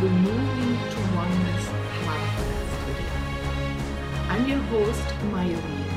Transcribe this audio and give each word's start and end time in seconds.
The 0.00 0.08
Moving 0.08 0.78
to 0.92 1.14
Oneness 1.14 1.68
podcast 2.06 2.86
today. 2.86 3.10
I'm 4.30 4.48
your 4.48 4.58
host, 4.58 5.04
Myrene. 5.30 5.92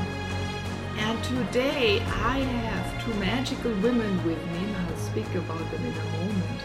And 0.98 1.24
today 1.24 2.00
I 2.00 2.40
have 2.40 3.02
two 3.02 3.14
magical 3.14 3.70
women 3.80 4.14
with 4.26 4.36
me, 4.52 4.58
and 4.58 4.76
I'll 4.76 4.96
speak 4.98 5.34
about 5.34 5.70
them 5.70 5.86
in 5.86 5.92
a 5.94 6.04
moment. 6.18 6.60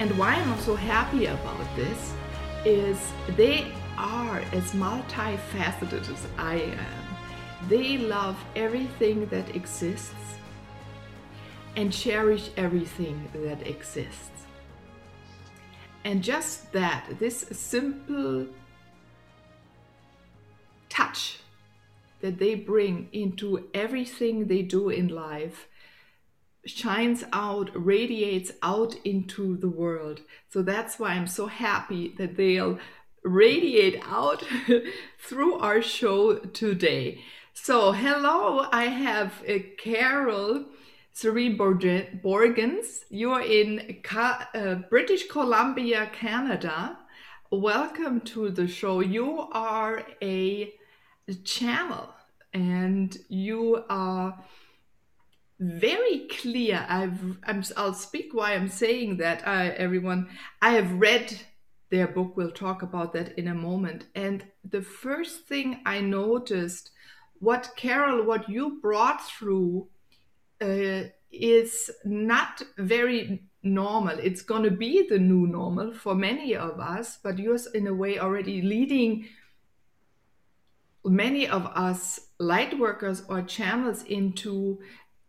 And 0.00 0.18
why 0.18 0.34
I'm 0.34 0.58
so 0.58 0.74
happy 0.74 1.26
about 1.26 1.64
this 1.76 2.12
is 2.64 2.98
they 3.36 3.70
are 3.96 4.40
as 4.50 4.72
multifaceted 4.72 6.10
as 6.12 6.26
I 6.38 6.56
am. 6.56 7.68
They 7.68 7.98
love 7.98 8.36
everything 8.56 9.26
that 9.26 9.54
exists 9.54 10.34
and 11.76 11.92
cherish 11.92 12.50
everything 12.56 13.28
that 13.32 13.64
exists. 13.64 14.39
And 16.04 16.22
just 16.22 16.72
that, 16.72 17.06
this 17.18 17.46
simple 17.52 18.46
touch 20.88 21.38
that 22.20 22.38
they 22.38 22.54
bring 22.54 23.08
into 23.12 23.68
everything 23.74 24.46
they 24.46 24.62
do 24.62 24.88
in 24.88 25.08
life 25.08 25.68
shines 26.66 27.24
out, 27.32 27.70
radiates 27.74 28.52
out 28.62 28.94
into 29.04 29.56
the 29.56 29.68
world. 29.68 30.20
So 30.48 30.62
that's 30.62 30.98
why 30.98 31.10
I'm 31.10 31.26
so 31.26 31.46
happy 31.46 32.14
that 32.18 32.36
they'll 32.36 32.78
radiate 33.22 34.02
out 34.06 34.44
through 35.18 35.54
our 35.58 35.82
show 35.82 36.38
today. 36.38 37.22
So, 37.52 37.92
hello, 37.92 38.66
I 38.72 38.84
have 38.84 39.42
uh, 39.48 39.58
Carol 39.78 40.64
Serene 41.12 41.58
Borgens. 41.58 43.00
You're 43.10 43.42
in 43.42 43.98
Ca- 44.02 44.48
uh, 44.54 44.74
British 44.88 45.26
Columbia, 45.28 46.10
Canada. 46.12 46.98
Welcome 47.50 48.20
to 48.22 48.50
the 48.50 48.68
show. 48.68 49.00
You 49.00 49.48
are 49.52 50.04
a 50.22 50.72
channel 51.44 52.14
and 52.52 53.16
you 53.28 53.84
are 53.90 54.42
very 55.58 56.28
clear. 56.30 56.86
I've, 56.88 57.38
I'm, 57.44 57.64
I'll 57.76 57.92
speak 57.92 58.32
why 58.32 58.54
I'm 58.54 58.68
saying 58.68 59.18
that, 59.18 59.46
I, 59.46 59.68
everyone. 59.68 60.28
I 60.62 60.70
have 60.70 60.92
read 60.92 61.38
their 61.90 62.06
book. 62.06 62.36
We'll 62.36 62.52
talk 62.52 62.82
about 62.82 63.12
that 63.12 63.36
in 63.36 63.48
a 63.48 63.54
moment. 63.54 64.06
And 64.14 64.44
the 64.64 64.82
first 64.82 65.46
thing 65.46 65.80
I 65.84 66.00
noticed, 66.00 66.92
what 67.40 67.72
Carol, 67.76 68.24
what 68.24 68.48
you 68.48 68.78
brought 68.80 69.26
through 69.26 69.88
uh, 70.60 71.08
is 71.30 71.90
not 72.04 72.62
very 72.76 73.42
normal. 73.62 74.18
It's 74.18 74.42
going 74.42 74.64
to 74.64 74.70
be 74.70 75.06
the 75.08 75.18
new 75.18 75.46
normal 75.46 75.92
for 75.92 76.14
many 76.14 76.56
of 76.56 76.80
us, 76.80 77.18
but 77.22 77.38
you're 77.38 77.58
in 77.74 77.86
a 77.86 77.94
way 77.94 78.18
already 78.18 78.62
leading 78.62 79.26
many 81.04 81.48
of 81.48 81.66
us 81.66 82.20
light 82.38 82.78
workers 82.78 83.22
or 83.28 83.42
channels 83.42 84.02
into 84.04 84.80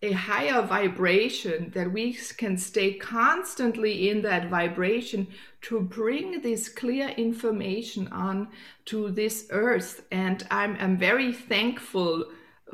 a 0.03 0.11
higher 0.11 0.61
vibration 0.63 1.71
that 1.75 1.91
we 1.91 2.13
can 2.37 2.57
stay 2.57 2.93
constantly 2.93 4.09
in 4.09 4.21
that 4.23 4.49
vibration 4.49 5.27
to 5.61 5.79
bring 5.79 6.41
this 6.41 6.67
clear 6.67 7.09
information 7.09 8.07
on 8.07 8.47
to 8.85 9.11
this 9.11 9.47
earth 9.51 10.03
and 10.11 10.45
i'm, 10.49 10.75
I'm 10.79 10.97
very 10.97 11.31
thankful 11.31 12.25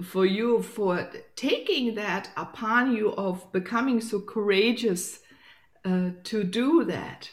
for 0.04 0.26
you 0.26 0.62
for 0.62 1.10
taking 1.36 1.96
that 1.96 2.30
upon 2.38 2.96
you 2.96 3.14
of 3.14 3.52
becoming 3.52 4.02
so 4.02 4.20
courageous 4.20 5.20
uh, 5.86 6.12
to 6.24 6.44
do 6.44 6.84
that. 6.86 7.32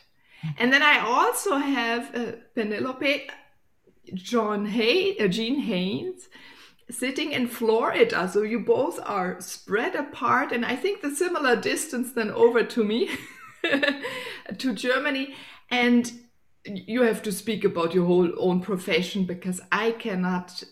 And 0.59 0.73
then 0.73 0.83
I 0.83 0.99
also 0.99 1.57
have 1.57 2.15
uh, 2.15 2.33
Penelope 2.55 3.29
John 4.13 4.67
Hay, 4.67 5.17
uh, 5.19 5.29
Jean 5.29 5.61
Haynes 5.61 6.29
sitting 6.91 7.33
in 7.33 7.49
Florida. 7.49 8.29
So 8.29 8.43
you 8.43 8.61
both 8.61 9.01
are 9.05 9.41
spread 9.41 9.95
apart, 9.95 10.53
and 10.53 10.65
I 10.65 10.77
think 10.77 11.01
the 11.01 11.15
similar 11.15 11.57
distance 11.57 12.13
then 12.13 12.31
over 12.31 12.63
to 12.63 12.85
me, 12.85 13.11
to 14.59 14.75
Germany. 14.75 15.35
And 15.71 16.13
you 16.65 17.03
have 17.03 17.23
to 17.23 17.33
speak 17.33 17.65
about 17.65 17.95
your 17.95 18.07
whole 18.07 18.31
own 18.39 18.61
profession 18.61 19.25
because 19.25 19.61
I 19.73 19.93
cannot 19.93 20.63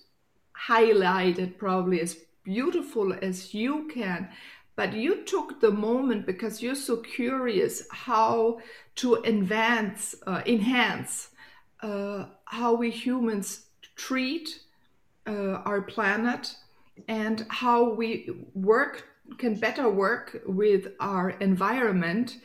highlight 0.67 1.39
it 1.39 1.59
probably 1.59 2.01
as 2.01 2.17
beautiful 2.45 3.13
as 3.23 3.53
you 3.55 3.89
can. 3.93 4.29
But 4.77 4.95
you 4.95 5.25
took 5.25 5.61
the 5.61 5.71
moment 5.71 6.27
because 6.27 6.63
you're 6.63 6.75
so 6.75 6.97
curious 6.97 7.87
how 7.91 8.61
to 8.97 9.15
advance 9.15 10.15
uh, 10.27 10.43
enhance 10.47 11.29
uh, 11.83 12.27
how 12.45 12.75
we 12.75 12.91
humans 12.91 13.67
treat 13.97 14.61
uh, 15.27 15.61
our 15.65 15.83
planet 15.83 16.55
and 17.09 17.45
how 17.49 17.91
we 17.91 18.31
work 18.55 19.05
can 19.39 19.55
better 19.55 19.89
work 19.89 20.43
with 20.47 20.89
our 21.01 21.31
environment. 21.31 22.39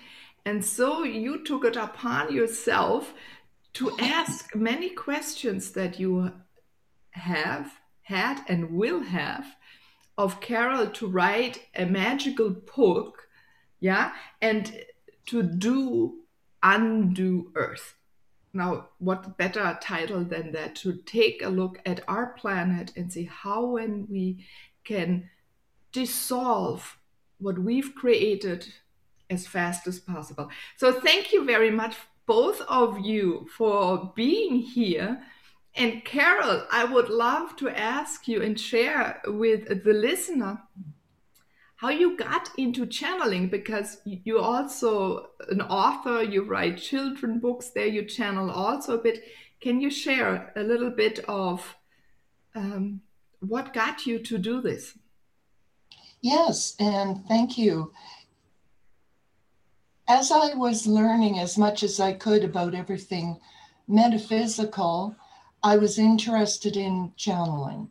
And 0.46 0.64
so 0.64 1.04
you 1.04 1.44
took 1.44 1.66
it 1.66 1.76
upon 1.76 2.34
yourself 2.34 3.14
to 3.74 3.96
ask 4.00 4.56
many 4.56 4.90
questions 4.90 5.72
that 5.72 6.00
you 6.00 6.32
have 7.12 7.77
had 8.08 8.42
and 8.48 8.72
will 8.72 9.02
have 9.02 9.46
of 10.18 10.40
Carol 10.40 10.88
to 10.88 11.08
write 11.08 11.68
a 11.76 11.86
magical 11.86 12.50
book, 12.50 13.28
yeah, 13.80 14.14
and 14.42 14.84
to 15.28 15.44
Do 15.44 16.22
Unto 16.64 17.52
Earth. 17.54 17.96
Now, 18.54 18.88
what 18.98 19.38
better 19.38 19.78
title 19.82 20.24
than 20.24 20.54
that 20.54 20.76
to 20.78 20.94
take 21.06 21.44
a 21.44 21.50
look 21.50 21.80
at 21.86 22.04
our 22.08 22.28
planet 22.28 22.94
and 22.96 23.12
see 23.12 23.26
how 23.26 23.66
when 23.66 24.08
we 24.10 24.46
can 24.86 25.30
dissolve 25.92 26.98
what 27.40 27.60
we've 27.60 27.94
created 27.94 28.66
as 29.30 29.46
fast 29.46 29.86
as 29.86 30.00
possible. 30.00 30.50
So, 30.78 30.94
thank 30.94 31.34
you 31.34 31.44
very 31.44 31.72
much, 31.72 31.96
both 32.26 32.62
of 32.62 33.00
you, 33.00 33.48
for 33.56 34.14
being 34.16 34.60
here 34.60 35.22
and 35.78 36.04
Carol, 36.04 36.66
I 36.72 36.84
would 36.86 37.10
love 37.10 37.56
to 37.58 37.70
ask 37.70 38.28
you 38.28 38.42
and 38.42 38.60
share 38.60 39.22
with 39.26 39.84
the 39.84 39.94
listener 39.94 40.64
how 41.76 41.90
you 41.90 42.18
got 42.18 42.50
into 42.58 42.88
channeling 42.88 43.48
because 43.48 44.00
you're 44.06 44.42
also 44.42 45.30
an 45.50 45.62
author, 45.62 46.24
you 46.24 46.44
write 46.44 46.80
children 46.80 47.40
books 47.40 47.70
there, 47.70 47.86
you 47.86 48.04
channel 48.06 48.50
also 48.50 48.98
a 48.98 49.02
bit. 49.02 49.24
Can 49.62 49.80
you 49.80 49.92
share 49.92 50.52
a 50.56 50.64
little 50.64 50.90
bit 50.90 51.20
of 51.28 51.76
um, 52.56 53.02
what 53.40 53.74
got 53.74 54.08
you 54.08 54.18
to 54.18 54.40
do 54.40 54.62
this? 54.62 54.98
Yes, 56.22 56.76
and 56.80 57.24
thank 57.28 57.60
you. 57.60 57.92
As 60.10 60.32
I 60.32 60.56
was 60.56 60.88
learning 60.88 61.38
as 61.38 61.58
much 61.58 61.84
as 61.84 62.00
I 62.00 62.14
could 62.14 62.44
about 62.44 62.74
everything 62.74 63.40
metaphysical, 63.88 65.16
I 65.64 65.78
was 65.78 65.98
interested 65.98 66.78
in 66.78 67.14
channeling. 67.16 67.90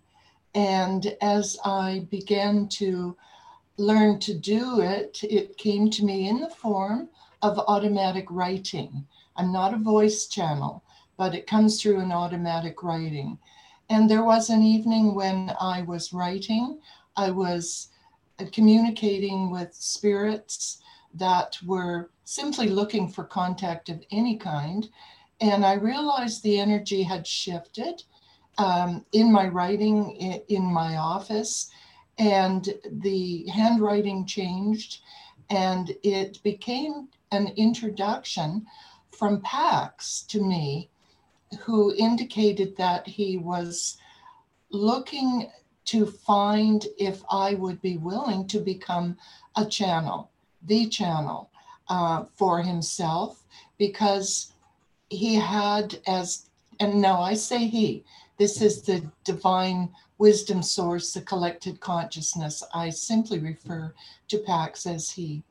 And 0.55 1.17
as 1.21 1.59
I 1.65 2.07
began 2.11 2.69
to 2.69 3.17
learn 3.77 4.19
to 4.21 4.35
do 4.35 4.81
it, 4.81 5.23
it 5.23 5.59
came 5.59 5.91
to 5.91 6.05
me 6.05 6.29
in 6.29 6.41
the 6.41 6.49
form 6.49 7.09
of 7.43 7.59
automatic 7.59 8.27
writing. 8.31 9.07
I'm 9.37 9.53
not 9.53 9.75
a 9.75 9.79
voice 9.79 10.27
channel, 10.27 10.83
but 11.17 11.35
it 11.35 11.47
comes 11.47 11.81
through 11.81 12.01
an 12.01 12.13
automatic 12.13 12.83
writing. 12.83 13.39
And 13.91 14.11
there 14.11 14.25
was 14.25 14.51
an 14.51 14.63
evening 14.63 15.15
when 15.15 15.53
I 15.61 15.83
was 15.83 16.13
writing, 16.13 16.81
I 17.17 17.31
was 17.31 17.89
communicating 18.53 19.51
with 19.51 19.75
spirits 19.75 20.79
that 21.15 21.57
were 21.65 22.11
simply 22.25 22.69
looking 22.69 23.09
for 23.09 23.25
contact 23.25 23.89
of 23.89 24.03
any 24.11 24.37
kind. 24.37 24.89
And 25.41 25.65
I 25.65 25.75
realized 25.75 26.43
the 26.43 26.59
energy 26.59 27.03
had 27.03 27.27
shifted 27.27 28.03
um, 28.59 29.05
in 29.13 29.31
my 29.33 29.49
writing 29.49 30.13
in, 30.49 30.65
my 30.65 30.97
office. 30.97 31.71
and 32.19 32.75
the 32.91 33.47
handwriting 33.49 34.25
changed, 34.27 35.01
and 35.51 35.95
it 36.03 36.43
became 36.43 37.09
an 37.31 37.49
introduction 37.57 38.67
from 39.11 39.43
Pax 39.43 40.23
to 40.29 40.43
me, 40.43 40.89
who 41.61 41.95
indicated 41.95 42.77
that 42.77 43.07
he 43.07 43.37
was 43.37 43.99
looking 44.71 45.51
to 45.85 46.07
find 46.07 46.87
if 46.99 47.23
I 47.31 47.55
would 47.55 47.81
be 47.81 47.97
willing 47.99 48.49
to 48.49 48.61
become 48.61 49.17
a 49.57 49.65
channel, 49.65 50.31
the 50.63 50.89
channel 50.89 51.51
uh, 51.89 52.25
for 52.35 52.63
himself, 52.63 53.45
because 53.79 54.53
he 55.09 55.35
had, 55.35 55.99
as, 56.07 56.49
and 56.81 57.01
now 57.01 57.21
I 57.21 57.35
say 57.35 57.67
he, 57.67 58.05
this 58.39 58.61
is 58.61 58.83
the 58.83 59.11
divine 59.25 59.91
wisdom 60.19 60.63
source, 60.63 61.13
the 61.13 61.21
collected 61.21 61.81
consciousness. 61.81 62.63
I 62.75 62.91
simply 62.91 63.39
refer 63.39 63.95
to 64.29 64.39
Pax 64.39 64.87
as 64.87 65.11
he. 65.11 65.43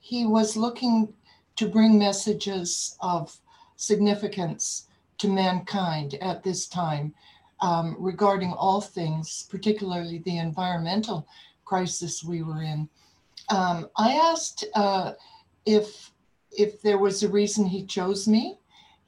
He 0.00 0.26
was 0.26 0.56
looking 0.56 1.12
to 1.56 1.68
bring 1.68 1.98
messages 1.98 2.96
of 3.00 3.38
significance 3.76 4.88
to 5.18 5.28
mankind 5.28 6.14
at 6.20 6.42
this 6.42 6.66
time 6.66 7.14
um, 7.60 7.96
regarding 7.98 8.52
all 8.52 8.80
things, 8.80 9.46
particularly 9.48 10.18
the 10.18 10.38
environmental 10.38 11.26
crisis 11.64 12.24
we 12.24 12.42
were 12.42 12.62
in. 12.62 12.88
Um, 13.48 13.88
I 13.96 14.14
asked 14.14 14.64
uh, 14.74 15.12
if 15.66 16.10
if 16.50 16.82
there 16.82 16.98
was 16.98 17.22
a 17.22 17.28
reason 17.28 17.64
he 17.64 17.84
chose 17.84 18.28
me. 18.28 18.58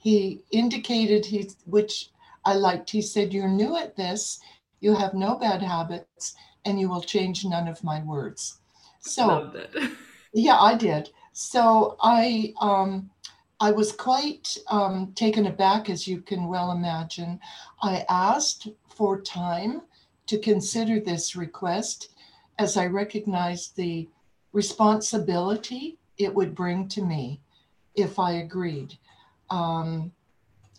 He 0.04 0.44
indicated 0.50 1.24
he, 1.24 1.48
which 1.64 2.10
I 2.44 2.56
liked. 2.56 2.90
He 2.90 3.00
said, 3.00 3.32
"You're 3.32 3.48
new 3.48 3.74
at 3.74 3.96
this. 3.96 4.38
You 4.80 4.94
have 4.94 5.14
no 5.14 5.36
bad 5.36 5.62
habits, 5.62 6.34
and 6.66 6.78
you 6.78 6.90
will 6.90 7.00
change 7.00 7.46
none 7.46 7.66
of 7.68 7.82
my 7.82 8.02
words." 8.02 8.58
So, 9.00 9.50
yeah, 10.34 10.60
I 10.60 10.74
did. 10.74 11.08
So 11.32 11.96
I 12.02 12.52
um, 12.60 13.08
I 13.58 13.70
was 13.70 13.92
quite 13.92 14.58
um, 14.68 15.14
taken 15.14 15.46
aback, 15.46 15.88
as 15.88 16.06
you 16.06 16.20
can 16.20 16.48
well 16.48 16.72
imagine. 16.72 17.40
I 17.80 18.04
asked 18.10 18.68
for 18.94 19.22
time 19.22 19.80
to 20.26 20.38
consider 20.38 21.00
this 21.00 21.34
request 21.34 22.10
as 22.58 22.76
I 22.76 22.88
recognized 22.88 23.74
the 23.74 24.06
responsibility 24.52 25.96
it 26.18 26.34
would 26.34 26.54
bring 26.54 26.88
to 26.88 27.02
me 27.02 27.40
if 27.94 28.18
I 28.18 28.32
agreed. 28.32 28.98
Um, 29.50 30.12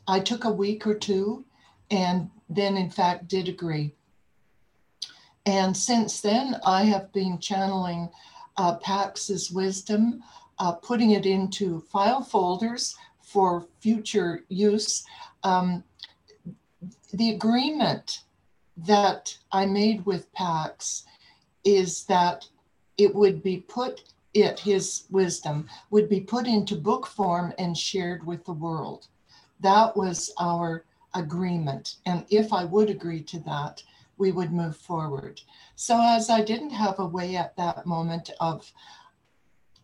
I 0.08 0.20
took 0.20 0.44
a 0.44 0.52
week 0.52 0.86
or 0.86 0.96
two 0.96 1.46
and 1.92 2.30
then, 2.50 2.78
in 2.78 2.90
fact, 2.90 3.28
did 3.28 3.48
agree. 3.48 3.94
And 5.46 5.76
since 5.76 6.22
then, 6.22 6.56
I 6.66 6.84
have 6.84 7.12
been 7.14 7.40
channeling 7.40 8.10
uh, 8.58 8.76
Pax's 8.78 9.52
wisdom 9.52 10.24
uh, 10.60 10.74
putting 10.74 11.12
it 11.12 11.26
into 11.26 11.82
file 11.92 12.24
folders 12.24 12.96
for 13.22 13.68
future 13.80 14.44
use. 14.50 15.04
Um, 15.44 15.84
the 17.14 17.32
agreement 17.32 18.22
that 18.78 19.38
I 19.52 19.66
made 19.66 20.06
with 20.06 20.32
Pax 20.34 21.06
is 21.64 22.06
that 22.06 22.48
it 22.98 23.14
would 23.14 23.44
be 23.44 23.58
put, 23.58 24.04
it, 24.36 24.60
his 24.60 25.06
wisdom, 25.10 25.68
would 25.90 26.10
be 26.10 26.20
put 26.20 26.46
into 26.46 26.76
book 26.76 27.08
form 27.08 27.54
and 27.58 27.76
shared 27.76 28.26
with 28.28 28.46
the 28.46 28.54
world. 28.54 29.08
That 29.62 29.96
was 29.96 30.32
our 30.38 30.86
agreement. 31.16 31.96
And 32.06 32.26
if 32.30 32.52
I 32.52 32.66
would 32.66 32.90
agree 32.90 33.24
to 33.24 33.40
that, 33.40 33.82
we 34.18 34.32
would 34.32 34.52
move 34.52 34.76
forward. 34.78 35.42
So, 35.76 36.00
as 36.02 36.30
I 36.30 36.42
didn't 36.42 36.72
have 36.72 37.00
a 37.00 37.08
way 37.08 37.36
at 37.36 37.56
that 37.56 37.86
moment 37.86 38.30
of 38.40 38.72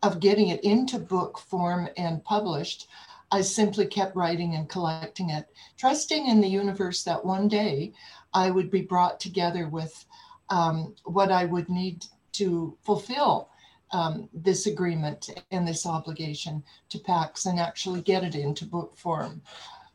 of 0.03 0.19
getting 0.19 0.47
it 0.47 0.63
into 0.63 0.97
book 0.97 1.37
form 1.37 1.87
and 1.95 2.23
published, 2.23 2.87
I 3.31 3.41
simply 3.41 3.85
kept 3.85 4.15
writing 4.15 4.55
and 4.55 4.67
collecting 4.67 5.29
it, 5.29 5.45
trusting 5.77 6.25
in 6.27 6.41
the 6.41 6.49
universe 6.49 7.03
that 7.03 7.23
one 7.23 7.47
day 7.47 7.93
I 8.33 8.49
would 8.49 8.71
be 8.71 8.81
brought 8.81 9.19
together 9.19 9.69
with 9.69 10.05
um, 10.49 10.95
what 11.03 11.31
I 11.31 11.45
would 11.45 11.69
need 11.69 12.05
to 12.33 12.75
fulfill 12.81 13.50
um, 13.93 14.29
this 14.33 14.67
agreement 14.67 15.29
and 15.51 15.67
this 15.67 15.85
obligation 15.85 16.63
to 16.89 16.99
PAX 16.99 17.45
and 17.45 17.59
actually 17.59 18.01
get 18.01 18.23
it 18.23 18.35
into 18.35 18.65
book 18.65 18.95
form. 18.97 19.41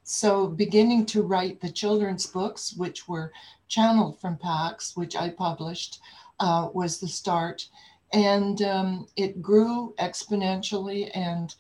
So, 0.03 0.47
beginning 0.47 1.07
to 1.07 1.23
write 1.23 1.61
the 1.61 1.71
children's 1.71 2.27
books, 2.27 2.75
which 2.77 3.09
were 3.09 3.33
channeled 3.69 4.21
from 4.21 4.37
PAX, 4.37 4.97
which 4.97 5.17
I 5.17 5.31
published, 5.31 6.01
uh, 6.39 6.69
was 6.73 7.01
the 7.01 7.09
start 7.09 7.67
and 8.13 8.63
um, 8.63 9.07
it 9.17 9.43
grew 9.43 9.95
exponentially. 9.99 11.11
And 11.15 11.55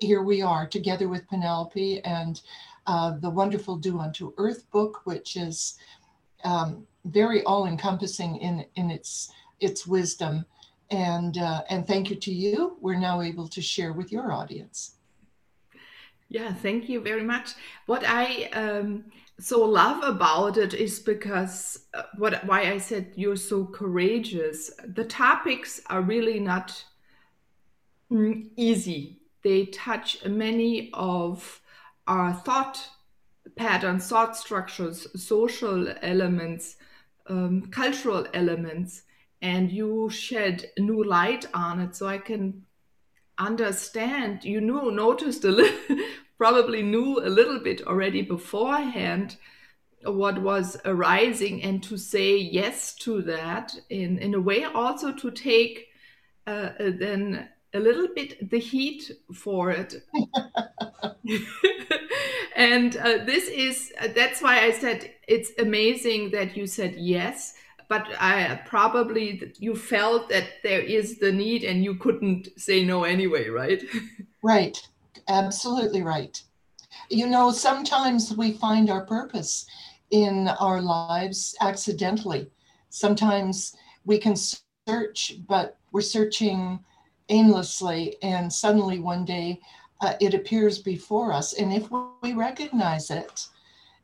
here 0.00 0.22
we 0.22 0.42
are 0.42 0.66
together 0.66 1.08
with 1.08 1.28
Penelope 1.28 2.00
and 2.04 2.40
uh, 2.86 3.16
the 3.18 3.30
wonderful 3.30 3.76
Do 3.76 3.98
Unto 3.98 4.32
Earth 4.36 4.70
book, 4.70 5.00
which 5.04 5.36
is 5.36 5.78
um, 6.44 6.86
very 7.06 7.42
all 7.44 7.66
encompassing 7.66 8.36
in, 8.36 8.64
in 8.76 8.90
its, 8.90 9.32
its 9.60 9.86
wisdom. 9.86 10.44
And, 10.90 11.38
uh, 11.38 11.62
and 11.68 11.86
thank 11.86 12.10
you 12.10 12.16
to 12.16 12.32
you. 12.32 12.76
We're 12.80 12.98
now 12.98 13.20
able 13.20 13.48
to 13.48 13.60
share 13.60 13.92
with 13.92 14.12
your 14.12 14.32
audience. 14.32 14.96
Yeah, 16.28 16.52
thank 16.52 16.88
you 16.88 17.00
very 17.00 17.22
much. 17.22 17.52
What 17.86 18.02
I 18.04 18.44
um, 18.52 19.04
so 19.38 19.64
love 19.64 20.02
about 20.02 20.56
it 20.56 20.74
is 20.74 20.98
because 20.98 21.86
uh, 21.94 22.02
what 22.16 22.44
why 22.46 22.62
I 22.72 22.78
said 22.78 23.12
you're 23.14 23.36
so 23.36 23.64
courageous. 23.66 24.70
The 24.84 25.04
topics 25.04 25.80
are 25.86 26.00
really 26.00 26.40
not 26.40 26.84
mm, 28.10 28.48
easy. 28.56 29.20
They 29.42 29.66
touch 29.66 30.24
many 30.24 30.90
of 30.94 31.60
our 32.08 32.32
thought 32.32 32.88
patterns, 33.54 34.08
thought 34.08 34.36
structures, 34.36 35.06
social 35.14 35.94
elements, 36.02 36.76
um, 37.28 37.68
cultural 37.70 38.26
elements, 38.34 39.02
and 39.42 39.70
you 39.70 40.08
shed 40.10 40.70
new 40.78 41.04
light 41.04 41.46
on 41.54 41.80
it. 41.80 41.96
So 41.96 42.06
I 42.06 42.18
can 42.18 42.64
understand. 43.38 44.44
You 44.44 44.60
know, 44.60 44.90
noticed 44.90 45.44
a 45.44 45.50
little 45.50 45.98
probably 46.38 46.82
knew 46.82 47.18
a 47.20 47.28
little 47.28 47.58
bit 47.58 47.86
already 47.86 48.22
beforehand 48.22 49.36
what 50.04 50.40
was 50.40 50.76
arising 50.84 51.62
and 51.62 51.82
to 51.82 51.96
say 51.96 52.36
yes 52.36 52.94
to 52.94 53.22
that 53.22 53.74
in, 53.90 54.18
in 54.18 54.34
a 54.34 54.40
way 54.40 54.64
also 54.64 55.12
to 55.12 55.30
take 55.30 55.88
uh, 56.46 56.70
uh 56.78 56.90
then 56.98 57.48
a 57.74 57.80
little 57.80 58.08
bit 58.14 58.50
the 58.50 58.58
heat 58.58 59.10
for 59.34 59.70
it 59.70 59.94
and 62.56 62.96
uh, 62.98 63.24
this 63.24 63.48
is 63.48 63.92
that's 64.14 64.40
why 64.40 64.60
i 64.60 64.70
said 64.70 65.10
it's 65.26 65.50
amazing 65.58 66.30
that 66.30 66.56
you 66.56 66.66
said 66.66 66.94
yes 66.96 67.54
but 67.88 68.06
i 68.20 68.60
probably 68.66 69.52
you 69.58 69.74
felt 69.76 70.28
that 70.28 70.62
there 70.62 70.80
is 70.80 71.18
the 71.18 71.32
need 71.32 71.64
and 71.64 71.84
you 71.84 71.94
couldn't 71.94 72.48
say 72.56 72.84
no 72.84 73.04
anyway 73.04 73.48
right 73.48 73.82
right 74.42 74.88
absolutely 75.28 76.02
right. 76.02 76.42
You 77.10 77.26
know, 77.26 77.50
sometimes 77.50 78.36
we 78.36 78.52
find 78.52 78.90
our 78.90 79.04
purpose 79.04 79.66
in 80.10 80.48
our 80.60 80.80
lives 80.80 81.54
accidentally. 81.60 82.50
Sometimes 82.90 83.76
we 84.04 84.18
can 84.18 84.36
search, 84.36 85.34
but 85.48 85.78
we're 85.92 86.00
searching 86.00 86.80
aimlessly, 87.28 88.16
and 88.22 88.52
suddenly 88.52 88.98
one 88.98 89.24
day 89.24 89.60
uh, 90.00 90.14
it 90.20 90.34
appears 90.34 90.78
before 90.78 91.32
us. 91.32 91.54
And 91.54 91.72
if 91.72 91.88
we 92.22 92.34
recognize 92.34 93.10
it 93.10 93.46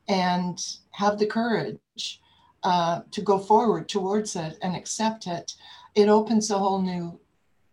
and 0.07 0.61
have 0.91 1.17
the 1.17 1.25
courage 1.25 2.21
uh, 2.63 3.01
to 3.11 3.21
go 3.21 3.39
forward 3.39 3.89
towards 3.89 4.35
it 4.35 4.57
and 4.61 4.75
accept 4.75 5.27
it, 5.27 5.53
it 5.95 6.07
opens 6.09 6.49
a 6.49 6.57
whole 6.57 6.81
new 6.81 7.19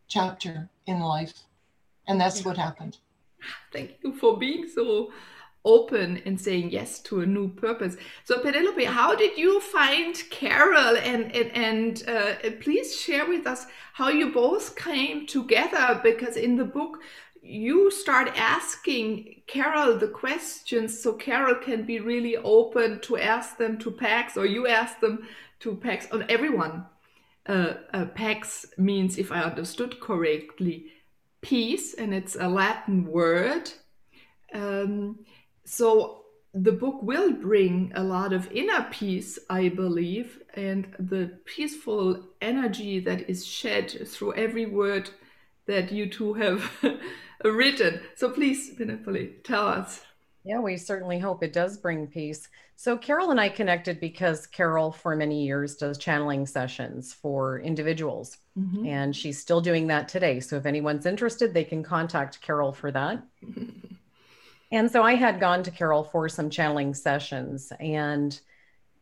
chapter 0.08 0.68
in 0.86 1.00
life. 1.00 1.34
And 2.06 2.20
that's 2.20 2.44
what 2.44 2.56
happened. 2.56 2.98
Thank 3.72 3.98
you 4.02 4.12
for 4.14 4.36
being 4.36 4.68
so 4.68 5.12
open 5.64 6.22
and 6.24 6.40
saying 6.40 6.70
yes 6.70 6.98
to 7.00 7.20
a 7.20 7.26
new 7.26 7.48
purpose. 7.48 7.96
So 8.24 8.38
Penelope, 8.38 8.84
how 8.84 9.14
did 9.14 9.36
you 9.36 9.60
find 9.60 10.16
Carol 10.30 10.96
and 10.96 11.34
and, 11.34 11.50
and 11.54 12.08
uh, 12.08 12.50
please 12.60 12.98
share 12.98 13.28
with 13.28 13.46
us 13.46 13.66
how 13.92 14.08
you 14.08 14.32
both 14.32 14.76
came 14.76 15.26
together 15.26 16.00
because 16.02 16.36
in 16.36 16.56
the 16.56 16.64
book 16.64 16.98
you 17.42 17.90
start 17.90 18.32
asking 18.36 19.42
Carol 19.46 19.98
the 19.98 20.08
questions 20.08 21.02
so 21.02 21.14
Carol 21.14 21.54
can 21.56 21.84
be 21.84 21.98
really 21.98 22.36
open 22.36 23.00
to 23.00 23.16
ask 23.16 23.56
them 23.56 23.78
to 23.78 23.90
PAX 23.90 24.36
or 24.36 24.46
you 24.46 24.66
ask 24.66 25.00
them 25.00 25.26
to 25.60 25.76
PAX 25.76 26.10
on 26.12 26.24
everyone. 26.28 26.84
Uh, 27.46 27.74
uh, 27.92 28.04
PAX 28.06 28.66
means, 28.76 29.18
if 29.18 29.32
I 29.32 29.40
understood 29.40 30.00
correctly, 30.00 30.86
peace, 31.40 31.94
and 31.94 32.12
it's 32.14 32.36
a 32.36 32.48
Latin 32.48 33.06
word. 33.06 33.72
Um, 34.52 35.20
so 35.64 36.24
the 36.52 36.72
book 36.72 37.02
will 37.02 37.32
bring 37.32 37.92
a 37.94 38.02
lot 38.02 38.32
of 38.32 38.50
inner 38.52 38.86
peace, 38.90 39.38
I 39.48 39.68
believe, 39.68 40.40
and 40.54 40.94
the 40.98 41.38
peaceful 41.44 42.24
energy 42.42 43.00
that 43.00 43.30
is 43.30 43.46
shed 43.46 44.06
through 44.06 44.34
every 44.34 44.66
word 44.66 45.10
that 45.66 45.92
you 45.92 46.10
two 46.10 46.34
have 46.34 46.70
written. 47.44 48.00
So 48.16 48.30
please, 48.30 48.70
Penelope, 48.70 49.36
tell 49.44 49.66
us. 49.66 50.02
Yeah, 50.44 50.60
we 50.60 50.78
certainly 50.78 51.18
hope 51.18 51.42
it 51.42 51.52
does 51.52 51.76
bring 51.76 52.06
peace. 52.06 52.48
So, 52.76 52.96
Carol 52.96 53.30
and 53.30 53.38
I 53.38 53.50
connected 53.50 54.00
because 54.00 54.46
Carol, 54.46 54.90
for 54.90 55.14
many 55.14 55.44
years, 55.44 55.76
does 55.76 55.98
channeling 55.98 56.46
sessions 56.46 57.12
for 57.12 57.60
individuals. 57.60 58.38
Mm-hmm. 58.58 58.86
And 58.86 59.14
she's 59.14 59.38
still 59.38 59.60
doing 59.60 59.88
that 59.88 60.08
today. 60.08 60.40
So, 60.40 60.56
if 60.56 60.64
anyone's 60.64 61.04
interested, 61.04 61.52
they 61.52 61.64
can 61.64 61.82
contact 61.82 62.40
Carol 62.40 62.72
for 62.72 62.90
that. 62.90 63.22
and 64.72 64.90
so, 64.90 65.02
I 65.02 65.14
had 65.14 65.40
gone 65.40 65.62
to 65.64 65.70
Carol 65.70 66.04
for 66.04 66.26
some 66.30 66.48
channeling 66.48 66.94
sessions, 66.94 67.70
and 67.78 68.40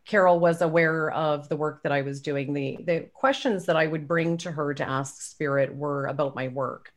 Carol 0.07 0.41
was 0.41 0.61
aware 0.61 1.13
of 1.13 1.49
the 1.49 1.57
work 1.57 1.85
that 1.85 1.93
I 1.93 2.03
was 2.03 2.21
doing. 2.21 2.53
The, 2.55 2.79
the 2.83 3.01
questions 3.13 3.67
that 3.67 3.77
I 3.77 3.87
would 3.87 4.09
bring 4.09 4.39
to 4.39 4.51
her 4.51 4.75
to 4.75 4.89
ask 4.89 5.21
Spirit 5.21 5.73
were 5.77 6.07
about 6.07 6.35
my 6.35 6.49
work. 6.49 6.93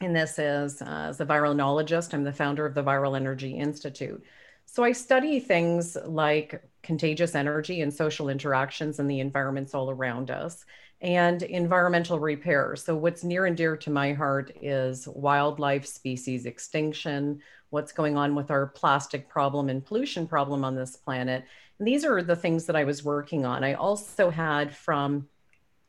And 0.00 0.14
this 0.14 0.38
is 0.38 0.80
uh, 0.80 1.06
as 1.08 1.20
a 1.20 1.26
viralnologist, 1.26 2.14
I'm 2.14 2.24
the 2.24 2.32
founder 2.32 2.64
of 2.64 2.74
the 2.74 2.84
Viral 2.84 3.16
Energy 3.16 3.56
Institute. 3.56 4.22
So 4.64 4.84
I 4.84 4.92
study 4.92 5.40
things 5.40 5.96
like 6.04 6.62
contagious 6.82 7.34
energy 7.34 7.80
and 7.80 7.92
social 7.92 8.28
interactions 8.28 8.98
and 8.98 9.10
the 9.10 9.20
environments 9.20 9.74
all 9.74 9.90
around 9.90 10.30
us 10.30 10.64
and 11.00 11.42
environmental 11.42 12.18
repair. 12.18 12.76
So, 12.76 12.94
what's 12.96 13.24
near 13.24 13.46
and 13.46 13.56
dear 13.56 13.76
to 13.78 13.90
my 13.90 14.12
heart 14.12 14.52
is 14.60 15.06
wildlife 15.08 15.86
species 15.86 16.44
extinction, 16.44 17.40
what's 17.70 17.92
going 17.92 18.16
on 18.16 18.34
with 18.34 18.50
our 18.50 18.66
plastic 18.66 19.28
problem 19.28 19.68
and 19.68 19.84
pollution 19.84 20.26
problem 20.26 20.64
on 20.64 20.74
this 20.74 20.96
planet. 20.96 21.44
And 21.78 21.86
these 21.86 22.04
are 22.04 22.22
the 22.22 22.36
things 22.36 22.66
that 22.66 22.76
I 22.76 22.84
was 22.84 23.04
working 23.04 23.46
on. 23.46 23.62
I 23.62 23.74
also 23.74 24.30
had 24.30 24.74
from 24.74 25.28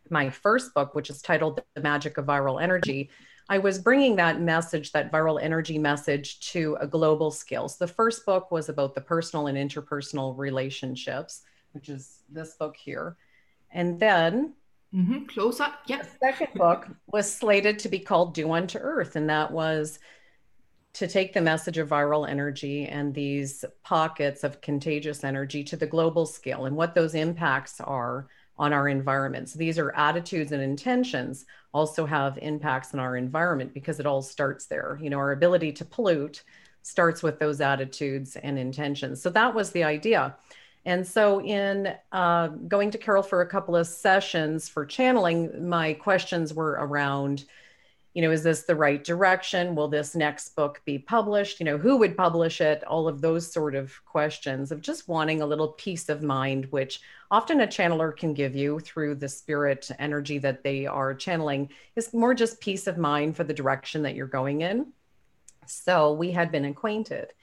my 0.10 0.30
first 0.30 0.74
book, 0.74 0.96
which 0.96 1.10
is 1.10 1.22
titled 1.22 1.62
The 1.76 1.82
Magic 1.82 2.18
of 2.18 2.26
Viral 2.26 2.62
Energy, 2.62 3.10
I 3.50 3.58
was 3.58 3.80
bringing 3.80 4.16
that 4.18 4.40
message, 4.40 4.92
that 4.92 5.12
viral 5.12 5.42
energy 5.42 5.80
message, 5.80 6.40
to 6.52 6.78
a 6.80 6.86
global 6.86 7.32
scale. 7.32 7.68
So 7.68 7.84
the 7.84 7.92
first 7.92 8.24
book 8.26 8.52
was 8.52 8.70
about 8.70 8.94
the 8.94 9.02
personal 9.02 9.48
and 9.48 9.58
interpersonal 9.58 10.38
relationships, 10.38 11.42
which 11.72 11.90
is 11.90 12.20
this 12.30 12.54
book 12.54 12.78
here. 12.78 13.18
And 13.72 14.00
then 14.00 14.54
mm-hmm. 14.94 15.26
close 15.26 15.60
up. 15.60 15.80
Yeah. 15.88 16.04
The 16.04 16.10
second 16.20 16.54
book 16.54 16.88
was 17.08 17.32
slated 17.32 17.80
to 17.80 17.90
be 17.90 18.00
called 18.00 18.36
Do 18.36 18.52
Unto 18.52 18.78
Earth. 18.78 19.16
And 19.16 19.28
that 19.32 19.52
was 19.52 19.98
to 20.94 21.08
take 21.08 21.34
the 21.34 21.42
message 21.42 21.80
of 21.80 21.90
viral 21.90 22.30
energy 22.30 22.86
and 22.86 23.14
these 23.16 23.66
pockets 23.84 24.44
of 24.44 24.62
contagious 24.62 25.24
energy 25.24 25.64
to 25.64 25.76
the 25.76 25.88
global 25.88 26.28
scale 26.28 26.66
and 26.66 26.76
what 26.76 26.94
those 26.94 27.16
impacts 27.16 27.82
are 27.82 28.28
on 28.60 28.74
our 28.74 28.90
environment. 28.90 29.50
So 29.50 29.58
These 29.58 29.80
are 29.80 29.96
attitudes 29.96 30.52
and 30.52 30.62
intentions 30.62 31.46
also 31.74 32.06
have 32.06 32.38
impacts 32.42 32.94
on 32.94 33.00
our 33.00 33.16
environment 33.16 33.74
because 33.74 34.00
it 34.00 34.06
all 34.06 34.22
starts 34.22 34.66
there. 34.66 35.00
You 35.02 35.10
know, 35.10 35.18
our 35.18 35.32
ability 35.32 35.72
to 35.74 35.86
pollute 35.86 36.44
starts 36.82 37.24
with 37.24 37.40
those 37.40 37.62
attitudes 37.62 38.36
and 38.36 38.60
intentions. 38.60 39.22
So 39.22 39.30
that 39.30 39.54
was 39.56 39.72
the 39.72 39.84
idea. 39.84 40.36
And 40.86 41.06
so, 41.06 41.42
in 41.42 41.94
uh, 42.12 42.48
going 42.48 42.90
to 42.92 42.98
Carol 42.98 43.22
for 43.22 43.42
a 43.42 43.46
couple 43.48 43.76
of 43.76 43.86
sessions 43.86 44.70
for 44.70 44.86
channeling, 44.86 45.68
my 45.68 45.94
questions 45.94 46.54
were 46.54 46.78
around 46.80 47.46
you 48.14 48.24
know, 48.24 48.32
is 48.32 48.44
this 48.44 48.64
the 48.64 48.76
right 48.76 49.04
direction? 49.04 49.76
Will 49.76 49.88
this 49.88 50.16
next 50.16 50.56
book 50.56 50.82
be 50.84 50.98
published? 50.98 51.60
You 51.60 51.66
know, 51.66 51.78
who 51.78 51.98
would 51.98 52.18
publish 52.18 52.60
it? 52.60 52.84
All 52.86 53.08
of 53.08 53.22
those 53.22 53.52
sort 53.52 53.76
of 53.76 53.94
questions 54.06 54.72
of 54.72 54.82
just 54.82 55.08
wanting 55.08 55.42
a 55.42 55.46
little 55.46 55.70
peace 55.70 56.10
of 56.10 56.24
mind, 56.24 56.66
which 56.72 57.02
often 57.30 57.62
a 57.62 57.68
channeler 57.68 58.16
can 58.16 58.34
give 58.34 58.56
you 58.56 58.80
through 58.80 59.16
the 59.16 59.30
spirit 59.30 59.90
energy 60.00 60.40
that 60.40 60.64
they 60.64 60.88
are 60.88 61.14
channeling, 61.14 61.70
is 61.96 62.14
more 62.14 62.34
just 62.34 62.60
peace 62.62 62.88
of 62.88 62.98
mind 62.98 63.36
for 63.36 63.44
the 63.44 63.54
direction 63.54 64.02
that 64.02 64.16
you're 64.16 64.28
going 64.28 64.62
in. 64.62 64.92
So 65.68 66.14
we 66.14 66.32
had 66.32 66.52
been 66.52 66.66
acquainted. 66.66 67.34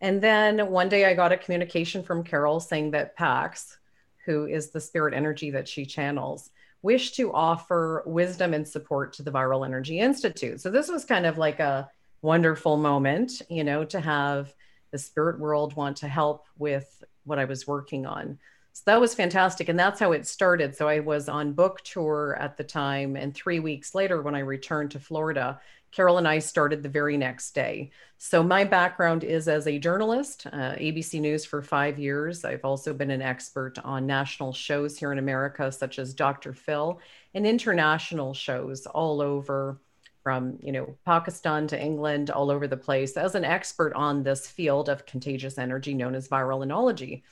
And 0.00 0.22
then 0.22 0.70
one 0.70 0.88
day 0.88 1.04
I 1.04 1.14
got 1.14 1.32
a 1.32 1.36
communication 1.36 2.02
from 2.02 2.24
Carol 2.24 2.60
saying 2.60 2.92
that 2.92 3.14
Pax, 3.14 3.76
who 4.24 4.46
is 4.46 4.70
the 4.70 4.80
spirit 4.80 5.12
energy 5.12 5.50
that 5.50 5.68
she 5.68 5.84
channels, 5.84 6.50
wish 6.84 7.12
to 7.12 7.32
offer 7.32 8.02
wisdom 8.04 8.52
and 8.52 8.68
support 8.68 9.14
to 9.14 9.22
the 9.22 9.32
Viral 9.32 9.64
Energy 9.64 10.00
Institute. 10.00 10.60
So 10.60 10.70
this 10.70 10.88
was 10.88 11.06
kind 11.06 11.24
of 11.24 11.38
like 11.38 11.58
a 11.58 11.88
wonderful 12.20 12.76
moment, 12.76 13.40
you 13.48 13.64
know, 13.64 13.86
to 13.86 13.98
have 13.98 14.54
the 14.90 14.98
spirit 14.98 15.40
world 15.40 15.74
want 15.76 15.96
to 15.98 16.08
help 16.08 16.44
with 16.58 17.02
what 17.24 17.38
I 17.38 17.46
was 17.46 17.66
working 17.66 18.04
on. 18.04 18.38
So 18.74 18.82
that 18.86 19.00
was 19.00 19.14
fantastic. 19.14 19.68
And 19.68 19.78
that's 19.78 20.00
how 20.00 20.12
it 20.12 20.26
started. 20.26 20.74
So 20.74 20.88
I 20.88 20.98
was 20.98 21.28
on 21.28 21.52
book 21.52 21.80
tour 21.82 22.36
at 22.40 22.56
the 22.56 22.64
time. 22.64 23.14
And 23.14 23.32
three 23.32 23.60
weeks 23.60 23.94
later, 23.94 24.20
when 24.20 24.34
I 24.34 24.40
returned 24.40 24.90
to 24.90 24.98
Florida, 24.98 25.60
Carol 25.92 26.18
and 26.18 26.26
I 26.26 26.40
started 26.40 26.82
the 26.82 26.88
very 26.88 27.16
next 27.16 27.52
day. 27.54 27.92
So, 28.18 28.42
my 28.42 28.64
background 28.64 29.22
is 29.22 29.46
as 29.46 29.68
a 29.68 29.78
journalist, 29.78 30.44
uh, 30.46 30.74
ABC 30.74 31.20
News 31.20 31.44
for 31.44 31.62
five 31.62 32.00
years. 32.00 32.44
I've 32.44 32.64
also 32.64 32.92
been 32.92 33.12
an 33.12 33.22
expert 33.22 33.78
on 33.84 34.04
national 34.04 34.52
shows 34.52 34.98
here 34.98 35.12
in 35.12 35.20
America, 35.20 35.70
such 35.70 36.00
as 36.00 36.12
Dr. 36.12 36.52
Phil, 36.52 37.00
and 37.34 37.46
international 37.46 38.34
shows 38.34 38.86
all 38.86 39.20
over 39.20 39.78
from 40.24 40.58
you 40.60 40.72
know 40.72 40.96
Pakistan 41.04 41.68
to 41.68 41.80
England, 41.80 42.28
all 42.30 42.50
over 42.50 42.66
the 42.66 42.76
place, 42.76 43.16
as 43.16 43.36
an 43.36 43.44
expert 43.44 43.92
on 43.94 44.24
this 44.24 44.48
field 44.48 44.88
of 44.88 45.06
contagious 45.06 45.58
energy 45.58 45.94
known 45.94 46.16
as 46.16 46.26
viralnology 46.26 47.22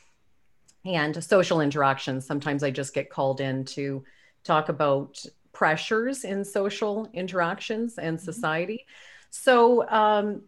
and 0.84 1.22
social 1.22 1.60
interactions. 1.60 2.26
Sometimes 2.26 2.62
I 2.62 2.70
just 2.70 2.94
get 2.94 3.10
called 3.10 3.40
in 3.40 3.64
to 3.66 4.04
talk 4.44 4.68
about 4.68 5.24
pressures 5.52 6.24
in 6.24 6.44
social 6.44 7.08
interactions 7.12 7.98
and 7.98 8.16
mm-hmm. 8.16 8.24
society. 8.24 8.86
So 9.30 9.88
um, 9.88 10.42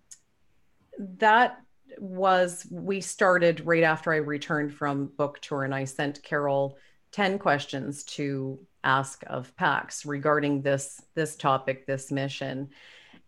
that 0.99 1.61
was, 1.99 2.67
we 2.71 3.01
started 3.01 3.65
right 3.65 3.85
after 3.85 4.13
I 4.13 4.17
returned 4.17 4.75
from 4.75 5.07
book 5.07 5.41
tour, 5.41 5.65
and 5.65 5.75
I 5.75 5.85
sent 5.85 6.23
Carol 6.23 6.77
10 7.13 7.39
questions 7.39 8.03
to 8.05 8.59
ask 8.83 9.23
of 9.29 9.55
PAX 9.57 10.05
regarding 10.05 10.61
this 10.61 11.01
this 11.15 11.37
topic, 11.37 11.87
this 11.87 12.11
mission. 12.11 12.71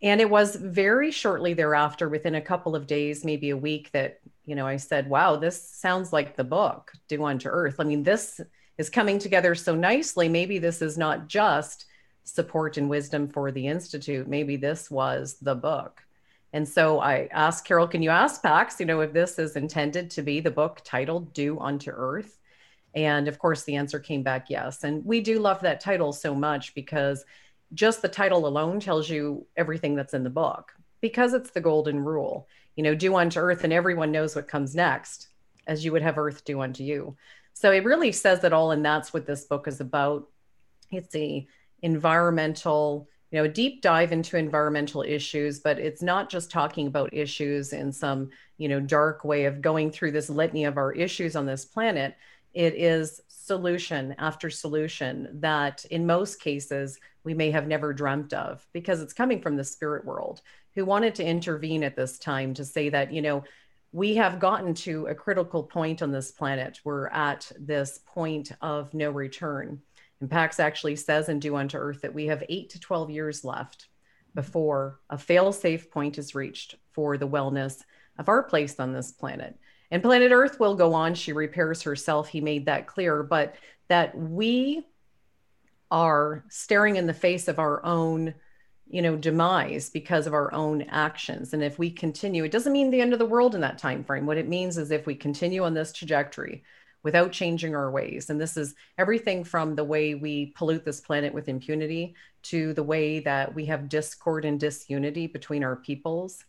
And 0.01 0.21
it 0.21 0.29
was 0.29 0.55
very 0.55 1.09
shortly 1.09 1.53
thereafter, 1.53 2.07
within 2.07 2.35
a 2.35 2.41
couple 2.41 2.75
of 2.75 2.85
days, 2.85 3.25
maybe 3.25 3.49
a 3.49 3.57
week, 3.57 3.91
that 3.93 4.19
you 4.47 4.55
know 4.55 4.65
I 4.65 4.77
said, 4.77 5.07
"Wow, 5.09 5.35
this 5.35 5.61
sounds 5.61 6.11
like 6.11 6.35
the 6.35 6.43
book, 6.43 6.91
Do 7.07 7.23
Unto 7.23 7.49
Earth." 7.49 7.75
I 7.79 7.83
mean, 7.83 8.01
this 8.01 8.41
is 8.79 8.89
coming 8.89 9.19
together 9.19 9.53
so 9.53 9.75
nicely. 9.75 10.29
Maybe 10.29 10.57
this 10.57 10.81
is 10.81 10.97
not 10.97 11.27
just 11.27 11.85
support 12.23 12.77
and 12.77 12.89
wisdom 12.89 13.27
for 13.27 13.51
the 13.51 13.67
Institute. 13.67 14.27
Maybe 14.27 14.55
this 14.55 14.89
was 14.89 15.37
the 15.41 15.55
book. 15.55 16.01
And 16.53 16.67
so 16.67 16.99
I 16.99 17.27
asked 17.31 17.65
Carol, 17.65 17.87
can 17.87 18.01
you 18.01 18.09
ask 18.09 18.41
Pax, 18.41 18.79
you 18.79 18.85
know, 18.85 19.01
if 19.01 19.13
this 19.13 19.37
is 19.37 19.55
intended 19.55 20.09
to 20.11 20.21
be 20.21 20.39
the 20.39 20.51
book 20.51 20.81
titled 20.83 21.33
Do 21.33 21.59
Unto 21.59 21.91
Earth? 21.91 22.39
And 22.95 23.27
of 23.27 23.37
course, 23.37 23.63
the 23.63 23.75
answer 23.75 23.99
came 23.99 24.23
back 24.23 24.49
yes. 24.49 24.83
And 24.83 25.05
we 25.05 25.21
do 25.21 25.39
love 25.39 25.61
that 25.61 25.81
title 25.81 26.13
so 26.13 26.33
much 26.33 26.73
because 26.73 27.25
just 27.73 28.01
the 28.01 28.07
title 28.07 28.47
alone 28.47 28.79
tells 28.79 29.09
you 29.09 29.45
everything 29.55 29.95
that's 29.95 30.13
in 30.13 30.23
the 30.23 30.29
book 30.29 30.71
because 31.01 31.33
it's 31.33 31.51
the 31.51 31.61
golden 31.61 31.99
rule. 31.99 32.47
You 32.77 32.83
know, 32.83 32.95
do 32.95 33.17
unto 33.17 33.39
earth, 33.39 33.65
and 33.65 33.73
everyone 33.73 34.13
knows 34.13 34.35
what 34.35 34.47
comes 34.47 34.73
next, 34.73 35.27
as 35.67 35.83
you 35.83 35.91
would 35.91 36.01
have 36.01 36.17
earth 36.17 36.45
do 36.45 36.61
unto 36.61 36.83
you. 36.83 37.17
So 37.53 37.71
it 37.71 37.83
really 37.83 38.11
says 38.11 38.43
it 38.43 38.53
all, 38.53 38.71
and 38.71 38.85
that's 38.85 39.13
what 39.13 39.25
this 39.25 39.45
book 39.45 39.67
is 39.67 39.81
about. 39.81 40.29
It's 40.91 41.15
a 41.15 41.45
environmental, 41.81 43.09
you 43.31 43.39
know, 43.39 43.45
a 43.45 43.49
deep 43.49 43.81
dive 43.81 44.11
into 44.11 44.37
environmental 44.37 45.01
issues, 45.01 45.59
but 45.59 45.79
it's 45.79 46.01
not 46.01 46.29
just 46.29 46.51
talking 46.51 46.87
about 46.87 47.13
issues 47.13 47.73
in 47.73 47.91
some, 47.91 48.29
you 48.57 48.69
know, 48.69 48.79
dark 48.79 49.25
way 49.25 49.45
of 49.45 49.61
going 49.61 49.91
through 49.91 50.11
this 50.11 50.29
litany 50.29 50.65
of 50.65 50.77
our 50.77 50.93
issues 50.93 51.35
on 51.35 51.45
this 51.45 51.65
planet. 51.65 52.15
It 52.53 52.75
is 52.75 53.21
solution 53.27 54.13
after 54.17 54.49
solution 54.49 55.39
that 55.41 55.85
in 55.85 56.05
most 56.05 56.39
cases 56.41 56.99
we 57.23 57.33
may 57.33 57.49
have 57.51 57.67
never 57.67 57.93
dreamt 57.93 58.33
of 58.33 58.67
because 58.73 59.01
it's 59.01 59.13
coming 59.13 59.41
from 59.41 59.55
the 59.55 59.63
spirit 59.63 60.05
world 60.05 60.41
who 60.77 60.85
wanted 60.85 61.15
to 61.15 61.25
intervene 61.25 61.83
at 61.83 61.95
this 61.95 62.19
time 62.19 62.53
to 62.53 62.63
say 62.63 62.87
that, 62.87 63.11
you 63.11 63.19
know, 63.19 63.43
we 63.91 64.13
have 64.13 64.39
gotten 64.39 64.75
to 64.75 65.07
a 65.07 65.15
critical 65.15 65.63
point 65.63 66.03
on 66.03 66.11
this 66.11 66.29
planet. 66.29 66.79
We're 66.83 67.07
at 67.07 67.51
this 67.59 68.01
point 68.05 68.51
of 68.61 68.93
no 68.93 69.09
return. 69.09 69.81
And 70.21 70.29
Pax 70.29 70.59
actually 70.59 70.95
says 70.95 71.29
in 71.29 71.39
Do 71.39 71.55
Unto 71.55 71.77
Earth 71.77 72.01
that 72.01 72.13
we 72.13 72.27
have 72.27 72.43
eight 72.47 72.69
to 72.69 72.79
12 72.79 73.09
years 73.09 73.43
left 73.43 73.87
before 74.35 74.99
a 75.09 75.17
fail 75.17 75.51
safe 75.51 75.89
point 75.89 76.19
is 76.19 76.35
reached 76.35 76.75
for 76.91 77.17
the 77.17 77.27
wellness 77.27 77.81
of 78.19 78.29
our 78.29 78.43
place 78.43 78.79
on 78.79 78.93
this 78.93 79.11
planet. 79.11 79.57
And 79.89 80.03
planet 80.03 80.31
Earth 80.31 80.59
will 80.59 80.75
go 80.75 80.93
on. 80.93 81.15
She 81.15 81.33
repairs 81.33 81.81
herself. 81.81 82.27
He 82.27 82.39
made 82.39 82.67
that 82.67 82.85
clear, 82.85 83.23
but 83.23 83.55
that 83.87 84.15
we 84.15 84.85
are 85.89 86.43
staring 86.49 86.97
in 86.97 87.07
the 87.07 87.15
face 87.15 87.47
of 87.47 87.57
our 87.57 87.83
own 87.83 88.35
you 88.89 89.01
know 89.01 89.15
demise 89.15 89.89
because 89.89 90.27
of 90.27 90.33
our 90.33 90.53
own 90.53 90.83
actions. 90.83 91.53
And 91.53 91.63
if 91.63 91.77
we 91.77 91.89
continue 91.89 92.43
it 92.43 92.51
doesn't 92.51 92.73
mean 92.73 92.89
the 92.89 93.01
end 93.01 93.13
of 93.13 93.19
the 93.19 93.25
world 93.25 93.55
in 93.55 93.61
that 93.61 93.77
time 93.77 94.03
frame 94.03 94.25
what 94.25 94.37
it 94.37 94.47
means 94.47 94.77
is 94.77 94.91
if 94.91 95.05
we 95.05 95.15
continue 95.15 95.63
on 95.63 95.73
this 95.73 95.91
trajectory 95.91 96.63
without 97.03 97.31
changing 97.31 97.75
our 97.75 97.91
ways 97.91 98.29
and 98.29 98.39
this 98.41 98.57
is 98.57 98.75
everything 98.97 99.43
from 99.43 99.75
the 99.75 99.83
way 99.83 100.15
we 100.15 100.47
pollute 100.57 100.83
this 100.83 100.99
planet 100.99 101.33
with 101.33 101.47
impunity 101.47 102.15
to 102.43 102.73
the 102.73 102.83
way 102.83 103.19
that 103.19 103.53
we 103.53 103.65
have 103.65 103.89
discord 103.89 104.45
and 104.45 104.59
disunity 104.59 105.27
between 105.27 105.63
our 105.63 105.75
peoples 105.75 106.43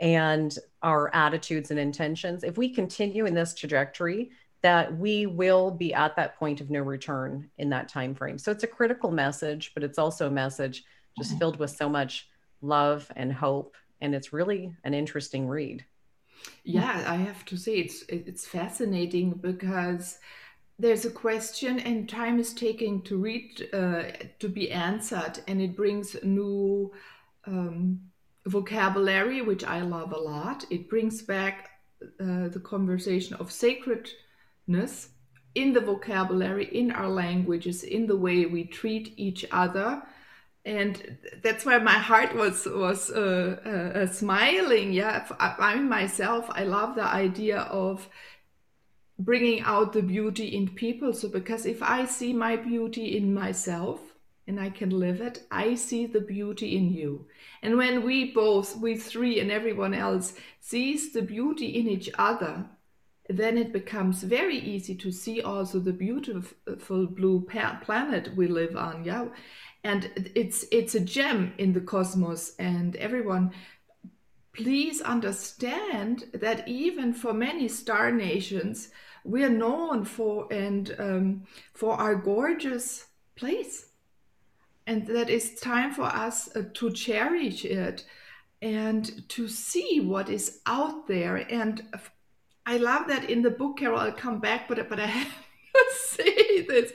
and 0.00 0.58
our 0.82 1.12
attitudes 1.14 1.70
and 1.70 1.80
intentions 1.80 2.44
if 2.44 2.56
we 2.56 2.68
continue 2.68 3.26
in 3.26 3.34
this 3.34 3.54
trajectory 3.54 4.30
that 4.60 4.96
we 4.98 5.26
will 5.26 5.70
be 5.70 5.94
at 5.94 6.16
that 6.16 6.36
point 6.36 6.60
of 6.60 6.70
no 6.70 6.80
return 6.80 7.48
in 7.58 7.70
that 7.70 7.88
time 7.88 8.14
frame 8.14 8.38
so 8.38 8.52
it's 8.52 8.64
a 8.64 8.68
critical 8.68 9.10
message 9.10 9.72
but 9.74 9.82
it's 9.82 9.98
also 9.98 10.26
a 10.26 10.30
message 10.30 10.84
just 11.18 11.38
filled 11.38 11.58
with 11.58 11.70
so 11.70 11.88
much 11.88 12.28
love 12.62 13.10
and 13.16 13.32
hope. 13.32 13.76
And 14.00 14.14
it's 14.14 14.32
really 14.32 14.72
an 14.84 14.94
interesting 14.94 15.48
read. 15.48 15.84
Yeah, 16.64 17.04
I 17.06 17.16
have 17.16 17.44
to 17.46 17.56
say 17.56 17.78
it's 17.78 18.02
it's 18.08 18.46
fascinating 18.46 19.32
because 19.32 20.18
there's 20.78 21.04
a 21.04 21.10
question 21.10 21.80
and 21.80 22.08
time 22.08 22.38
is 22.38 22.54
taking 22.54 23.02
to 23.02 23.16
read 23.18 23.68
uh, 23.72 24.04
to 24.38 24.48
be 24.48 24.70
answered, 24.70 25.40
and 25.48 25.60
it 25.60 25.76
brings 25.76 26.16
new 26.22 26.92
um, 27.46 28.00
vocabulary, 28.46 29.42
which 29.42 29.64
I 29.64 29.80
love 29.80 30.12
a 30.12 30.18
lot. 30.18 30.64
It 30.70 30.88
brings 30.88 31.22
back 31.22 31.70
uh, 32.02 32.48
the 32.48 32.62
conversation 32.62 33.34
of 33.36 33.50
sacredness 33.50 35.08
in 35.56 35.72
the 35.72 35.80
vocabulary, 35.80 36.66
in 36.66 36.92
our 36.92 37.08
languages, 37.08 37.82
in 37.82 38.06
the 38.06 38.16
way 38.16 38.46
we 38.46 38.64
treat 38.64 39.14
each 39.16 39.44
other 39.50 40.02
and 40.68 41.16
that's 41.42 41.64
why 41.64 41.78
my 41.78 41.98
heart 42.10 42.34
was 42.34 42.66
was 42.66 43.10
uh, 43.10 43.56
uh, 43.64 44.06
smiling. 44.06 44.92
Yeah 44.92 45.26
I, 45.40 45.54
I 45.58 45.74
myself 45.76 46.46
i 46.50 46.64
love 46.64 46.94
the 46.94 47.08
idea 47.26 47.60
of 47.60 48.08
bringing 49.18 49.62
out 49.62 49.92
the 49.92 50.02
beauty 50.02 50.46
in 50.46 50.68
people. 50.68 51.12
So 51.12 51.28
because 51.28 51.64
if 51.64 51.82
i 51.82 52.04
see 52.04 52.32
my 52.32 52.56
beauty 52.56 53.16
in 53.16 53.32
myself 53.32 54.00
and 54.46 54.60
i 54.60 54.68
can 54.68 54.90
live 54.90 55.20
it 55.22 55.42
i 55.50 55.74
see 55.74 56.04
the 56.06 56.20
beauty 56.20 56.76
in 56.76 56.92
you. 56.92 57.26
And 57.62 57.78
when 57.78 58.04
we 58.04 58.32
both 58.32 58.76
we 58.76 58.96
three 58.96 59.40
and 59.40 59.50
everyone 59.50 59.94
else 59.94 60.34
sees 60.60 61.12
the 61.12 61.22
beauty 61.22 61.68
in 61.80 61.88
each 61.88 62.10
other 62.18 62.66
then 63.30 63.58
it 63.58 63.74
becomes 63.74 64.22
very 64.22 64.58
easy 64.58 64.94
to 64.94 65.10
see 65.12 65.42
also 65.42 65.78
the 65.78 65.92
beautiful 65.92 67.06
blue 67.06 67.46
planet 67.82 68.34
we 68.36 68.46
live 68.46 68.74
on. 68.76 69.04
Yeah 69.04 69.28
and 69.84 70.30
it's 70.34 70.64
it's 70.70 70.94
a 70.94 71.00
gem 71.00 71.54
in 71.58 71.72
the 71.72 71.80
cosmos. 71.80 72.54
And 72.58 72.96
everyone 72.96 73.52
please 74.52 75.00
understand 75.00 76.24
that 76.34 76.66
even 76.66 77.12
for 77.12 77.32
many 77.32 77.68
star 77.68 78.10
nations 78.10 78.88
we're 79.24 79.50
known 79.50 80.04
for 80.04 80.50
and 80.52 80.94
um, 80.98 81.42
for 81.74 81.94
our 81.94 82.14
gorgeous 82.14 83.06
place. 83.36 83.86
And 84.86 85.06
that 85.06 85.28
it's 85.28 85.60
time 85.60 85.92
for 85.92 86.04
us 86.04 86.48
uh, 86.56 86.62
to 86.74 86.90
cherish 86.90 87.64
it 87.64 88.04
and 88.62 89.28
to 89.28 89.46
see 89.48 90.00
what 90.00 90.30
is 90.30 90.60
out 90.66 91.06
there. 91.06 91.36
And 91.36 91.82
i 92.66 92.76
love 92.76 93.08
that 93.08 93.30
in 93.30 93.40
the 93.40 93.50
book 93.50 93.78
carol 93.78 93.98
i'll 93.98 94.12
come 94.12 94.40
back 94.40 94.68
but 94.68 94.88
but 94.90 95.00
i 95.00 95.06
have 95.06 95.26
to 95.72 95.84
say 95.94 96.62
this. 96.62 96.92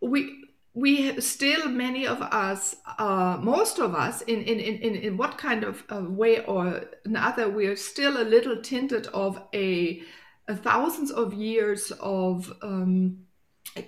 We 0.00 0.45
we 0.76 1.18
still 1.22 1.70
many 1.70 2.06
of 2.06 2.20
us 2.20 2.76
uh, 2.98 3.38
most 3.40 3.78
of 3.78 3.94
us 3.94 4.20
in, 4.22 4.42
in, 4.42 4.60
in, 4.60 4.94
in 4.94 5.16
what 5.16 5.38
kind 5.38 5.64
of 5.64 5.82
uh, 5.90 6.02
way 6.06 6.44
or 6.44 6.84
another 7.06 7.48
we 7.48 7.66
are 7.66 7.76
still 7.76 8.20
a 8.20 8.30
little 8.34 8.60
tinted 8.60 9.06
of 9.08 9.42
a, 9.54 10.02
a 10.48 10.54
thousands 10.54 11.10
of 11.10 11.32
years 11.32 11.90
of 12.00 12.52
um, 12.62 13.16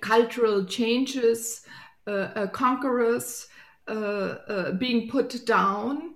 cultural 0.00 0.64
changes 0.64 1.63
uh, 2.06 2.30
uh 2.34 2.47
conquerors 2.47 3.49
uh, 3.89 4.36
uh, 4.49 4.73
being 4.73 5.08
put 5.08 5.47
down. 5.47 6.15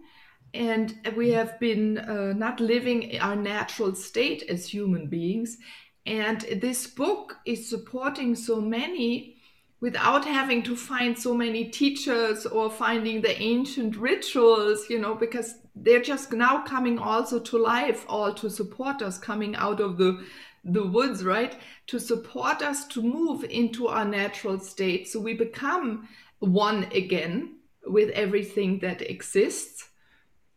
And 0.52 0.94
we 1.16 1.30
have 1.30 1.58
been 1.58 1.94
not 2.36 2.60
living 2.60 3.18
our 3.18 3.34
natural 3.34 3.94
state 3.94 4.42
as 4.50 4.68
human 4.68 5.06
beings. 5.06 5.56
And 6.04 6.42
this 6.60 6.86
book 6.86 7.36
is 7.46 7.70
supporting 7.70 8.34
so 8.34 8.60
many 8.60 9.38
without 9.82 10.24
having 10.24 10.62
to 10.62 10.76
find 10.76 11.18
so 11.18 11.34
many 11.34 11.64
teachers 11.64 12.46
or 12.46 12.70
finding 12.70 13.20
the 13.20 13.42
ancient 13.42 13.96
rituals, 13.96 14.88
you 14.88 14.96
know, 14.96 15.12
because 15.12 15.56
they're 15.74 16.00
just 16.00 16.32
now 16.32 16.62
coming 16.62 17.00
also 17.00 17.40
to 17.40 17.58
life, 17.58 18.06
all 18.08 18.32
to 18.32 18.48
support 18.48 19.02
us 19.02 19.18
coming 19.18 19.54
out 19.56 19.80
of 19.80 19.98
the 19.98 20.24
the 20.64 20.86
woods, 20.86 21.24
right? 21.24 21.56
To 21.88 21.98
support 21.98 22.62
us 22.62 22.86
to 22.88 23.02
move 23.02 23.42
into 23.42 23.88
our 23.88 24.04
natural 24.04 24.60
state. 24.60 25.08
So 25.08 25.18
we 25.18 25.34
become 25.34 26.08
one 26.38 26.84
again 26.92 27.56
with 27.84 28.10
everything 28.10 28.78
that 28.78 29.02
exists. 29.02 29.88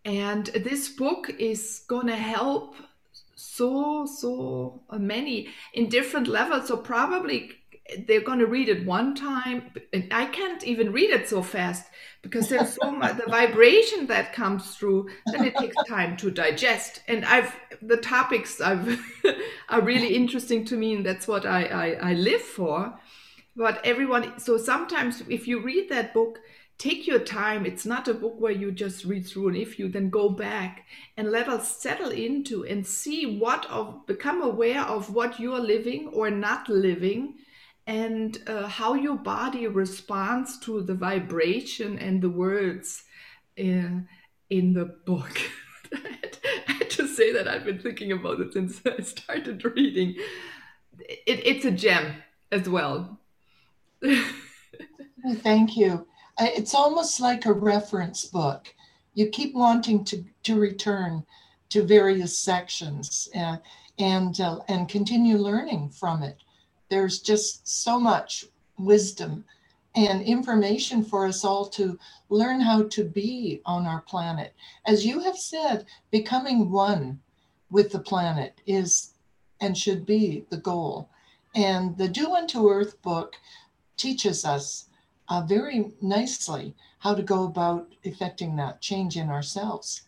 And 0.03 0.45
this 0.45 0.89
book 0.89 1.31
is 1.39 1.81
to 1.89 2.15
help 2.15 2.75
so, 3.33 4.05
so 4.05 4.83
many 4.91 5.47
in 5.73 5.89
different 5.89 6.27
levels. 6.27 6.67
So 6.67 6.77
probably 6.77 7.51
they're 8.07 8.21
going 8.21 8.39
to 8.39 8.47
read 8.47 8.67
it 8.67 8.85
one 8.85 9.13
time 9.13 9.71
and 9.93 10.07
i 10.11 10.25
can't 10.25 10.63
even 10.63 10.91
read 10.91 11.09
it 11.09 11.27
so 11.27 11.41
fast 11.41 11.85
because 12.23 12.49
there's 12.49 12.75
so 12.81 12.91
much 12.91 13.15
the 13.17 13.29
vibration 13.29 14.07
that 14.07 14.33
comes 14.33 14.75
through 14.75 15.07
then 15.27 15.45
it 15.45 15.55
takes 15.57 15.75
time 15.87 16.17
to 16.17 16.31
digest. 16.31 17.01
And 17.07 17.23
i've 17.25 17.55
the 17.81 17.97
topics 17.97 18.59
i've 18.59 18.99
are 19.69 19.81
really 19.81 20.15
interesting 20.15 20.65
to 20.65 20.75
me 20.75 20.95
and 20.95 21.05
that's 21.05 21.27
what 21.27 21.45
I, 21.45 21.65
I 21.65 22.09
i 22.09 22.13
live 22.13 22.41
for. 22.41 22.99
But 23.55 23.85
everyone 23.85 24.39
so 24.39 24.57
sometimes 24.57 25.21
if 25.29 25.47
you 25.47 25.59
read 25.61 25.89
that 25.89 26.13
book 26.13 26.39
take 26.77 27.07
your 27.07 27.19
time. 27.19 27.65
It's 27.65 27.85
not 27.85 28.09
a 28.09 28.13
book 28.13 28.35
where 28.37 28.51
you 28.51 28.69
just 28.69 29.05
read 29.05 29.25
through 29.25 29.47
and 29.47 29.55
if 29.57 29.79
you 29.79 29.87
then 29.87 30.09
go 30.09 30.27
back 30.27 30.85
and 31.15 31.31
let 31.31 31.47
us 31.47 31.77
settle 31.77 32.09
into 32.09 32.65
and 32.65 32.85
see 32.85 33.39
what 33.39 33.65
of 33.69 34.05
become 34.05 34.41
aware 34.41 34.81
of 34.81 35.13
what 35.13 35.39
you're 35.39 35.59
living 35.59 36.09
or 36.09 36.29
not 36.29 36.67
living 36.67 37.35
and 37.87 38.41
uh, 38.47 38.67
how 38.67 38.93
your 38.95 39.15
body 39.15 39.67
responds 39.67 40.57
to 40.59 40.81
the 40.81 40.95
vibration 40.95 41.99
and 41.99 42.21
the 42.21 42.29
words 42.29 43.03
in, 43.57 44.07
in 44.49 44.73
the 44.73 44.85
book. 44.85 45.39
I 46.67 46.79
to 46.89 47.07
say 47.07 47.31
that 47.33 47.47
I've 47.47 47.65
been 47.65 47.79
thinking 47.79 48.11
about 48.11 48.39
it 48.39 48.53
since 48.53 48.81
I 48.85 49.01
started 49.01 49.63
reading. 49.63 50.15
It, 50.99 51.45
it's 51.45 51.65
a 51.65 51.71
gem 51.71 52.15
as 52.51 52.67
well. 52.67 53.19
Thank 55.37 55.77
you. 55.77 56.07
It's 56.39 56.73
almost 56.73 57.19
like 57.19 57.45
a 57.45 57.53
reference 57.53 58.25
book. 58.25 58.73
You 59.13 59.29
keep 59.29 59.53
wanting 59.55 60.03
to, 60.05 60.25
to 60.43 60.59
return 60.59 61.23
to 61.69 61.83
various 61.83 62.37
sections 62.37 63.29
uh, 63.35 63.57
and, 63.99 64.39
uh, 64.39 64.59
and 64.67 64.89
continue 64.89 65.37
learning 65.37 65.89
from 65.89 66.23
it 66.23 66.37
there's 66.89 67.19
just 67.19 67.67
so 67.67 67.99
much 67.99 68.45
wisdom 68.77 69.45
and 69.95 70.21
information 70.21 71.03
for 71.03 71.25
us 71.25 71.45
all 71.45 71.65
to 71.65 71.97
learn 72.29 72.59
how 72.59 72.83
to 72.83 73.03
be 73.03 73.61
on 73.65 73.85
our 73.85 74.01
planet. 74.01 74.53
As 74.85 75.05
you 75.05 75.21
have 75.21 75.37
said, 75.37 75.85
becoming 76.11 76.69
one 76.69 77.19
with 77.69 77.91
the 77.91 77.99
planet 77.99 78.59
is 78.65 79.13
and 79.61 79.77
should 79.77 80.05
be 80.05 80.45
the 80.49 80.57
goal. 80.57 81.09
And 81.55 81.97
the 81.97 82.09
Do 82.09 82.33
Unto 82.33 82.69
Earth 82.69 83.01
book 83.01 83.35
teaches 83.95 84.43
us 84.43 84.89
uh, 85.29 85.41
very 85.41 85.93
nicely 86.01 86.75
how 86.99 87.15
to 87.15 87.23
go 87.23 87.45
about 87.45 87.93
effecting 88.03 88.57
that 88.57 88.81
change 88.81 89.15
in 89.15 89.29
ourselves. 89.29 90.01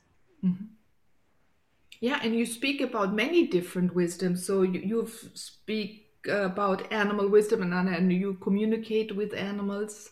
Mm-hmm. 0.44 0.66
Yeah, 2.00 2.20
and 2.22 2.36
you 2.36 2.46
speak 2.46 2.82
about 2.82 3.16
many 3.16 3.48
different 3.48 3.96
wisdoms. 3.96 4.46
So 4.46 4.62
you, 4.62 4.80
you 4.82 5.10
speak 5.34 6.07
about 6.28 6.92
animal 6.92 7.28
wisdom 7.28 7.62
and, 7.62 7.90
and 7.90 8.12
you 8.12 8.36
communicate 8.36 9.16
with 9.16 9.34
animals. 9.34 10.10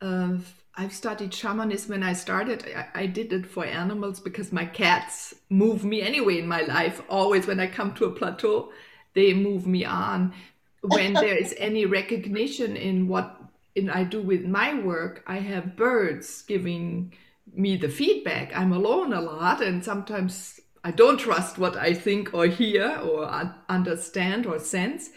Uh, 0.00 0.38
I've 0.76 0.92
studied 0.92 1.32
shamanism 1.32 1.90
when 1.90 2.02
I 2.02 2.14
started. 2.14 2.64
I, 2.74 3.02
I, 3.02 3.06
did 3.06 3.32
it 3.32 3.46
for 3.46 3.64
animals 3.64 4.18
because 4.18 4.52
my 4.52 4.66
cats 4.66 5.32
move 5.48 5.84
me 5.84 6.02
anyway 6.02 6.38
in 6.40 6.48
my 6.48 6.62
life. 6.62 7.00
Always 7.08 7.46
when 7.46 7.60
I 7.60 7.68
come 7.68 7.94
to 7.94 8.06
a 8.06 8.10
plateau, 8.10 8.72
they 9.14 9.32
move 9.34 9.66
me 9.66 9.84
on. 9.84 10.34
When 10.82 11.12
there 11.14 11.36
is 11.36 11.54
any 11.58 11.86
recognition 11.86 12.76
in 12.76 13.06
what 13.06 13.40
in 13.76 13.88
I 13.88 14.04
do 14.04 14.20
with 14.20 14.44
my 14.44 14.74
work, 14.74 15.22
I 15.26 15.38
have 15.38 15.76
birds 15.76 16.42
giving 16.42 17.12
me 17.52 17.76
the 17.76 17.88
feedback. 17.88 18.56
I'm 18.56 18.72
alone 18.72 19.12
a 19.12 19.20
lot, 19.20 19.62
and 19.62 19.84
sometimes 19.84 20.60
I 20.82 20.90
don't 20.90 21.18
trust 21.18 21.56
what 21.58 21.76
I 21.76 21.94
think 21.94 22.34
or 22.34 22.46
hear 22.46 22.98
or 22.98 23.24
understand 23.68 24.46
or 24.46 24.58
sense 24.58 25.10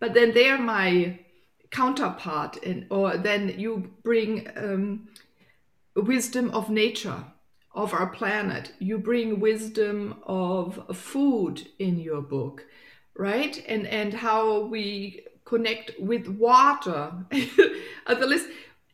but 0.00 0.14
then 0.14 0.34
they're 0.34 0.58
my 0.58 1.18
counterpart 1.70 2.62
and 2.64 2.86
or 2.90 3.16
then 3.16 3.58
you 3.58 3.90
bring 4.02 4.48
um, 4.56 5.08
wisdom 5.96 6.50
of 6.50 6.70
nature, 6.70 7.24
of 7.74 7.92
our 7.92 8.06
planet. 8.06 8.72
You 8.78 8.98
bring 8.98 9.40
wisdom 9.40 10.16
of 10.24 10.96
food 10.96 11.66
in 11.78 11.98
your 11.98 12.22
book, 12.22 12.64
right? 13.16 13.62
And 13.68 13.86
and 13.86 14.14
how 14.14 14.60
we 14.60 15.24
connect 15.44 15.92
with 15.98 16.28
water. 16.28 17.12
the 17.30 18.26
list, 18.26 18.48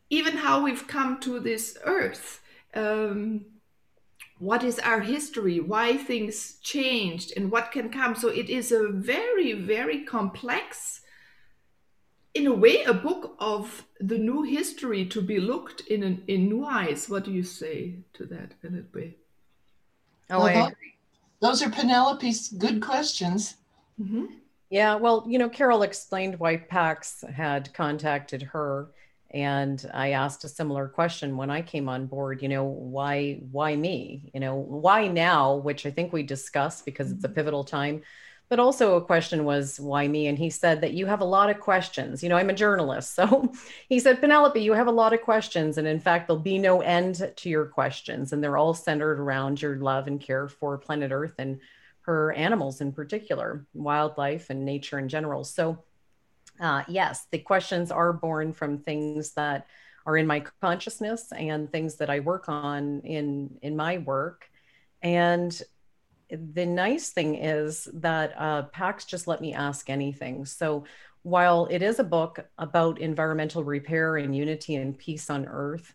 even 0.08 0.36
how 0.36 0.62
we've 0.62 0.86
come 0.86 1.20
to 1.20 1.38
this 1.40 1.76
earth. 1.84 2.40
Um, 2.74 3.44
what 4.40 4.64
is 4.64 4.78
our 4.78 5.00
history? 5.00 5.60
Why 5.60 5.98
things 5.98 6.54
changed 6.62 7.34
and 7.36 7.52
what 7.52 7.70
can 7.72 7.90
come? 7.90 8.14
So 8.14 8.28
it 8.28 8.48
is 8.48 8.72
a 8.72 8.88
very, 8.88 9.52
very 9.52 10.02
complex, 10.04 11.02
in 12.32 12.46
a 12.46 12.54
way, 12.54 12.82
a 12.84 12.94
book 12.94 13.36
of 13.38 13.84
the 14.00 14.16
new 14.16 14.42
history 14.42 15.04
to 15.06 15.20
be 15.20 15.38
looked 15.38 15.82
in 15.82 16.02
an, 16.02 16.22
in 16.26 16.48
new 16.48 16.64
eyes. 16.64 17.06
What 17.08 17.24
do 17.24 17.32
you 17.32 17.42
say 17.42 17.96
to 18.14 18.24
that, 18.26 18.58
Penelope? 18.62 19.18
Oh, 20.30 20.44
well, 20.44 20.72
those 21.42 21.62
are 21.62 21.70
Penelope's 21.70 22.48
good 22.48 22.80
questions. 22.80 23.56
Mm-hmm. 24.00 24.24
Yeah, 24.70 24.94
well, 24.94 25.24
you 25.28 25.38
know, 25.38 25.50
Carol 25.50 25.82
explained 25.82 26.38
why 26.38 26.56
Pax 26.56 27.24
had 27.34 27.74
contacted 27.74 28.40
her 28.40 28.88
and 29.32 29.88
I 29.94 30.10
asked 30.10 30.42
a 30.42 30.48
similar 30.48 30.88
question 30.88 31.36
when 31.36 31.50
I 31.50 31.62
came 31.62 31.88
on 31.88 32.06
board, 32.06 32.42
you 32.42 32.48
know, 32.48 32.64
why 32.64 33.40
why 33.52 33.76
me? 33.76 34.30
You 34.34 34.40
know, 34.40 34.56
why 34.56 35.06
now, 35.06 35.56
which 35.56 35.86
I 35.86 35.90
think 35.90 36.12
we 36.12 36.24
discussed 36.24 36.84
because 36.84 37.12
it's 37.12 37.24
a 37.24 37.28
mm-hmm. 37.28 37.34
pivotal 37.34 37.64
time. 37.64 38.02
But 38.48 38.58
also 38.58 38.96
a 38.96 39.04
question 39.04 39.44
was 39.44 39.78
why 39.78 40.08
me? 40.08 40.26
And 40.26 40.36
he 40.36 40.50
said 40.50 40.80
that 40.80 40.94
you 40.94 41.06
have 41.06 41.20
a 41.20 41.24
lot 41.24 41.50
of 41.50 41.60
questions. 41.60 42.20
You 42.20 42.28
know, 42.28 42.36
I'm 42.36 42.50
a 42.50 42.54
journalist. 42.54 43.14
So 43.20 43.52
he 43.88 44.00
said, 44.00 44.20
Penelope, 44.20 44.60
you 44.60 44.72
have 44.72 44.88
a 44.88 44.92
lot 44.92 45.12
of 45.12 45.22
questions. 45.22 45.78
And 45.78 45.86
in 45.86 46.00
fact, 46.00 46.26
there'll 46.26 46.42
be 46.42 46.58
no 46.58 46.80
end 46.80 47.32
to 47.36 47.48
your 47.48 47.66
questions. 47.66 48.32
And 48.32 48.42
they're 48.42 48.56
all 48.56 48.74
centered 48.74 49.20
around 49.20 49.62
your 49.62 49.76
love 49.76 50.08
and 50.08 50.20
care 50.20 50.48
for 50.48 50.76
planet 50.78 51.12
Earth 51.12 51.34
and 51.38 51.60
her 52.00 52.32
animals 52.32 52.80
in 52.80 52.92
particular, 52.92 53.66
wildlife 53.74 54.50
and 54.50 54.64
nature 54.64 54.98
in 54.98 55.08
general. 55.08 55.44
So, 55.44 55.84
uh, 56.60 56.84
yes, 56.88 57.26
the 57.30 57.38
questions 57.38 57.90
are 57.90 58.12
born 58.12 58.52
from 58.52 58.78
things 58.78 59.32
that 59.32 59.66
are 60.06 60.16
in 60.16 60.26
my 60.26 60.44
consciousness 60.60 61.32
and 61.32 61.70
things 61.70 61.96
that 61.96 62.10
I 62.10 62.20
work 62.20 62.48
on 62.48 63.00
in 63.00 63.58
in 63.62 63.76
my 63.76 63.98
work. 63.98 64.50
And 65.02 65.60
the 66.30 66.66
nice 66.66 67.10
thing 67.10 67.36
is 67.36 67.88
that 67.94 68.34
uh, 68.38 68.62
PAX 68.64 69.04
just 69.04 69.26
let 69.26 69.40
me 69.40 69.52
ask 69.52 69.90
anything. 69.90 70.44
So 70.44 70.84
while 71.22 71.66
it 71.70 71.82
is 71.82 71.98
a 71.98 72.04
book 72.04 72.46
about 72.56 73.00
environmental 73.00 73.64
repair 73.64 74.16
and 74.16 74.34
unity 74.34 74.76
and 74.76 74.96
peace 74.96 75.28
on 75.28 75.46
Earth, 75.46 75.94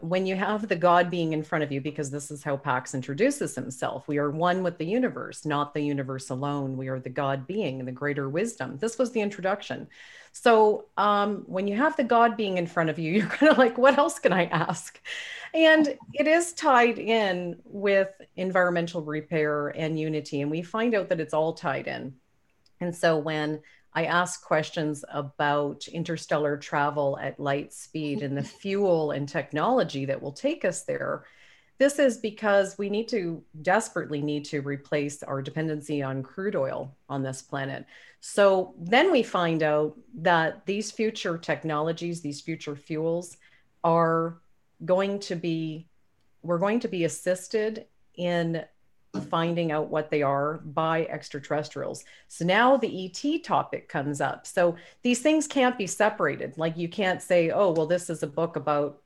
when 0.00 0.26
you 0.26 0.36
have 0.36 0.68
the 0.68 0.76
God 0.76 1.10
being 1.10 1.32
in 1.32 1.42
front 1.42 1.64
of 1.64 1.72
you, 1.72 1.80
because 1.80 2.10
this 2.10 2.30
is 2.30 2.42
how 2.42 2.56
Pax 2.56 2.94
introduces 2.94 3.54
himself, 3.54 4.08
we 4.08 4.18
are 4.18 4.30
one 4.30 4.62
with 4.62 4.78
the 4.78 4.86
universe, 4.86 5.44
not 5.44 5.74
the 5.74 5.80
universe 5.80 6.30
alone. 6.30 6.76
We 6.76 6.88
are 6.88 6.98
the 6.98 7.10
God 7.10 7.46
being 7.46 7.84
the 7.84 7.92
greater 7.92 8.28
wisdom. 8.28 8.78
This 8.78 8.98
was 8.98 9.12
the 9.12 9.20
introduction. 9.20 9.88
So 10.32 10.86
um, 10.96 11.44
when 11.46 11.66
you 11.66 11.76
have 11.76 11.96
the 11.96 12.04
God 12.04 12.36
being 12.36 12.56
in 12.56 12.66
front 12.66 12.90
of 12.90 12.98
you, 12.98 13.12
you're 13.14 13.26
kind 13.26 13.50
of 13.50 13.58
like, 13.58 13.78
what 13.78 13.98
else 13.98 14.18
can 14.18 14.32
I 14.32 14.46
ask? 14.46 15.00
And 15.54 15.96
it 16.14 16.26
is 16.26 16.52
tied 16.52 16.98
in 16.98 17.60
with 17.64 18.10
environmental 18.36 19.02
repair 19.02 19.68
and 19.68 19.98
unity. 19.98 20.40
And 20.40 20.50
we 20.50 20.62
find 20.62 20.94
out 20.94 21.08
that 21.08 21.20
it's 21.20 21.34
all 21.34 21.52
tied 21.52 21.86
in. 21.86 22.14
And 22.80 22.94
so 22.94 23.18
when 23.18 23.60
I 23.92 24.04
ask 24.04 24.42
questions 24.42 25.04
about 25.12 25.88
interstellar 25.88 26.56
travel 26.56 27.18
at 27.20 27.40
light 27.40 27.72
speed 27.72 28.22
and 28.22 28.36
the 28.36 28.42
fuel 28.60 29.10
and 29.10 29.28
technology 29.28 30.04
that 30.04 30.20
will 30.20 30.32
take 30.32 30.64
us 30.64 30.84
there. 30.84 31.24
This 31.78 31.98
is 31.98 32.18
because 32.18 32.76
we 32.76 32.90
need 32.90 33.08
to 33.08 33.42
desperately 33.62 34.20
need 34.20 34.44
to 34.46 34.60
replace 34.60 35.22
our 35.22 35.40
dependency 35.40 36.02
on 36.02 36.22
crude 36.22 36.54
oil 36.54 36.94
on 37.08 37.22
this 37.22 37.40
planet. 37.40 37.86
So 38.20 38.74
then 38.78 39.10
we 39.10 39.22
find 39.22 39.62
out 39.62 39.96
that 40.16 40.66
these 40.66 40.90
future 40.90 41.38
technologies, 41.38 42.20
these 42.20 42.42
future 42.42 42.76
fuels 42.76 43.38
are 43.82 44.40
going 44.84 45.20
to 45.20 45.36
be, 45.36 45.88
we're 46.42 46.58
going 46.58 46.80
to 46.80 46.88
be 46.88 47.04
assisted 47.04 47.86
in 48.16 48.62
finding 49.28 49.72
out 49.72 49.90
what 49.90 50.10
they 50.10 50.22
are 50.22 50.58
by 50.58 51.04
extraterrestrials. 51.06 52.04
So 52.28 52.44
now 52.44 52.76
the 52.76 53.06
ET 53.06 53.42
topic 53.42 53.88
comes 53.88 54.20
up. 54.20 54.46
So 54.46 54.76
these 55.02 55.20
things 55.20 55.46
can't 55.46 55.76
be 55.76 55.86
separated. 55.86 56.56
Like 56.56 56.76
you 56.76 56.88
can't 56.88 57.20
say, 57.20 57.50
oh, 57.50 57.72
well, 57.72 57.86
this 57.86 58.08
is 58.08 58.22
a 58.22 58.28
book 58.28 58.56
about, 58.56 59.02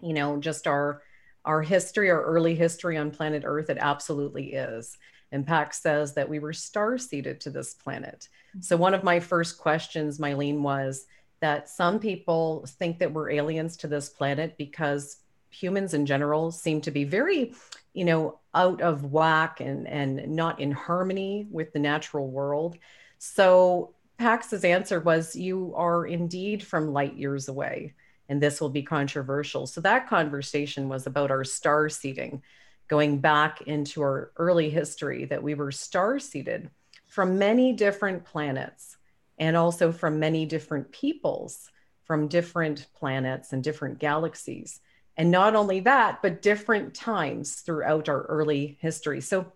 you 0.00 0.12
know, 0.12 0.38
just 0.38 0.66
our 0.66 1.02
our 1.44 1.62
history, 1.62 2.10
our 2.10 2.22
early 2.22 2.54
history 2.54 2.98
on 2.98 3.10
planet 3.10 3.42
Earth. 3.46 3.70
It 3.70 3.78
absolutely 3.80 4.52
is. 4.52 4.98
And 5.32 5.46
Pax 5.46 5.80
says 5.80 6.14
that 6.14 6.28
we 6.28 6.38
were 6.38 6.52
star 6.52 6.98
seeded 6.98 7.40
to 7.40 7.50
this 7.50 7.74
planet. 7.74 8.28
So 8.60 8.76
one 8.76 8.92
of 8.92 9.04
my 9.04 9.20
first 9.20 9.58
questions, 9.58 10.18
Mylene, 10.18 10.60
was 10.60 11.06
that 11.40 11.68
some 11.68 12.00
people 12.00 12.66
think 12.66 12.98
that 12.98 13.12
we're 13.12 13.30
aliens 13.30 13.76
to 13.78 13.86
this 13.86 14.08
planet 14.08 14.56
because 14.58 15.18
humans 15.50 15.94
in 15.94 16.06
general 16.06 16.50
seem 16.50 16.80
to 16.82 16.90
be 16.90 17.04
very 17.04 17.54
you 17.94 18.04
know 18.04 18.38
out 18.54 18.80
of 18.80 19.04
whack 19.12 19.60
and 19.60 19.86
and 19.88 20.28
not 20.28 20.60
in 20.60 20.70
harmony 20.70 21.46
with 21.50 21.72
the 21.72 21.78
natural 21.78 22.28
world. 22.28 22.78
So 23.18 23.94
pax's 24.18 24.64
answer 24.64 25.00
was 25.00 25.36
you 25.36 25.72
are 25.76 26.06
indeed 26.06 26.62
from 26.62 26.92
light 26.92 27.14
years 27.14 27.48
away 27.48 27.94
and 28.28 28.42
this 28.42 28.60
will 28.60 28.68
be 28.68 28.82
controversial. 28.82 29.66
So 29.66 29.80
that 29.80 30.08
conversation 30.08 30.88
was 30.88 31.06
about 31.06 31.30
our 31.30 31.44
star 31.44 31.88
seeding 31.88 32.42
going 32.88 33.18
back 33.18 33.62
into 33.62 34.02
our 34.02 34.32
early 34.36 34.70
history 34.70 35.24
that 35.26 35.42
we 35.42 35.54
were 35.54 35.70
star 35.70 36.18
seeded 36.18 36.70
from 37.06 37.38
many 37.38 37.72
different 37.72 38.24
planets 38.24 38.96
and 39.38 39.56
also 39.56 39.92
from 39.92 40.18
many 40.18 40.46
different 40.46 40.90
peoples 40.92 41.70
from 42.04 42.26
different 42.26 42.86
planets 42.98 43.52
and 43.52 43.62
different 43.62 43.98
galaxies 43.98 44.80
and 45.18 45.32
not 45.32 45.56
only 45.56 45.80
that, 45.80 46.22
but 46.22 46.40
different 46.42 46.94
times 46.94 47.56
throughout 47.56 48.08
our 48.08 48.22
early 48.22 48.78
history. 48.80 49.20
So 49.20 49.52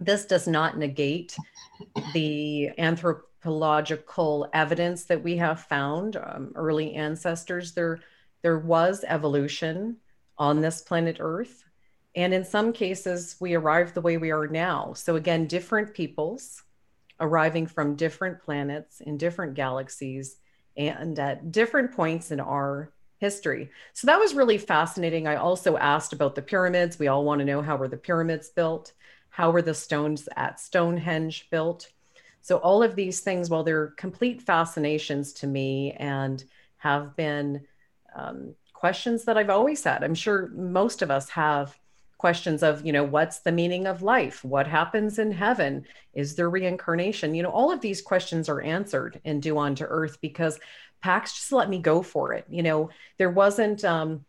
this 0.00 0.24
does 0.24 0.48
not 0.48 0.78
negate 0.78 1.36
the 2.14 2.70
anthropological 2.78 4.48
evidence 4.54 5.04
that 5.04 5.22
we 5.22 5.36
have 5.36 5.60
found. 5.60 6.16
Um, 6.16 6.52
early 6.56 6.94
ancestors 6.94 7.72
there 7.72 8.00
there 8.42 8.58
was 8.58 9.04
evolution 9.06 9.96
on 10.36 10.60
this 10.60 10.82
planet 10.82 11.16
earth. 11.20 11.64
And 12.16 12.34
in 12.34 12.44
some 12.44 12.72
cases 12.72 13.36
we 13.40 13.54
arrived 13.54 13.94
the 13.94 14.00
way 14.00 14.16
we 14.16 14.30
are 14.30 14.48
now. 14.48 14.94
So 14.94 15.16
again 15.16 15.46
different 15.46 15.92
peoples 15.92 16.62
arriving 17.20 17.66
from 17.66 17.94
different 17.94 18.40
planets 18.42 19.00
in 19.00 19.18
different 19.18 19.54
galaxies 19.54 20.36
and 20.76 21.18
at 21.18 21.52
different 21.52 21.92
points 21.92 22.30
in 22.30 22.40
our 22.40 22.90
history. 23.18 23.70
So 23.92 24.06
that 24.06 24.18
was 24.18 24.34
really 24.34 24.58
fascinating. 24.58 25.26
I 25.26 25.36
also 25.36 25.76
asked 25.76 26.12
about 26.12 26.34
the 26.34 26.42
pyramids. 26.42 26.98
We 26.98 27.08
all 27.08 27.24
want 27.24 27.38
to 27.40 27.44
know 27.44 27.62
how 27.62 27.76
were 27.76 27.88
the 27.88 27.96
pyramids 27.96 28.48
built? 28.48 28.92
How 29.30 29.50
were 29.50 29.62
the 29.62 29.74
stones 29.74 30.28
at 30.36 30.60
Stonehenge 30.60 31.48
built? 31.50 31.90
So 32.40 32.58
all 32.58 32.82
of 32.82 32.94
these 32.94 33.20
things, 33.20 33.48
while 33.48 33.64
they're 33.64 33.88
complete 33.96 34.42
fascinations 34.42 35.32
to 35.34 35.46
me 35.46 35.92
and 35.92 36.44
have 36.76 37.16
been 37.16 37.66
um, 38.14 38.54
questions 38.72 39.24
that 39.24 39.38
I've 39.38 39.50
always 39.50 39.82
had, 39.82 40.04
I'm 40.04 40.14
sure 40.14 40.50
most 40.54 41.00
of 41.00 41.10
us 41.10 41.30
have 41.30 41.78
questions 42.18 42.62
of, 42.62 42.84
you 42.84 42.92
know, 42.92 43.04
what's 43.04 43.40
the 43.40 43.52
meaning 43.52 43.86
of 43.86 44.02
life? 44.02 44.44
What 44.44 44.66
happens 44.66 45.18
in 45.18 45.32
heaven? 45.32 45.84
Is 46.12 46.34
there 46.36 46.48
reincarnation? 46.48 47.34
You 47.34 47.42
know, 47.42 47.50
all 47.50 47.72
of 47.72 47.80
these 47.80 48.00
questions 48.00 48.48
are 48.48 48.60
answered 48.60 49.20
in 49.24 49.40
Do 49.40 49.58
Unto 49.58 49.84
Earth 49.84 50.18
because 50.20 50.58
Pax 51.04 51.34
just 51.34 51.52
let 51.52 51.68
me 51.68 51.78
go 51.80 52.00
for 52.00 52.32
it. 52.32 52.46
You 52.48 52.62
know, 52.62 52.88
there 53.18 53.28
wasn't 53.28 53.84
um, 53.84 54.24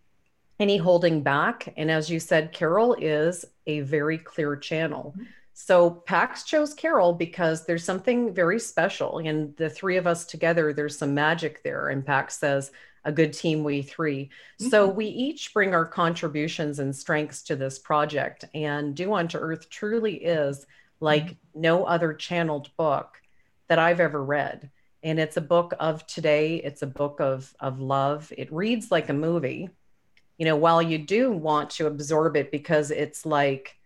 any 0.60 0.76
holding 0.76 1.24
back. 1.24 1.74
And 1.78 1.90
as 1.90 2.10
you 2.10 2.20
said, 2.20 2.52
Carol 2.52 2.98
is 3.00 3.46
a 3.66 3.80
very 3.80 4.18
clear 4.18 4.58
channel. 4.58 5.14
Mm-hmm. 5.16 5.24
So 5.54 5.90
Pax 5.90 6.44
chose 6.44 6.74
Carol 6.74 7.14
because 7.14 7.66
there's 7.66 7.86
something 7.86 8.34
very 8.34 8.60
special. 8.60 9.20
And 9.20 9.56
the 9.56 9.70
three 9.70 9.96
of 9.96 10.06
us 10.06 10.26
together, 10.26 10.74
there's 10.74 10.98
some 10.98 11.14
magic 11.14 11.64
there. 11.64 11.88
And 11.88 12.06
Pax 12.06 12.40
says, 12.40 12.72
a 13.06 13.12
good 13.12 13.32
team, 13.32 13.64
we 13.64 13.82
3 13.82 14.26
mm-hmm. 14.26 14.70
So 14.70 14.86
we 14.86 15.06
each 15.06 15.54
bring 15.54 15.74
our 15.74 15.86
contributions 15.86 16.80
and 16.80 16.94
strengths 16.94 17.42
to 17.44 17.56
this 17.56 17.80
project. 17.80 18.44
And 18.54 18.94
Do 18.94 19.14
Unto 19.14 19.38
Earth 19.38 19.70
truly 19.70 20.16
is 20.16 20.66
like 21.00 21.24
mm-hmm. 21.24 21.62
no 21.62 21.86
other 21.86 22.14
channeled 22.14 22.70
book 22.76 23.22
that 23.70 23.80
I've 23.80 24.02
ever 24.02 24.22
read 24.22 24.72
and 25.06 25.20
it's 25.20 25.38
a 25.38 25.42
book 25.42 25.74
of 25.80 26.06
today. 26.06 26.58
It's 26.58 26.82
a 26.82 26.88
book 26.88 27.22
of 27.22 27.56
of 27.62 27.80
love. 27.80 28.34
It 28.38 28.52
reads 28.52 28.92
like 28.92 29.08
a 29.08 29.14
movie 29.14 29.70
you 30.38 30.46
know 30.46 30.56
while 30.56 30.82
you 30.82 30.98
do 30.98 31.32
want 31.32 31.70
to 31.70 31.88
absorb 31.88 32.36
it 32.36 32.52
because 32.52 32.92
it's 32.92 33.26
like 33.26 33.78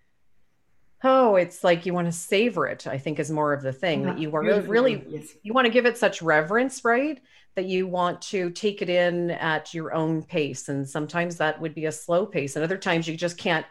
oh 1.04 1.36
it's 1.36 1.64
like 1.64 1.86
you 1.86 1.94
want 1.94 2.08
to 2.08 2.12
savor 2.12 2.68
it 2.68 2.86
i 2.88 2.98
think 2.98 3.20
is 3.20 3.32
more 3.32 3.54
of 3.54 3.62
the 3.62 3.72
thing 3.72 4.04
that 4.04 4.12
uh-huh. 4.12 4.20
you 4.20 4.36
are 4.36 4.42
really, 4.42 4.68
really 4.68 5.04
yes. 5.08 5.36
you 5.44 5.54
want 5.54 5.66
to 5.66 5.72
give 5.72 5.86
it 5.86 5.98
such 5.98 6.22
reverence 6.22 6.84
right? 6.84 7.22
That 7.56 7.66
you 7.66 7.88
want 7.88 8.22
to 8.24 8.52
take 8.52 8.82
it 8.82 8.90
in 8.90 9.32
at 9.32 9.74
your 9.74 9.94
own 9.94 10.24
pace. 10.24 10.70
And 10.70 10.88
sometimes 10.88 11.36
that 11.38 11.60
would 11.60 11.76
be 11.76 11.88
a 11.88 11.92
slow 11.92 12.26
pace. 12.26 12.56
And 12.56 12.64
other 12.64 12.78
times 12.78 13.06
you 13.08 13.18
just 13.18 13.38
can't 13.38 13.66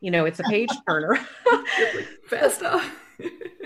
you 0.00 0.10
know 0.10 0.24
it's 0.24 0.40
a 0.40 0.44
page 0.44 0.70
turner. 0.88 1.16
Faster 2.26 2.80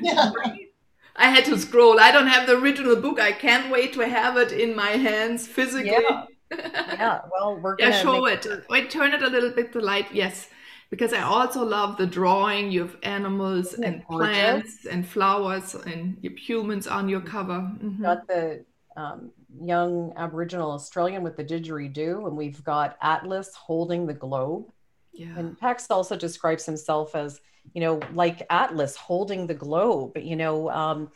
yeah 0.00 0.32
I 1.16 1.31
had 1.31 1.44
to 1.46 1.59
scroll. 1.59 2.01
I 2.01 2.11
don't 2.11 2.27
have 2.27 2.46
the 2.46 2.57
original 2.57 2.96
book. 2.96 3.20
I 3.20 3.33
can't 3.33 3.70
wait 3.70 3.92
to 3.94 4.09
have 4.09 4.37
it 4.37 4.53
in 4.53 4.75
my 4.75 4.90
hands 4.90 5.46
physically. 5.46 5.90
Yeah. 5.90 6.25
yeah. 6.53 7.20
Well, 7.31 7.59
we're 7.61 7.77
gonna 7.77 7.90
yeah, 7.90 8.03
show 8.03 8.27
it. 8.27 8.44
Sure. 8.44 8.64
Wait, 8.68 8.90
turn 8.90 9.12
it 9.12 9.22
a 9.22 9.29
little 9.29 9.51
bit 9.51 9.72
the 9.72 9.81
light. 9.81 10.07
Yes 10.12 10.48
because 10.92 11.14
I 11.14 11.22
also 11.22 11.64
love 11.64 11.96
the 11.96 12.07
drawing. 12.07 12.70
You 12.70 12.83
have 12.83 12.98
animals 13.03 13.72
and 13.72 14.07
plants 14.07 14.85
and 14.85 15.09
flowers 15.09 15.75
and 15.75 16.18
humans 16.37 16.87
on 16.87 17.09
your 17.09 17.22
cover. 17.22 17.61
Mm-hmm. 17.83 18.03
Got 18.03 18.29
the 18.29 18.62
um, 18.94 19.31
young 19.59 20.12
Aboriginal 20.16 20.70
Australian 20.72 21.22
with 21.22 21.38
the 21.38 21.44
didgeridoo, 21.44 22.27
and 22.27 22.37
we've 22.37 22.62
got 22.62 22.98
Atlas 23.01 23.55
holding 23.55 24.07
the 24.07 24.12
globe. 24.12 24.70
Yeah. 25.12 25.37
And 25.37 25.59
Pax 25.59 25.90
also 25.90 26.16
describes 26.16 26.64
himself 26.64 27.14
as, 27.14 27.40
you 27.75 27.81
know, 27.81 28.01
like 28.14 28.46
Atlas 28.51 28.96
holding 28.96 29.46
the 29.46 29.55
globe, 29.55 30.16
you 30.16 30.37
know, 30.37 30.70
um, 30.70 31.11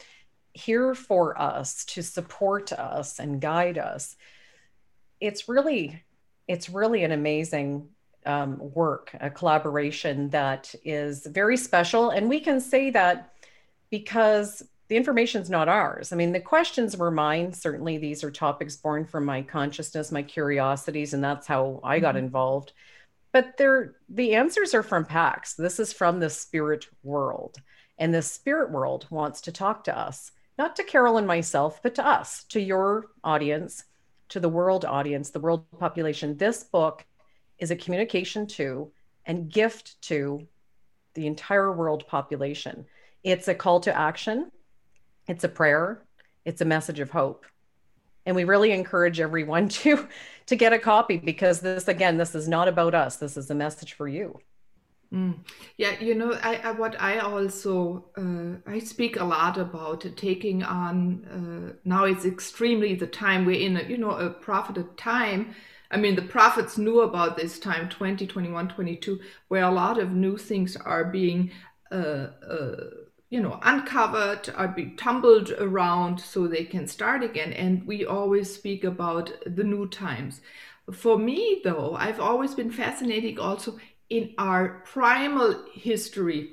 here 0.53 0.95
for 0.95 1.39
us 1.41 1.85
to 1.87 2.03
support 2.03 2.73
us 2.73 3.19
and 3.19 3.41
guide 3.41 3.79
us. 3.79 4.17
It's 5.21 5.49
really, 5.49 6.03
it's 6.47 6.69
really 6.69 7.05
an 7.05 7.13
amazing 7.13 7.89
um, 8.27 8.59
work, 8.59 9.15
a 9.21 9.31
collaboration 9.31 10.31
that 10.31 10.75
is 10.85 11.27
very 11.27 11.57
special. 11.57 12.11
And 12.11 12.29
we 12.29 12.41
can 12.41 12.61
say 12.61 12.91
that 12.91 13.33
because 13.91 14.63
the 14.89 14.97
information 14.97 15.43
is 15.43 15.51
not 15.51 15.69
ours. 15.69 16.13
I 16.13 16.17
mean, 16.17 16.33
the 16.33 16.41
questions 16.41 16.97
were 16.97 17.11
mine. 17.11 17.53
Certainly, 17.53 17.99
these 17.99 18.23
are 18.23 18.31
topics 18.31 18.77
born 18.77 19.05
from 19.05 19.25
my 19.25 19.43
consciousness, 19.43 20.13
my 20.13 20.23
curiosities, 20.23 21.13
and 21.13 21.25
that's 21.25 21.47
how 21.47 21.81
I 21.83 21.99
got 21.99 22.15
mm-hmm. 22.15 22.25
involved. 22.25 22.73
But 23.37 23.59
they're, 23.59 23.97
the 24.09 24.35
answers 24.35 24.73
are 24.73 24.83
from 24.83 25.05
PAX. 25.05 25.53
This 25.53 25.79
is 25.79 25.93
from 25.93 26.21
the 26.21 26.31
spirit 26.31 26.87
world. 27.03 27.59
And 27.99 28.15
the 28.15 28.23
spirit 28.23 28.71
world 28.71 29.07
wants 29.11 29.43
to 29.43 29.53
talk 29.53 29.85
to 29.85 29.99
us, 29.99 30.33
not 30.57 30.75
to 30.77 30.83
Carol 30.83 31.19
and 31.19 31.27
myself, 31.27 31.83
but 31.83 31.95
to 31.97 32.07
us, 32.07 32.45
to 32.45 32.63
your 32.63 33.09
audience, 33.23 33.85
to 34.31 34.41
the 34.41 34.49
world 34.49 34.87
audience, 34.87 35.29
the 35.29 35.41
world 35.41 35.67
population. 35.79 36.39
This 36.39 36.65
book 36.65 37.05
is 37.59 37.71
a 37.71 37.77
communication 37.77 38.47
to 38.47 38.91
and 39.27 39.53
gift 39.53 40.01
to 40.09 40.49
the 41.13 41.27
entire 41.27 41.71
world 41.71 42.07
population. 42.07 42.87
It's 43.23 43.49
a 43.49 43.55
call 43.55 43.81
to 43.81 43.95
action, 43.95 44.51
it's 45.29 45.45
a 45.45 45.51
prayer, 45.51 46.07
it's 46.47 46.63
a 46.63 46.65
message 46.65 47.01
of 47.01 47.11
hope. 47.11 47.45
And 48.27 48.37
we 48.37 48.45
really 48.45 48.73
encourage 48.73 49.21
everyone 49.21 49.69
to 49.81 50.09
to 50.47 50.57
get 50.57 50.73
a 50.73 50.79
copy 50.79 51.17
because 51.17 51.61
this 51.61 51.89
again 51.89 52.19
this 52.19 52.35
is 52.35 52.49
not 52.49 52.69
about 52.69 52.95
us. 52.95 53.17
This 53.17 53.37
is 53.37 53.51
a 53.51 53.55
message 53.55 53.95
for 53.95 54.09
you. 54.09 54.41
Mm. 55.13 55.39
Yeah, 55.77 56.01
you 56.01 56.17
know, 56.17 56.33
I, 56.43 56.57
I, 56.57 56.71
what 56.73 57.01
I 57.01 57.21
also 57.21 58.07
uh, 58.19 58.71
I 58.71 58.81
speak 58.81 59.21
a 59.21 59.25
lot 59.25 59.57
about 59.57 60.05
taking 60.17 60.65
on. 60.65 61.25
Uh, 61.25 61.77
now 61.85 62.05
it's 62.05 62.25
extremely 62.25 62.95
the 62.97 63.07
time 63.07 63.45
we're 63.45 63.61
in. 63.61 63.77
A, 63.77 63.85
you 63.85 63.99
know, 63.99 64.11
a 64.11 64.31
profited 64.31 64.99
time 64.99 65.55
I 65.91 65.97
mean, 65.97 66.17
the 66.17 66.23
prophets 66.23 66.79
knew 66.79 67.01
about 67.01 67.37
this 67.37 67.59
time, 67.59 67.89
20, 67.89 68.27
21, 68.27 68.69
22, 68.69 69.21
where 69.49 69.63
a 69.63 69.71
lot 69.71 69.99
of 69.99 70.13
new 70.13 70.37
things 70.37 70.77
are 70.77 71.05
being, 71.05 71.53
uh, 71.93 72.29
uh, 72.49 72.77
you 73.31 73.41
know, 73.41 73.59
uncovered, 73.63 74.49
are 74.55 74.69
be 74.69 74.91
tumbled 74.97 75.51
around 75.53 76.21
so 76.21 76.47
they 76.47 76.65
can 76.65 76.87
start 76.87 77.23
again. 77.23 77.53
And 77.53 77.87
we 77.87 78.07
always 78.07 78.55
speak 78.55 78.85
about 78.85 79.33
the 79.47 79.65
new 79.65 79.89
times. 79.89 80.41
For 80.93 81.19
me, 81.19 81.61
though, 81.65 81.97
I've 81.99 82.21
always 82.21 82.55
been 82.55 82.71
fascinated 82.71 83.39
also 83.39 83.79
in 84.09 84.35
our 84.39 84.83
primal 84.85 85.65
history 85.73 86.51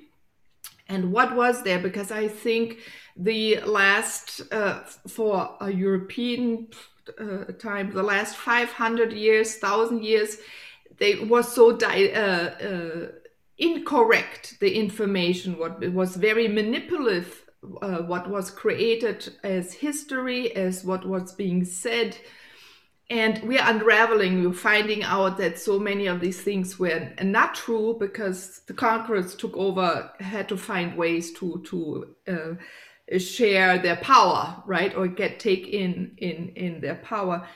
and 0.89 1.11
what 1.11 1.35
was 1.35 1.63
there 1.63 1.79
because 1.79 2.11
i 2.11 2.27
think 2.27 2.79
the 3.15 3.59
last 3.61 4.41
uh, 4.51 4.79
for 5.07 5.55
a 5.61 5.71
european 5.71 6.67
uh, 7.19 7.45
time, 7.59 7.91
the 7.91 8.03
last 8.03 8.35
500 8.35 9.13
years, 9.13 9.57
1000 9.57 10.03
years, 10.03 10.37
they 10.97 11.15
was 11.19 11.51
so 11.53 11.75
di- 11.75 12.13
uh, 12.13 12.49
uh, 12.49 13.07
incorrect, 13.63 14.59
the 14.59 14.75
information, 14.75 15.57
what 15.57 15.79
was 15.93 16.15
very 16.15 16.47
manipulative, 16.47 17.45
uh, 17.81 17.99
what 17.99 18.29
was 18.29 18.51
created 18.51 19.33
as 19.43 19.73
history, 19.73 20.55
as 20.55 20.83
what 20.83 21.05
was 21.05 21.33
being 21.33 21.63
said. 21.63 22.17
And 23.09 23.41
we're 23.43 23.63
unraveling, 23.63 24.43
we're 24.43 24.53
finding 24.53 25.03
out 25.03 25.37
that 25.37 25.59
so 25.59 25.77
many 25.79 26.07
of 26.07 26.19
these 26.19 26.41
things 26.41 26.79
were 26.79 27.11
not 27.21 27.55
true 27.55 27.95
because 27.99 28.61
the 28.67 28.73
conquerors 28.73 29.35
took 29.35 29.55
over, 29.55 30.11
had 30.19 30.49
to 30.49 30.57
find 30.57 30.97
ways 30.97 31.31
to, 31.33 31.61
to 31.67 32.15
uh, 32.27 33.17
share 33.17 33.77
their 33.77 33.97
power, 33.97 34.63
right, 34.65 34.95
or 34.95 35.07
get 35.07 35.39
take 35.39 35.67
in 35.67 36.13
in 36.17 36.49
in 36.55 36.81
their 36.81 36.95
power. 36.95 37.47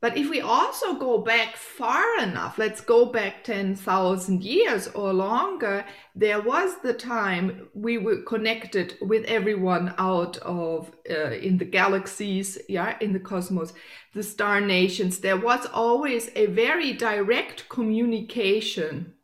But 0.00 0.18
if 0.18 0.28
we 0.28 0.40
also 0.42 0.94
go 0.94 1.18
back 1.18 1.56
far 1.56 2.18
enough, 2.18 2.58
let's 2.58 2.82
go 2.82 3.06
back 3.06 3.44
10,000 3.44 4.42
years 4.42 4.88
or 4.88 5.12
longer, 5.12 5.86
there 6.14 6.40
was 6.40 6.76
the 6.82 6.92
time 6.92 7.68
we 7.72 7.96
were 7.96 8.22
connected 8.22 8.98
with 9.00 9.24
everyone 9.24 9.94
out 9.96 10.36
of 10.38 10.92
uh, 11.10 11.30
in 11.30 11.56
the 11.56 11.64
galaxies, 11.64 12.58
yeah, 12.68 12.96
in 13.00 13.14
the 13.14 13.20
cosmos, 13.20 13.72
the 14.12 14.22
star 14.22 14.60
nations. 14.60 15.20
There 15.20 15.38
was 15.38 15.66
always 15.72 16.30
a 16.36 16.46
very 16.46 16.92
direct 16.92 17.68
communication 17.70 19.14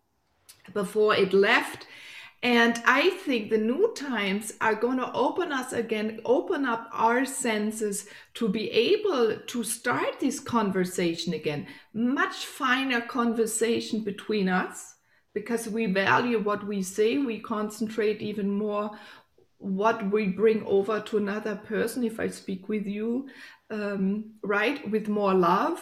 before 0.73 1.15
it 1.15 1.35
left 1.35 1.87
and 2.43 2.83
I 2.85 3.11
think 3.11 3.51
the 3.51 3.59
new 3.59 3.95
times 3.95 4.55
are 4.61 4.75
going 4.75 4.99
to 4.99 5.13
open 5.13 5.53
us 5.53 5.73
again, 5.73 6.21
open 6.25 6.65
up 6.65 6.89
our 6.93 7.25
senses 7.25 8.07
to 8.35 8.49
be 8.49 8.69
able 8.71 9.37
to 9.39 9.63
start 9.63 10.19
this 10.19 10.41
conversation 10.41 11.35
again. 11.35 11.69
Much 11.95 12.47
finer 12.47 13.01
conversation 13.01 14.03
between 14.03 14.49
us 14.49 14.97
because 15.35 15.69
we 15.69 15.87
value 15.87 16.41
what 16.41 16.67
we 16.67 16.83
say. 16.83 17.17
We 17.17 17.39
concentrate 17.39 18.21
even 18.21 18.51
more 18.51 18.91
what 19.59 20.11
we 20.11 20.27
bring 20.27 20.67
over 20.67 20.99
to 20.99 21.19
another 21.19 21.55
person. 21.55 22.03
If 22.03 22.19
I 22.19 22.27
speak 22.27 22.69
with 22.69 22.87
you, 22.87 23.29
um, 23.71 24.33
right, 24.43 24.91
with 24.91 25.07
more 25.07 25.33
love 25.33 25.81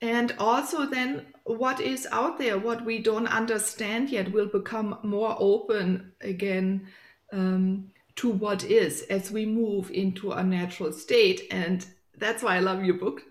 and 0.00 0.34
also 0.38 0.86
then 0.86 1.26
what 1.58 1.80
is 1.80 2.06
out 2.12 2.38
there 2.38 2.58
what 2.58 2.84
we 2.84 2.98
don't 2.98 3.26
understand 3.26 4.10
yet 4.10 4.32
will 4.32 4.46
become 4.46 4.98
more 5.02 5.36
open 5.38 6.12
again 6.20 6.86
um, 7.32 7.90
to 8.16 8.30
what 8.30 8.64
is 8.64 9.02
as 9.02 9.30
we 9.30 9.46
move 9.46 9.90
into 9.90 10.32
a 10.32 10.42
natural 10.42 10.92
state. 10.92 11.42
And 11.50 11.86
that's 12.18 12.42
why 12.42 12.56
i 12.56 12.60
love 12.60 12.84
your 12.84 12.96
book 12.96 13.22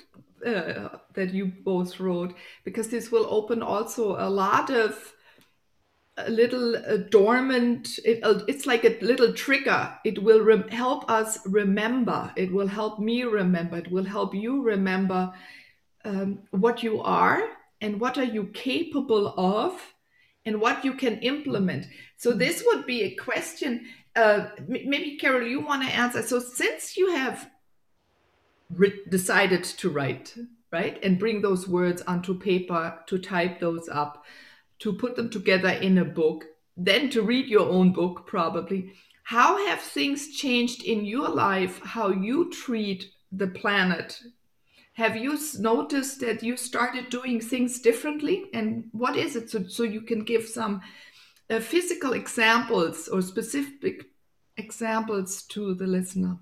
uh, 0.45 0.89
that 1.13 1.33
you 1.33 1.45
both 1.45 1.99
wrote 1.99 2.33
because 2.63 2.89
this 2.89 3.11
will 3.11 3.27
open 3.29 3.61
also 3.61 4.15
a 4.17 4.29
lot 4.29 4.69
of 4.69 5.13
a 6.17 6.29
little 6.29 6.75
dormant 7.09 7.99
it, 8.03 8.19
uh, 8.23 8.39
it's 8.47 8.65
like 8.65 8.83
a 8.83 8.97
little 9.01 9.31
trigger. 9.33 9.93
It 10.03 10.21
will 10.21 10.63
help 10.69 11.09
us 11.09 11.39
remember. 11.45 12.33
It 12.35 12.51
will 12.51 12.67
help 12.67 12.99
me 12.99 13.23
remember. 13.23 13.77
It 13.77 13.89
will 13.89 14.03
help 14.03 14.35
you 14.35 14.61
remember 14.61 15.31
um, 16.03 16.39
what 16.51 16.83
you 16.83 17.01
are 17.01 17.41
and 17.81 17.99
what 17.99 18.17
are 18.17 18.23
you 18.23 18.45
capable 18.53 19.33
of 19.37 19.93
and 20.45 20.59
what 20.61 20.83
you 20.85 20.93
can 20.93 21.17
implement 21.19 21.85
so 22.17 22.29
mm-hmm. 22.29 22.39
this 22.39 22.63
would 22.65 22.85
be 22.85 23.03
a 23.03 23.15
question 23.15 23.85
uh, 24.15 24.47
maybe 24.67 25.17
carol 25.17 25.47
you 25.47 25.59
want 25.59 25.83
to 25.83 25.95
answer 25.95 26.21
so 26.21 26.39
since 26.39 26.97
you 26.97 27.11
have 27.11 27.49
decided 29.09 29.63
to 29.63 29.89
write 29.89 30.35
right 30.71 30.99
and 31.03 31.19
bring 31.19 31.41
those 31.41 31.67
words 31.67 32.01
onto 32.03 32.37
paper 32.37 32.99
to 33.07 33.17
type 33.17 33.59
those 33.59 33.89
up 33.89 34.25
to 34.79 34.93
put 34.93 35.15
them 35.15 35.29
together 35.29 35.69
in 35.69 35.97
a 35.97 36.05
book 36.05 36.45
then 36.77 37.09
to 37.09 37.21
read 37.21 37.47
your 37.47 37.67
own 37.69 37.91
book 37.91 38.25
probably 38.25 38.93
how 39.23 39.67
have 39.67 39.79
things 39.79 40.35
changed 40.35 40.83
in 40.83 41.05
your 41.05 41.29
life 41.29 41.79
how 41.83 42.09
you 42.09 42.49
treat 42.51 43.11
the 43.31 43.47
planet 43.47 44.21
have 44.99 45.15
you 45.15 45.39
noticed 45.59 46.19
that 46.19 46.43
you 46.43 46.57
started 46.57 47.09
doing 47.09 47.39
things 47.39 47.79
differently? 47.79 48.49
And 48.53 48.89
what 48.91 49.15
is 49.15 49.37
it? 49.37 49.49
So, 49.49 49.63
so 49.63 49.83
you 49.83 50.01
can 50.01 50.25
give 50.25 50.45
some 50.45 50.81
uh, 51.49 51.61
physical 51.61 52.11
examples 52.13 53.07
or 53.07 53.21
specific 53.21 54.07
examples 54.57 55.43
to 55.53 55.73
the 55.73 55.87
listener. 55.87 56.37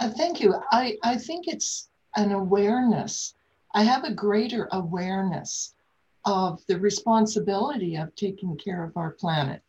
Uh, 0.00 0.10
thank 0.10 0.40
you. 0.40 0.52
I, 0.72 0.96
I 1.04 1.16
think 1.16 1.46
it's 1.46 1.88
an 2.16 2.32
awareness. 2.32 3.34
I 3.72 3.84
have 3.84 4.02
a 4.02 4.12
greater 4.26 4.68
awareness 4.72 5.74
of 6.24 6.60
the 6.66 6.78
responsibility 6.80 7.94
of 7.94 8.12
taking 8.16 8.56
care 8.56 8.82
of 8.82 8.96
our 8.96 9.12
planet. 9.12 9.62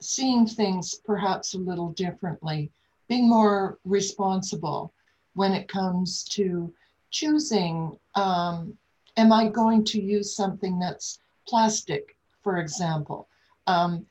Seeing 0.00 0.46
things 0.46 0.94
perhaps 1.04 1.54
a 1.54 1.58
little 1.58 1.90
differently, 1.94 2.70
being 3.08 3.28
more 3.28 3.80
responsible 3.84 4.92
when 5.36 5.52
it 5.52 5.68
comes 5.68 6.24
to 6.24 6.72
choosing 7.10 7.96
um, 8.14 8.76
am 9.16 9.32
I 9.32 9.48
going 9.48 9.84
to 9.84 10.00
use 10.00 10.34
something 10.34 10.78
that's 10.78 11.20
plastic, 11.46 12.16
for 12.42 12.58
example? 12.58 13.28
Um, 13.66 14.06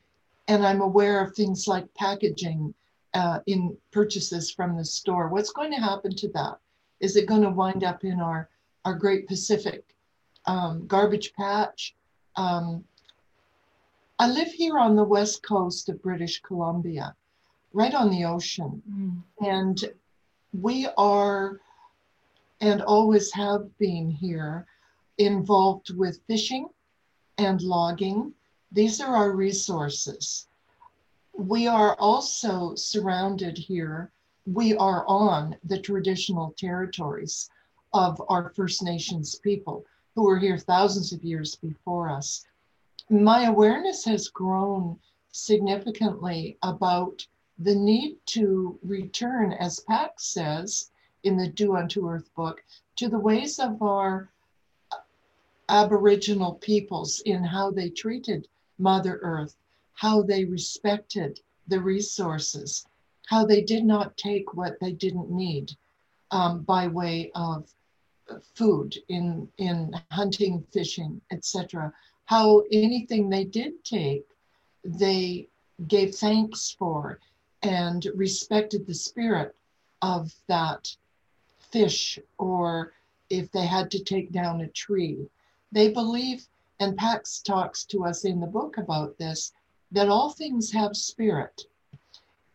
and 0.47 0.65
I'm 0.65 0.81
aware 0.81 1.21
of 1.21 1.33
things 1.33 1.67
like 1.67 1.91
packaging 1.95 2.73
uh, 3.13 3.39
in 3.47 3.75
purchases 3.91 4.51
from 4.51 4.77
the 4.77 4.85
store. 4.85 5.29
What's 5.29 5.51
going 5.51 5.71
to 5.71 5.79
happen 5.79 6.15
to 6.15 6.27
that? 6.29 6.59
Is 6.99 7.15
it 7.15 7.27
going 7.27 7.41
to 7.41 7.49
wind 7.49 7.83
up 7.83 8.03
in 8.03 8.19
our, 8.19 8.49
our 8.83 8.93
Great 8.93 9.27
Pacific 9.27 9.83
um, 10.45 10.85
garbage 10.88 11.33
patch? 11.33 11.95
Um, 12.35 12.83
I 14.19 14.29
live 14.29 14.51
here 14.51 14.77
on 14.77 14.95
the 14.95 15.03
west 15.03 15.43
coast 15.43 15.89
of 15.89 16.01
British 16.01 16.41
Columbia, 16.41 17.15
right 17.73 17.93
on 17.93 18.09
the 18.09 18.25
ocean. 18.25 18.81
Mm. 18.89 19.47
And 19.47 19.93
we 20.62 20.88
are, 20.98 21.60
and 22.62 22.82
always 22.82 23.32
have 23.34 23.78
been 23.78 24.10
here, 24.10 24.65
involved 25.18 25.94
with 25.96 26.22
fishing 26.28 26.68
and 27.38 27.62
logging. 27.62 28.34
These 28.72 29.02
are 29.02 29.15
our 29.15 29.32
resources. 29.32 30.48
We 31.34 31.68
are 31.68 31.96
also 32.00 32.76
surrounded 32.76 33.58
here, 33.58 34.12
we 34.46 34.76
are 34.78 35.06
on 35.08 35.58
the 35.63 35.80
traditional 35.80 36.54
territories 36.58 37.50
of 37.94 38.22
our 38.30 38.50
First 38.50 38.84
Nations 38.84 39.36
people 39.36 39.86
who 40.13 40.24
were 40.24 40.39
here 40.39 40.58
thousands 40.58 41.12
of 41.12 41.24
years 41.24 41.56
before 41.56 42.10
us. 42.10 42.46
My 43.10 43.46
awareness 43.46 44.06
has 44.06 44.30
grown 44.30 45.00
significantly 45.32 46.58
about 46.63 47.26
the 47.60 47.76
need 47.76 48.18
to 48.26 48.78
return, 48.84 49.54
as 49.54 49.80
Pax 49.82 50.26
says 50.28 50.91
in 51.24 51.38
the 51.38 51.48
Do 51.48 51.76
Unto 51.76 52.10
Earth 52.10 52.30
book, 52.36 52.63
to 52.98 53.08
the 53.08 53.20
ways 53.20 53.60
of 53.60 53.82
our 53.82 54.30
Aboriginal 55.70 56.56
peoples 56.56 57.22
in 57.22 57.44
how 57.44 57.72
they 57.72 57.89
treated 57.89 58.48
Mother 58.78 59.20
Earth, 59.24 59.56
how 59.94 60.22
they 60.22 60.46
respected 60.46 61.39
the 61.68 61.82
resources, 61.82 62.86
how 63.28 63.46
they 63.46 63.62
did 63.62 63.86
not 63.86 64.18
take 64.18 64.54
what 64.54 64.80
they 64.80 64.91
didn't 64.91 65.32
need 65.32 65.72
um, 66.32 66.62
by 66.63 66.88
way 66.88 67.32
of 67.36 67.74
food 68.54 68.96
in 69.08 69.48
in 69.58 69.94
hunting, 70.12 70.65
fishing, 70.74 71.22
etc. 71.32 71.94
How 72.26 72.63
anything 72.72 73.30
they 73.30 73.46
did 73.46 73.84
take, 73.84 74.28
they 74.84 75.48
gave 75.88 76.15
thanks 76.15 76.72
for 76.78 77.20
and 77.65 78.08
respected 78.15 78.86
the 78.86 78.93
spirit 78.93 79.56
of 80.01 80.34
that 80.47 80.95
fish 81.60 82.19
or 82.38 82.93
if 83.30 83.51
they 83.51 83.65
had 83.65 83.89
to 83.91 84.04
take 84.04 84.32
down 84.32 84.62
a 84.62 84.67
tree 84.67 85.28
they 85.75 85.91
believe, 85.91 86.47
and 86.80 86.95
Pax 86.95 87.41
talks 87.41 87.84
to 87.88 88.06
us 88.06 88.23
in 88.23 88.39
the 88.39 88.47
book 88.47 88.78
about 88.78 89.17
this, 89.17 89.51
that 89.91 90.08
all 90.08 90.30
things 90.30 90.71
have 90.71 90.95
spirit. 90.95 91.63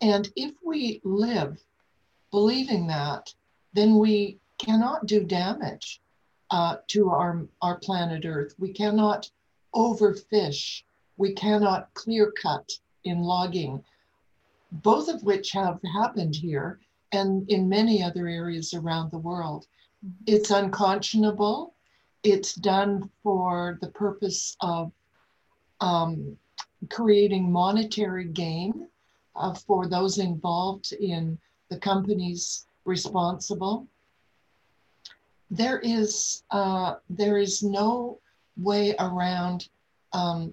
And 0.00 0.32
if 0.36 0.54
we 0.64 1.02
live 1.04 1.62
believing 2.30 2.86
that, 2.86 3.34
then 3.74 3.98
we 3.98 4.38
cannot 4.56 5.04
do 5.04 5.22
damage 5.22 6.00
uh, 6.50 6.76
to 6.88 7.10
our, 7.10 7.46
our 7.60 7.78
planet 7.78 8.24
Earth. 8.24 8.54
We 8.58 8.72
cannot 8.72 9.30
overfish. 9.74 10.82
We 11.18 11.34
cannot 11.34 11.92
clear 11.92 12.32
cut 12.32 12.72
in 13.04 13.20
logging, 13.22 13.84
both 14.72 15.08
of 15.08 15.22
which 15.22 15.52
have 15.52 15.80
happened 15.94 16.34
here 16.34 16.78
and 17.12 17.50
in 17.50 17.68
many 17.68 18.02
other 18.02 18.28
areas 18.28 18.74
around 18.74 19.10
the 19.10 19.18
world. 19.18 19.66
Mm-hmm. 20.04 20.34
It's 20.34 20.50
unconscionable 20.50 21.74
it's 22.22 22.54
done 22.54 23.10
for 23.22 23.78
the 23.80 23.88
purpose 23.88 24.56
of 24.60 24.92
um, 25.80 26.36
creating 26.90 27.50
monetary 27.50 28.26
gain 28.26 28.88
uh, 29.36 29.54
for 29.54 29.86
those 29.86 30.18
involved 30.18 30.92
in 30.92 31.38
the 31.70 31.78
companies 31.78 32.66
responsible. 32.84 33.86
There 35.50 35.78
is 35.80 36.42
uh, 36.50 36.96
there 37.08 37.38
is 37.38 37.62
no 37.62 38.18
way 38.56 38.94
around 38.98 39.68
um, 40.12 40.52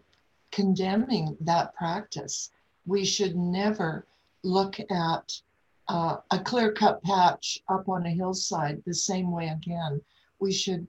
condemning 0.51 1.37
that 1.41 1.75
practice. 1.75 2.51
We 2.87 3.05
should 3.05 3.35
never 3.35 4.07
look 4.43 4.79
at 4.79 5.41
uh, 5.87 6.17
a 6.31 6.39
clear 6.39 6.71
cut 6.71 7.03
patch 7.03 7.61
up 7.69 7.87
on 7.87 8.05
a 8.05 8.09
hillside 8.09 8.81
the 8.85 8.93
same 8.93 9.31
way 9.31 9.49
again. 9.49 10.01
We 10.39 10.51
should 10.51 10.87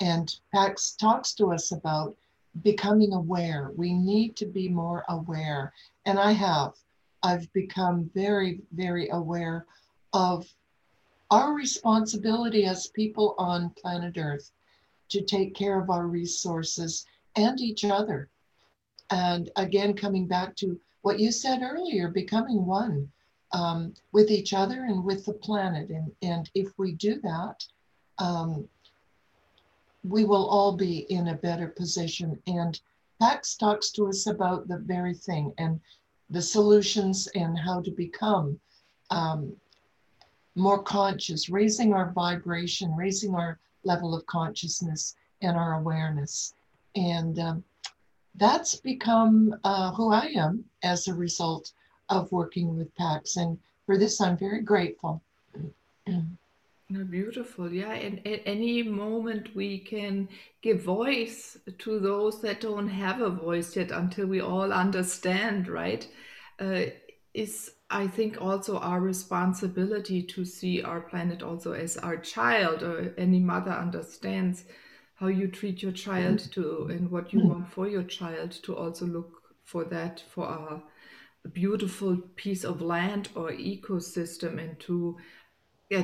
and 0.00 0.38
Pax 0.52 0.92
talks 0.92 1.32
to 1.34 1.52
us 1.52 1.72
about 1.72 2.16
becoming 2.62 3.12
aware. 3.12 3.70
We 3.76 3.94
need 3.94 4.36
to 4.36 4.46
be 4.46 4.68
more 4.68 5.04
aware. 5.08 5.72
And 6.04 6.18
I 6.18 6.32
have. 6.32 6.74
I've 7.22 7.50
become 7.52 8.10
very, 8.14 8.60
very 8.72 9.08
aware 9.08 9.66
of 10.12 10.46
our 11.30 11.54
responsibility 11.54 12.66
as 12.66 12.88
people 12.88 13.34
on 13.38 13.70
planet 13.70 14.16
Earth 14.18 14.52
to 15.08 15.22
take 15.22 15.54
care 15.54 15.80
of 15.80 15.90
our 15.90 16.06
resources 16.06 17.06
and 17.36 17.60
each 17.60 17.84
other. 17.84 18.28
And 19.10 19.50
again, 19.56 19.94
coming 19.94 20.26
back 20.26 20.56
to 20.56 20.78
what 21.06 21.20
you 21.20 21.30
said 21.30 21.62
earlier, 21.62 22.08
becoming 22.08 22.66
one 22.66 23.08
um, 23.52 23.94
with 24.10 24.28
each 24.28 24.52
other 24.52 24.86
and 24.86 25.04
with 25.04 25.24
the 25.24 25.34
planet. 25.34 25.88
And, 25.88 26.10
and 26.20 26.50
if 26.56 26.76
we 26.78 26.94
do 26.94 27.20
that, 27.20 27.64
um, 28.18 28.68
we 30.02 30.24
will 30.24 30.48
all 30.48 30.76
be 30.76 31.06
in 31.08 31.28
a 31.28 31.34
better 31.36 31.68
position. 31.68 32.36
And 32.48 32.80
Pax 33.20 33.54
talks 33.54 33.92
to 33.92 34.08
us 34.08 34.26
about 34.26 34.66
the 34.66 34.78
very 34.78 35.14
thing 35.14 35.54
and 35.58 35.80
the 36.30 36.42
solutions 36.42 37.28
and 37.36 37.56
how 37.56 37.82
to 37.82 37.92
become 37.92 38.58
um, 39.12 39.52
more 40.56 40.82
conscious, 40.82 41.48
raising 41.48 41.94
our 41.94 42.10
vibration, 42.14 42.96
raising 42.96 43.32
our 43.36 43.60
level 43.84 44.12
of 44.12 44.26
consciousness 44.26 45.14
and 45.40 45.56
our 45.56 45.74
awareness. 45.74 46.54
And 46.96 47.38
um, 47.38 47.64
that's 48.36 48.76
become 48.76 49.54
uh, 49.64 49.92
who 49.92 50.12
I 50.12 50.32
am 50.36 50.64
as 50.82 51.08
a 51.08 51.14
result 51.14 51.72
of 52.08 52.30
working 52.32 52.76
with 52.76 52.94
Pax. 52.96 53.36
And 53.36 53.58
for 53.86 53.98
this, 53.98 54.20
I'm 54.20 54.36
very 54.36 54.62
grateful. 54.62 55.22
Beautiful. 57.10 57.72
Yeah. 57.72 57.92
And 57.92 58.24
at 58.26 58.42
any 58.46 58.82
moment 58.82 59.54
we 59.56 59.78
can 59.78 60.28
give 60.62 60.82
voice 60.82 61.58
to 61.78 61.98
those 61.98 62.40
that 62.42 62.60
don't 62.60 62.88
have 62.88 63.20
a 63.20 63.30
voice 63.30 63.74
yet 63.74 63.90
until 63.90 64.26
we 64.26 64.40
all 64.40 64.72
understand, 64.72 65.66
right? 65.66 66.06
Uh, 66.60 66.82
is, 67.34 67.72
I 67.90 68.06
think, 68.06 68.40
also 68.40 68.78
our 68.78 69.00
responsibility 69.00 70.22
to 70.22 70.44
see 70.44 70.82
our 70.82 71.00
planet 71.00 71.42
also 71.42 71.72
as 71.72 71.96
our 71.98 72.16
child, 72.16 72.82
or 72.82 73.12
any 73.18 73.40
mother 73.40 73.72
understands 73.72 74.64
how 75.16 75.28
you 75.28 75.48
treat 75.48 75.82
your 75.82 75.92
child 75.92 76.38
to 76.52 76.86
and 76.90 77.10
what 77.10 77.32
you 77.32 77.40
want 77.40 77.68
for 77.68 77.88
your 77.88 78.02
child 78.02 78.50
to 78.50 78.76
also 78.76 79.06
look 79.06 79.42
for 79.64 79.84
that 79.84 80.22
for 80.28 80.44
a 80.44 81.48
beautiful 81.48 82.16
piece 82.36 82.64
of 82.64 82.82
land 82.82 83.28
or 83.34 83.50
ecosystem 83.50 84.58
and 84.58 84.78
to 84.78 85.16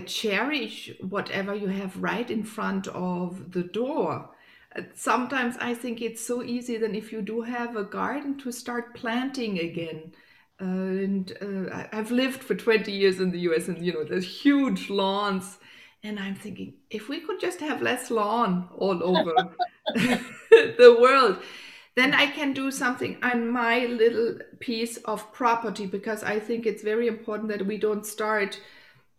cherish 0.07 0.90
whatever 1.01 1.55
you 1.55 1.68
have 1.68 1.96
right 2.03 2.31
in 2.31 2.44
front 2.44 2.87
of 2.88 3.53
the 3.53 3.64
door. 3.64 4.31
Uh, 4.75 4.83
sometimes 4.94 5.57
I 5.61 5.75
think 5.75 6.01
it's 6.01 6.25
so 6.25 6.42
easy 6.42 6.79
then 6.79 6.94
if 6.94 7.12
you 7.12 7.20
do 7.20 7.42
have 7.42 7.77
a 7.77 7.85
garden 7.85 8.38
to 8.38 8.53
start 8.53 8.94
planting 8.94 9.59
again. 9.59 10.12
Uh, 10.61 10.64
and 10.64 11.33
uh, 11.42 11.87
I've 11.92 12.12
lived 12.12 12.42
for 12.42 12.55
20 12.55 12.92
years 12.92 13.20
in 13.20 13.31
the 13.31 13.40
US 13.40 13.68
and 13.68 13.85
you 13.85 13.92
know 13.92 14.05
there's 14.05 14.42
huge 14.42 14.88
lawns 14.88 15.59
and 16.03 16.19
I'm 16.19 16.35
thinking 16.35 16.75
if 16.91 17.09
we 17.09 17.21
could 17.21 17.41
just 17.41 17.61
have 17.61 17.83
less 17.83 18.11
lawn 18.11 18.69
all 18.77 19.03
over 19.03 19.35
the 19.95 20.97
world 21.01 21.38
then 21.95 22.15
I 22.15 22.27
can 22.27 22.55
do 22.55 22.71
something 22.71 23.19
on 23.23 23.50
my 23.50 23.85
little 23.85 24.38
piece 24.61 24.96
of 24.98 25.31
property 25.33 25.87
because 25.87 26.25
I 26.25 26.38
think 26.38 26.65
it's 26.65 26.83
very 26.83 27.07
important 27.07 27.50
that 27.50 27.67
we 27.67 27.77
don't 27.77 28.07
start 28.07 28.59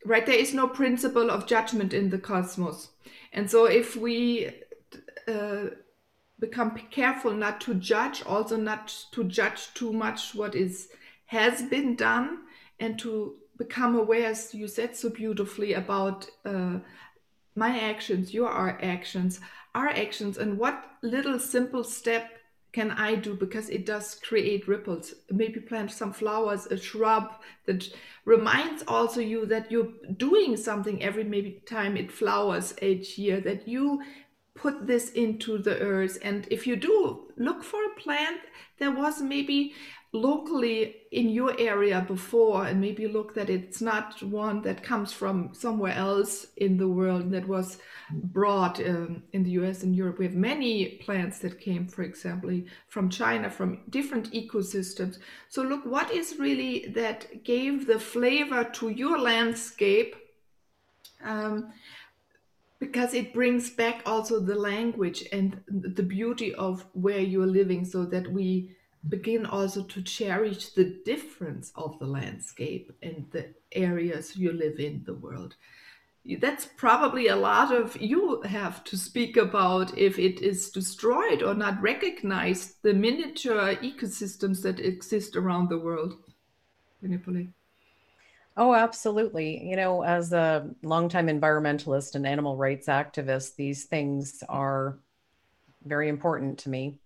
right? 0.06 0.26
There 0.26 0.36
is 0.36 0.54
no 0.54 0.68
principle 0.68 1.30
of 1.30 1.48
judgment 1.48 1.94
in 1.94 2.10
the 2.10 2.18
cosmos. 2.18 2.90
And 3.32 3.50
so 3.50 3.66
if 3.66 3.96
we 3.96 4.52
uh, 5.28 5.66
become 6.40 6.78
careful 6.92 7.32
not 7.32 7.62
to 7.62 7.74
judge 7.76 8.24
also 8.26 8.58
not 8.58 8.94
to 9.12 9.24
judge 9.24 9.74
too 9.74 9.94
much 9.94 10.36
what 10.36 10.56
is 10.56 10.90
has 11.28 11.62
been 11.64 11.96
done 11.96 12.40
and 12.80 13.00
to 13.00 13.36
become 13.58 13.96
aware 13.96 14.28
as 14.30 14.54
you 14.54 14.68
said 14.68 14.96
so 14.96 15.10
beautifully 15.10 15.74
about 15.74 16.28
uh, 16.46 16.80
my 17.56 17.80
actions 17.80 18.34
your 18.34 18.50
actions 18.84 19.40
our 19.76 19.90
actions 19.90 20.38
and 20.38 20.58
what 20.58 20.84
little 21.02 21.40
simple 21.40 21.84
step 21.84 22.30
can 22.74 22.90
I 22.90 23.14
do 23.16 23.36
because 23.36 23.70
it 23.70 23.86
does 23.86 24.16
create 24.16 24.68
ripples? 24.68 25.14
Maybe 25.30 25.60
plant 25.60 25.92
some 25.92 26.12
flowers, 26.12 26.66
a 26.66 26.78
shrub 26.78 27.32
that 27.66 27.88
reminds 28.26 28.84
also 28.88 29.22
you 29.22 29.46
that 29.46 29.72
you're 29.72 29.94
doing 30.18 30.58
something 30.58 31.02
every 31.02 31.24
maybe 31.24 31.62
time 31.68 31.96
it 31.96 32.12
flowers 32.12 32.74
each 32.82 33.18
year, 33.20 33.40
that 33.42 33.68
you 33.68 34.02
put 34.56 34.88
this 34.88 35.12
into 35.12 35.60
the 35.60 35.80
earth. 35.80 36.18
And 36.24 36.48
if 36.50 36.66
you 36.66 36.76
do 36.76 37.32
look 37.38 37.64
for 37.64 37.84
a 37.86 38.00
plant, 38.00 38.42
there 38.80 38.92
was 38.92 39.22
maybe 39.22 39.74
locally 40.14 40.98
in 41.12 41.28
your 41.28 41.60
area 41.60 42.06
before 42.08 42.68
and 42.68 42.80
maybe 42.80 43.08
look 43.08 43.34
that 43.34 43.50
it's 43.50 43.82
not 43.82 44.22
one 44.22 44.62
that 44.62 44.84
comes 44.84 45.12
from 45.12 45.50
somewhere 45.54 45.94
else 45.94 46.46
in 46.58 46.78
the 46.78 46.88
world 46.88 47.32
that 47.32 47.48
was 47.48 47.80
brought 48.12 48.80
um, 48.80 49.24
in 49.34 49.44
the 49.44 49.50
US 49.52 49.82
and 49.82 49.96
Europe. 49.96 50.20
We 50.20 50.26
have 50.26 50.36
many 50.36 51.00
plants 51.04 51.40
that 51.40 51.60
came, 51.60 51.88
for 51.88 52.04
example, 52.04 52.62
from 52.90 53.10
China, 53.10 53.50
from 53.50 53.82
different 53.90 54.32
ecosystems. 54.34 55.18
So 55.50 55.64
look, 55.64 55.84
what 55.84 56.12
is 56.12 56.38
really 56.38 56.90
that 56.90 57.44
gave 57.44 57.88
the 57.88 58.00
flavor 58.00 58.64
to 58.64 58.90
your 58.90 59.18
landscape? 59.18 60.16
Um, 61.24 61.74
because 62.80 63.14
it 63.14 63.34
brings 63.34 63.70
back 63.72 64.04
also 64.06 64.40
the 64.40 64.56
language 64.56 65.26
and 65.32 65.60
the 65.68 66.04
beauty 66.04 66.54
of 66.54 66.86
where 66.94 67.20
you're 67.20 67.48
living 67.48 67.86
so 67.86 68.06
that 68.06 68.30
we 68.30 68.76
begin 69.10 69.46
also 69.46 69.84
to 69.84 70.02
cherish 70.02 70.70
the 70.70 71.02
difference 71.06 71.72
of 71.76 72.00
the 72.00 72.06
landscape 72.06 72.92
and 73.02 73.26
the 73.32 73.54
areas 73.74 74.38
you 74.38 74.52
live 74.54 74.80
in 74.80 75.04
the 75.06 75.14
world. 75.14 75.56
That's 76.40 76.66
probably 76.78 77.28
a 77.28 77.36
lot 77.36 77.74
of 77.74 77.98
you 77.98 78.42
have 78.44 78.84
to 78.86 78.98
speak 78.98 79.36
about 79.36 79.98
if 79.98 80.18
it 80.18 80.42
is 80.42 80.70
destroyed 80.70 81.44
or 81.44 81.54
not 81.54 81.82
recognized 81.82 82.82
the 82.82 82.94
miniature 82.94 83.76
ecosystems 83.76 84.62
that 84.62 84.80
exist 84.80 85.36
around 85.36 85.70
the 85.70 85.80
world. 85.80 86.16
Oh, 88.56 88.74
absolutely. 88.74 89.68
You 89.68 89.76
know, 89.76 90.04
as 90.04 90.32
a 90.32 90.70
longtime 90.82 91.28
environmentalist 91.28 92.16
and 92.16 92.26
animal 92.26 92.56
rights 92.56 92.88
activist, 92.88 93.56
these 93.56 93.86
things 93.86 94.44
are 94.48 95.00
very 95.84 96.08
important 96.08 96.60
to 96.60 96.70
me 96.70 97.00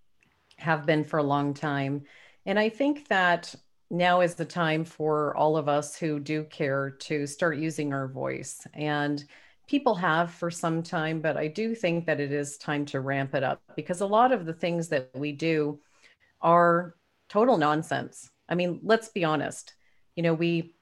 have 0.58 0.86
been 0.86 1.04
for 1.04 1.18
a 1.20 1.24
long 1.24 1.54
time. 1.54 2.04
And 2.46 2.58
I 2.60 2.70
think 2.70 3.08
that 3.08 3.54
now 3.90 4.22
is 4.22 4.36
the 4.36 4.46
time 4.46 4.84
for 4.84 5.36
all 5.36 5.58
of 5.58 5.70
us 5.70 5.98
who 5.98 6.20
do 6.20 6.44
care 6.46 6.90
to 6.90 7.26
start 7.26 7.58
using 7.58 7.94
our 7.94 8.08
voice. 8.08 8.66
And 8.74 9.24
people 9.68 9.96
have 9.96 10.32
for 10.32 10.50
some 10.50 10.82
time, 10.82 11.22
but 11.22 11.38
I 11.38 11.48
do 11.48 11.76
think 11.76 12.06
that 12.06 12.20
it 12.20 12.32
is 12.32 12.58
time 12.58 12.86
to 12.88 13.02
ramp 13.02 13.36
it 13.36 13.44
up 13.44 13.62
because 13.76 14.02
a 14.02 14.06
lot 14.06 14.32
of 14.32 14.46
the 14.46 14.54
things 14.54 14.90
that 14.90 15.10
we 15.14 15.32
do 15.32 15.80
are 16.42 16.96
total 17.30 17.58
nonsense. 17.58 18.30
I 18.50 18.56
mean, 18.56 18.80
let's 18.84 19.10
be 19.10 19.24
honest. 19.24 19.74
You 20.16 20.24
know, 20.24 20.34
we 20.34 20.74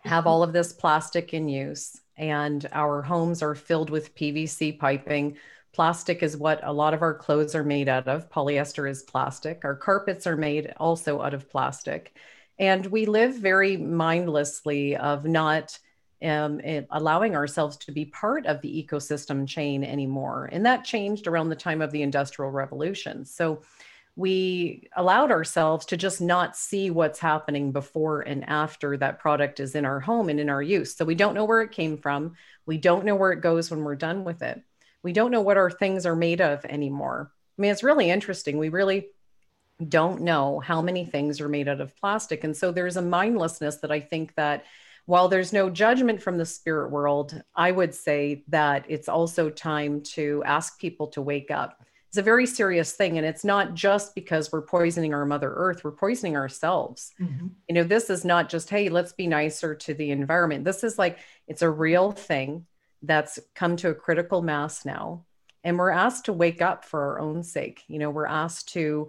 have 0.00 0.26
all 0.26 0.42
of 0.42 0.52
this 0.52 0.72
plastic 0.72 1.32
in 1.32 1.48
use 1.48 2.00
and 2.16 2.68
our 2.72 3.02
homes 3.02 3.42
are 3.42 3.54
filled 3.54 3.90
with 3.90 4.14
PVC 4.14 4.78
piping 4.78 5.36
Plastic 5.72 6.22
is 6.22 6.36
what 6.36 6.60
a 6.62 6.72
lot 6.72 6.92
of 6.92 7.00
our 7.00 7.14
clothes 7.14 7.54
are 7.54 7.64
made 7.64 7.88
out 7.88 8.06
of. 8.06 8.28
Polyester 8.28 8.88
is 8.88 9.02
plastic. 9.02 9.64
Our 9.64 9.74
carpets 9.74 10.26
are 10.26 10.36
made 10.36 10.74
also 10.76 11.22
out 11.22 11.32
of 11.32 11.48
plastic. 11.48 12.14
And 12.58 12.84
we 12.86 13.06
live 13.06 13.34
very 13.36 13.78
mindlessly 13.78 14.96
of 14.96 15.24
not 15.24 15.78
um, 16.22 16.60
allowing 16.90 17.34
ourselves 17.34 17.78
to 17.78 17.92
be 17.92 18.04
part 18.04 18.44
of 18.44 18.60
the 18.60 18.86
ecosystem 18.86 19.48
chain 19.48 19.82
anymore. 19.82 20.50
And 20.52 20.66
that 20.66 20.84
changed 20.84 21.26
around 21.26 21.48
the 21.48 21.56
time 21.56 21.80
of 21.80 21.90
the 21.90 22.02
Industrial 22.02 22.50
Revolution. 22.50 23.24
So 23.24 23.62
we 24.14 24.90
allowed 24.94 25.30
ourselves 25.30 25.86
to 25.86 25.96
just 25.96 26.20
not 26.20 26.54
see 26.54 26.90
what's 26.90 27.18
happening 27.18 27.72
before 27.72 28.20
and 28.20 28.46
after 28.46 28.98
that 28.98 29.18
product 29.20 29.58
is 29.58 29.74
in 29.74 29.86
our 29.86 30.00
home 30.00 30.28
and 30.28 30.38
in 30.38 30.50
our 30.50 30.62
use. 30.62 30.94
So 30.94 31.06
we 31.06 31.14
don't 31.14 31.34
know 31.34 31.46
where 31.46 31.62
it 31.62 31.72
came 31.72 31.96
from. 31.96 32.34
We 32.66 32.76
don't 32.76 33.06
know 33.06 33.16
where 33.16 33.32
it 33.32 33.40
goes 33.40 33.70
when 33.70 33.82
we're 33.82 33.96
done 33.96 34.22
with 34.22 34.42
it 34.42 34.62
we 35.02 35.12
don't 35.12 35.30
know 35.30 35.40
what 35.40 35.56
our 35.56 35.70
things 35.70 36.06
are 36.06 36.16
made 36.16 36.40
of 36.40 36.64
anymore. 36.64 37.30
I 37.58 37.62
mean, 37.62 37.70
it's 37.70 37.82
really 37.82 38.10
interesting. 38.10 38.58
We 38.58 38.68
really 38.68 39.08
don't 39.88 40.22
know 40.22 40.60
how 40.60 40.80
many 40.80 41.04
things 41.04 41.40
are 41.40 41.48
made 41.48 41.68
out 41.68 41.80
of 41.80 41.96
plastic. 41.96 42.44
And 42.44 42.56
so 42.56 42.70
there's 42.70 42.96
a 42.96 43.02
mindlessness 43.02 43.76
that 43.78 43.90
I 43.90 44.00
think 44.00 44.34
that 44.36 44.64
while 45.06 45.28
there's 45.28 45.52
no 45.52 45.68
judgment 45.68 46.22
from 46.22 46.38
the 46.38 46.46
spirit 46.46 46.90
world, 46.90 47.42
I 47.54 47.72
would 47.72 47.94
say 47.94 48.44
that 48.48 48.84
it's 48.88 49.08
also 49.08 49.50
time 49.50 50.02
to 50.02 50.42
ask 50.46 50.78
people 50.78 51.08
to 51.08 51.22
wake 51.22 51.50
up. 51.50 51.84
It's 52.08 52.18
a 52.18 52.22
very 52.22 52.46
serious 52.46 52.92
thing. 52.92 53.16
And 53.18 53.26
it's 53.26 53.44
not 53.44 53.74
just 53.74 54.14
because 54.14 54.52
we're 54.52 54.62
poisoning 54.62 55.14
our 55.14 55.26
Mother 55.26 55.52
Earth, 55.52 55.82
we're 55.82 55.92
poisoning 55.92 56.36
ourselves. 56.36 57.10
Mm-hmm. 57.20 57.48
You 57.68 57.74
know, 57.74 57.84
this 57.84 58.10
is 58.10 58.24
not 58.24 58.48
just, 58.48 58.70
hey, 58.70 58.90
let's 58.90 59.12
be 59.12 59.26
nicer 59.26 59.74
to 59.74 59.94
the 59.94 60.10
environment. 60.10 60.64
This 60.64 60.84
is 60.84 60.98
like, 60.98 61.18
it's 61.48 61.62
a 61.62 61.70
real 61.70 62.12
thing 62.12 62.66
that's 63.02 63.38
come 63.54 63.76
to 63.76 63.90
a 63.90 63.94
critical 63.94 64.42
mass 64.42 64.84
now. 64.84 65.24
And 65.64 65.78
we're 65.78 65.90
asked 65.90 66.26
to 66.26 66.32
wake 66.32 66.60
up 66.60 66.84
for 66.84 67.00
our 67.02 67.20
own 67.20 67.42
sake. 67.42 67.84
You 67.88 67.98
know 67.98 68.10
we're 68.10 68.26
asked 68.26 68.72
to 68.74 69.08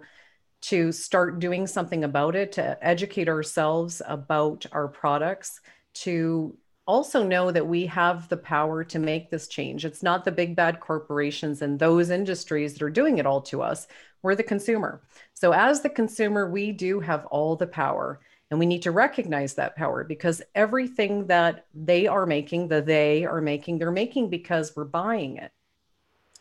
to 0.62 0.92
start 0.92 1.40
doing 1.40 1.66
something 1.66 2.04
about 2.04 2.34
it 2.34 2.52
to 2.52 2.78
educate 2.80 3.28
ourselves 3.28 4.00
about 4.06 4.64
our 4.72 4.88
products 4.88 5.60
to 5.92 6.56
also 6.86 7.22
know 7.22 7.50
that 7.50 7.66
we 7.66 7.86
have 7.86 8.28
the 8.28 8.36
power 8.36 8.82
to 8.84 8.98
make 8.98 9.30
this 9.30 9.46
change. 9.48 9.84
It's 9.84 10.02
not 10.02 10.24
the 10.24 10.32
big 10.32 10.56
bad 10.56 10.80
corporations 10.80 11.62
and 11.62 11.78
those 11.78 12.10
industries 12.10 12.74
that 12.74 12.82
are 12.82 12.90
doing 12.90 13.18
it 13.18 13.26
all 13.26 13.42
to 13.42 13.62
us. 13.62 13.86
We're 14.22 14.34
the 14.34 14.42
consumer. 14.42 15.02
So 15.34 15.52
as 15.52 15.82
the 15.82 15.90
consumer 15.90 16.50
we 16.50 16.72
do 16.72 17.00
have 17.00 17.26
all 17.26 17.56
the 17.56 17.66
power 17.66 18.20
and 18.50 18.58
we 18.58 18.66
need 18.66 18.82
to 18.82 18.90
recognize 18.90 19.54
that 19.54 19.76
power 19.76 20.04
because 20.04 20.42
everything 20.54 21.26
that 21.26 21.66
they 21.74 22.06
are 22.06 22.26
making, 22.26 22.68
the 22.68 22.82
they 22.82 23.24
are 23.24 23.40
making, 23.40 23.78
they're 23.78 23.90
making 23.90 24.30
because 24.30 24.76
we're 24.76 24.84
buying 24.84 25.38
it. 25.38 25.50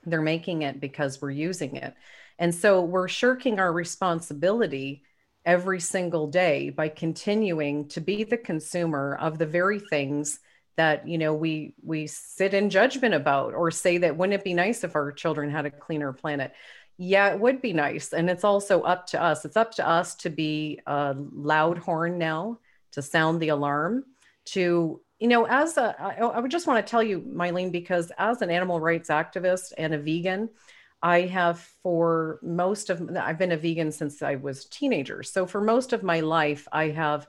They're 0.06 0.22
making 0.22 0.64
it 0.64 0.80
because 0.80 1.22
we're 1.22 1.32
using 1.32 1.78
it. 1.78 1.94
And 2.38 2.54
so 2.54 2.82
we're 2.82 3.08
shirking 3.08 3.60
our 3.60 3.72
responsibility 3.72 5.04
every 5.46 5.80
single 5.80 6.28
day 6.28 6.70
by 6.70 6.90
continuing 6.90 7.88
to 7.90 8.02
be 8.02 8.24
the 8.24 8.38
consumer 8.38 9.18
of 9.20 9.38
the 9.38 9.46
very 9.46 9.80
things 9.80 10.40
that 10.76 11.08
you 11.08 11.18
know 11.18 11.34
we 11.34 11.76
we 11.84 12.08
sit 12.08 12.54
in 12.54 12.70
judgment 12.70 13.14
about 13.14 13.54
or 13.54 13.70
say 13.70 14.00
that 14.00 14.18
wouldn't 14.18 14.40
it 14.40 14.44
be 14.44 14.54
nice 14.54 14.84
if 14.84 14.96
our 14.96 15.12
children 15.12 15.52
had 15.52 15.66
a 15.66 15.72
cleaner 15.72 16.12
planet 16.14 16.52
yeah, 16.98 17.34
it 17.34 17.40
would 17.40 17.62
be 17.62 17.74
nice. 17.74 18.14
And 18.14 18.30
it's 18.30 18.44
also 18.44 18.82
up 18.82 19.08
to 19.08 19.22
us. 19.22 19.46
It's 19.46 19.58
up 19.58 19.72
to 19.76 19.88
us 19.88 20.16
to 20.16 20.30
be 20.30 20.80
a 20.86 21.16
loud 21.18 21.78
horn 21.78 22.18
now, 22.18 22.60
to 22.92 23.02
sound 23.02 23.42
the 23.42 23.50
alarm, 23.50 24.06
to, 24.46 25.02
you 25.20 25.28
know, 25.28 25.46
as 25.46 25.78
a, 25.78 25.96
I, 26.00 26.16
I 26.16 26.40
would 26.40 26.52
just 26.52 26.68
want 26.68 26.86
to 26.86 26.90
tell 26.90 27.04
you, 27.04 27.22
Mylene, 27.22 27.72
because 27.72 28.12
as 28.18 28.42
an 28.42 28.52
animal 28.52 28.80
rights 28.80 29.10
activist 29.10 29.74
and 29.78 29.94
a 29.94 29.98
vegan, 29.98 30.50
I 31.04 31.22
have 31.22 31.60
for 31.60 32.40
most 32.42 32.90
of 32.90 33.10
I've 33.18 33.38
been 33.38 33.52
a 33.52 33.58
vegan 33.58 33.92
since 33.92 34.22
I 34.22 34.36
was 34.36 34.66
a 34.66 34.70
teenager. 34.70 35.22
So 35.22 35.46
for 35.46 35.60
most 35.60 35.92
of 35.92 36.02
my 36.02 36.22
life, 36.22 36.66
I 36.72 36.90
have 36.90 37.28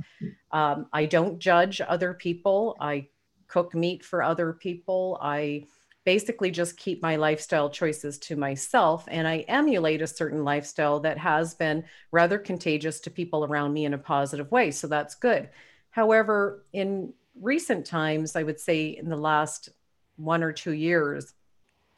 um, 0.52 0.86
I 0.92 1.06
don't 1.06 1.40
judge 1.40 1.80
other 1.80 2.14
people. 2.14 2.76
I 2.80 3.08
cook 3.48 3.74
meat 3.74 4.04
for 4.04 4.22
other 4.22 4.52
people. 4.52 5.18
I 5.20 5.66
basically 6.05 6.50
just 6.50 6.76
keep 6.76 7.02
my 7.02 7.16
lifestyle 7.16 7.70
choices 7.70 8.18
to 8.18 8.36
myself 8.36 9.05
and 9.09 9.26
I 9.26 9.38
emulate 9.48 10.02
a 10.02 10.07
certain 10.07 10.44
lifestyle 10.44 11.00
that 11.00 11.18
has 11.18 11.55
been 11.55 11.84
rather 12.12 12.38
contagious 12.38 13.00
to 13.00 13.11
people 13.11 13.44
around 13.44 13.72
me 13.72 13.84
in 13.86 13.94
a 13.94 13.98
positive 13.98 14.50
way. 14.52 14.70
So 14.70 14.86
that's 14.86 15.14
good. 15.14 15.48
However, 15.90 16.64
in 16.72 17.14
recent 17.40 17.86
times, 17.86 18.36
I 18.36 18.42
would 18.42 18.61
say 18.61 18.88
in 18.88 19.09
the 19.09 19.16
last 19.16 19.70
one 20.16 20.42
or 20.42 20.52
two 20.52 20.72
years, 20.72 21.32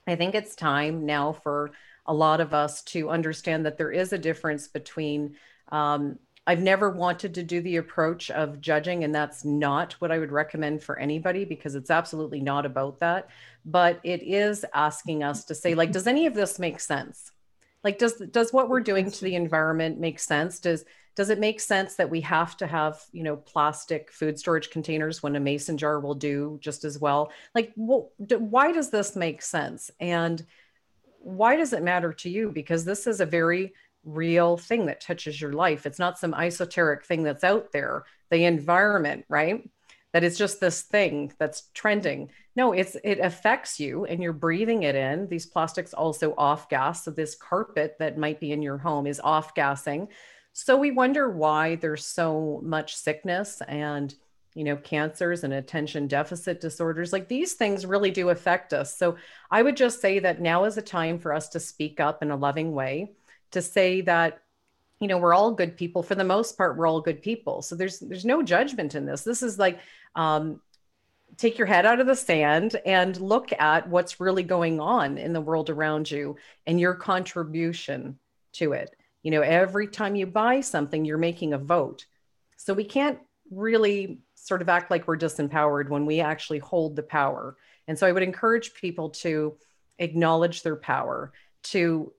I 0.07 0.14
think 0.14 0.34
it's 0.34 0.54
time 0.54 1.04
now 1.04 1.32
for 1.32 1.72
a 2.07 2.14
lot 2.14 2.40
of 2.40 2.54
us 2.54 2.82
to 2.82 3.11
understand 3.11 3.66
that 3.66 3.76
there 3.76 3.90
is 3.90 4.12
a 4.12 4.18
difference 4.18 4.68
between 4.68 5.34
um, 5.72 6.18
I've 6.47 6.62
never 6.62 6.90
wanted 6.90 7.34
to 7.34 7.42
do 7.42 7.61
the 7.61 7.76
approach 7.76 8.30
of 8.30 8.61
judging, 8.61 9.03
and 9.03 9.14
that's 9.14 9.44
not 9.44 9.94
what 9.94 10.12
I 10.12 10.18
would 10.18 10.30
recommend 10.30 10.82
for 10.82 10.99
anybody 10.99 11.44
because 11.44 11.74
it's 11.74 11.90
absolutely 11.90 12.40
not 12.40 12.64
about 12.64 13.01
that. 13.01 13.28
But 13.64 13.99
it 14.05 14.22
is 14.22 14.64
asking 14.72 15.24
us 15.24 15.44
to 15.47 15.55
say, 15.55 15.74
like, 15.74 15.90
does 15.90 16.07
any 16.07 16.26
of 16.26 16.34
this 16.34 16.59
make 16.59 16.78
sense? 16.78 17.32
Like, 17.82 17.99
does 17.99 18.14
does 18.30 18.53
what 18.53 18.68
we're 18.68 18.80
doing 18.80 19.11
to 19.11 19.24
the 19.24 19.34
environment 19.34 19.99
make 19.99 20.20
sense? 20.20 20.61
Does 20.61 20.84
does 21.16 21.30
it 21.30 21.40
make 21.40 21.61
sense 21.61 21.94
that 21.97 22.11
we 22.11 22.20
have 22.20 22.57
to 22.59 22.66
have 22.66 23.03
you 23.11 23.24
know 23.24 23.36
plastic 23.36 24.12
food 24.12 24.38
storage 24.38 24.70
containers 24.70 25.22
when 25.22 25.34
a 25.34 25.40
mason 25.40 25.76
jar 25.76 25.99
will 25.99 26.14
do 26.14 26.59
just 26.61 26.84
as 26.84 26.99
well? 27.01 27.32
Like, 27.55 27.72
well, 27.74 28.12
why 28.18 28.70
does 28.70 28.90
this 28.90 29.16
make 29.16 29.42
sense? 29.42 29.90
And 29.99 30.44
why 31.18 31.57
does 31.57 31.72
it 31.72 31.82
matter 31.82 32.12
to 32.12 32.30
you? 32.30 32.53
Because 32.53 32.84
this 32.84 33.09
is 33.09 33.20
a 33.20 33.26
very 33.26 33.74
real 34.07 34.57
thing 34.57 34.86
that 34.86 35.00
touches 35.00 35.40
your 35.40 35.52
life. 35.52 35.84
It's 35.84 35.98
not 35.98 36.18
some 36.18 36.32
esoteric 36.32 37.04
thing 37.04 37.24
that's 37.24 37.44
out 37.44 37.72
there, 37.72 38.04
the 38.30 38.44
environment, 38.44 39.26
right? 39.28 39.68
That 40.12 40.24
is 40.24 40.38
just 40.38 40.61
this 40.61 40.82
thing 40.82 41.32
that's 41.38 41.64
trending. 41.74 42.30
No, 42.54 42.72
it's 42.72 42.96
it 43.04 43.18
affects 43.18 43.78
you 43.78 44.07
and 44.07 44.22
you're 44.22 44.32
breathing 44.32 44.84
it 44.84 44.94
in. 44.94 45.28
These 45.28 45.46
plastics 45.46 45.92
also 45.92 46.32
off 46.38 46.70
gas. 46.70 47.04
So 47.04 47.11
this 47.11 47.34
carpet 47.34 47.96
that 47.98 48.16
might 48.16 48.40
be 48.40 48.52
in 48.52 48.62
your 48.62 48.78
home 48.78 49.07
is 49.07 49.20
off 49.20 49.54
gassing. 49.54 50.09
So 50.54 50.78
we 50.78 50.90
wonder 50.90 51.28
why 51.28 51.74
there's 51.74 52.07
so 52.07 52.62
much 52.64 52.96
sickness 52.96 53.61
and 53.68 54.14
you 54.54 54.64
know 54.64 54.76
cancers 54.76 55.44
and 55.44 55.52
attention 55.52 56.09
deficit 56.09 56.62
disorders 56.62 57.12
like 57.12 57.28
these 57.28 57.52
things 57.52 57.84
really 57.84 58.11
do 58.11 58.30
affect 58.30 58.72
us 58.72 58.96
so 58.96 59.16
i 59.50 59.62
would 59.62 59.76
just 59.76 60.00
say 60.00 60.18
that 60.18 60.40
now 60.40 60.64
is 60.64 60.78
a 60.78 60.82
time 60.82 61.18
for 61.18 61.34
us 61.34 61.50
to 61.50 61.61
speak 61.61 62.00
up 62.00 62.22
in 62.22 62.30
a 62.30 62.36
loving 62.36 62.72
way 62.72 63.12
to 63.57 63.62
say 63.62 64.00
that 64.02 64.42
you 65.00 65.09
know 65.09 65.18
we're 65.18 65.34
all 65.34 65.52
good 65.52 65.76
people 65.76 66.02
for 66.02 66.14
the 66.14 66.24
most 66.24 66.57
part 66.57 66.76
we're 66.76 66.86
all 66.86 67.00
good 67.00 67.20
people 67.20 67.62
so 67.62 67.74
there's 67.74 67.98
there's 67.98 68.24
no 68.24 68.42
judgment 68.42 68.94
in 68.94 69.04
this 69.04 69.22
this 69.22 69.42
is 69.42 69.59
like 69.59 69.78
um, 70.14 70.61
take 71.36 71.59
your 71.59 71.66
head 71.66 71.86
out 71.86 72.00
of 72.00 72.07
the 72.07 72.16
sand 72.16 72.76
and 72.86 73.20
look 73.20 73.52
at 73.59 73.88
what's 73.88 74.20
really 74.20 74.42
going 74.42 74.80
on 74.80 75.18
in 75.18 75.32
the 75.32 75.40
world 75.40 75.70
around 75.70 76.11
you 76.11 76.36
and 76.66 76.80
your 76.80 76.94
contribution 76.94 78.18
to 78.54 78.72
it. 78.72 78.94
You 79.22 79.30
know, 79.32 79.42
every 79.42 79.88
time 79.88 80.14
you 80.14 80.26
buy 80.26 80.61
something, 80.61 81.04
you're 81.04 81.18
making 81.18 81.52
a 81.52 81.59
vote. 81.59 82.07
So 82.57 82.72
we 82.72 82.84
can't 82.84 83.18
really 83.50 84.20
sort 84.34 84.62
of 84.62 84.68
act 84.68 84.90
like 84.90 85.07
we're 85.07 85.18
disempowered 85.18 85.88
when 85.88 86.07
we 86.07 86.20
actually 86.20 86.59
hold 86.59 86.96
the 86.96 87.02
power. 87.02 87.57
And 87.86 87.98
so 87.98 88.07
I 88.07 88.12
would 88.12 88.22
encourage 88.22 88.74
people 88.74 89.11
to 89.11 89.57
acknowledge 89.98 90.62
their 90.62 90.76
power, 90.76 91.32
to 91.64 92.12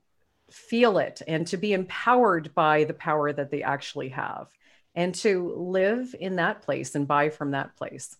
feel 0.50 0.98
it, 0.98 1.22
and 1.26 1.46
to 1.46 1.56
be 1.56 1.72
empowered 1.72 2.54
by 2.54 2.84
the 2.84 2.94
power 2.94 3.32
that 3.32 3.50
they 3.50 3.62
actually 3.62 4.08
have, 4.10 4.48
and 4.94 5.14
to 5.14 5.54
live 5.54 6.14
in 6.18 6.36
that 6.36 6.62
place 6.62 6.94
and 6.94 7.06
buy 7.06 7.30
from 7.30 7.52
that 7.52 7.76
place. 7.76 8.16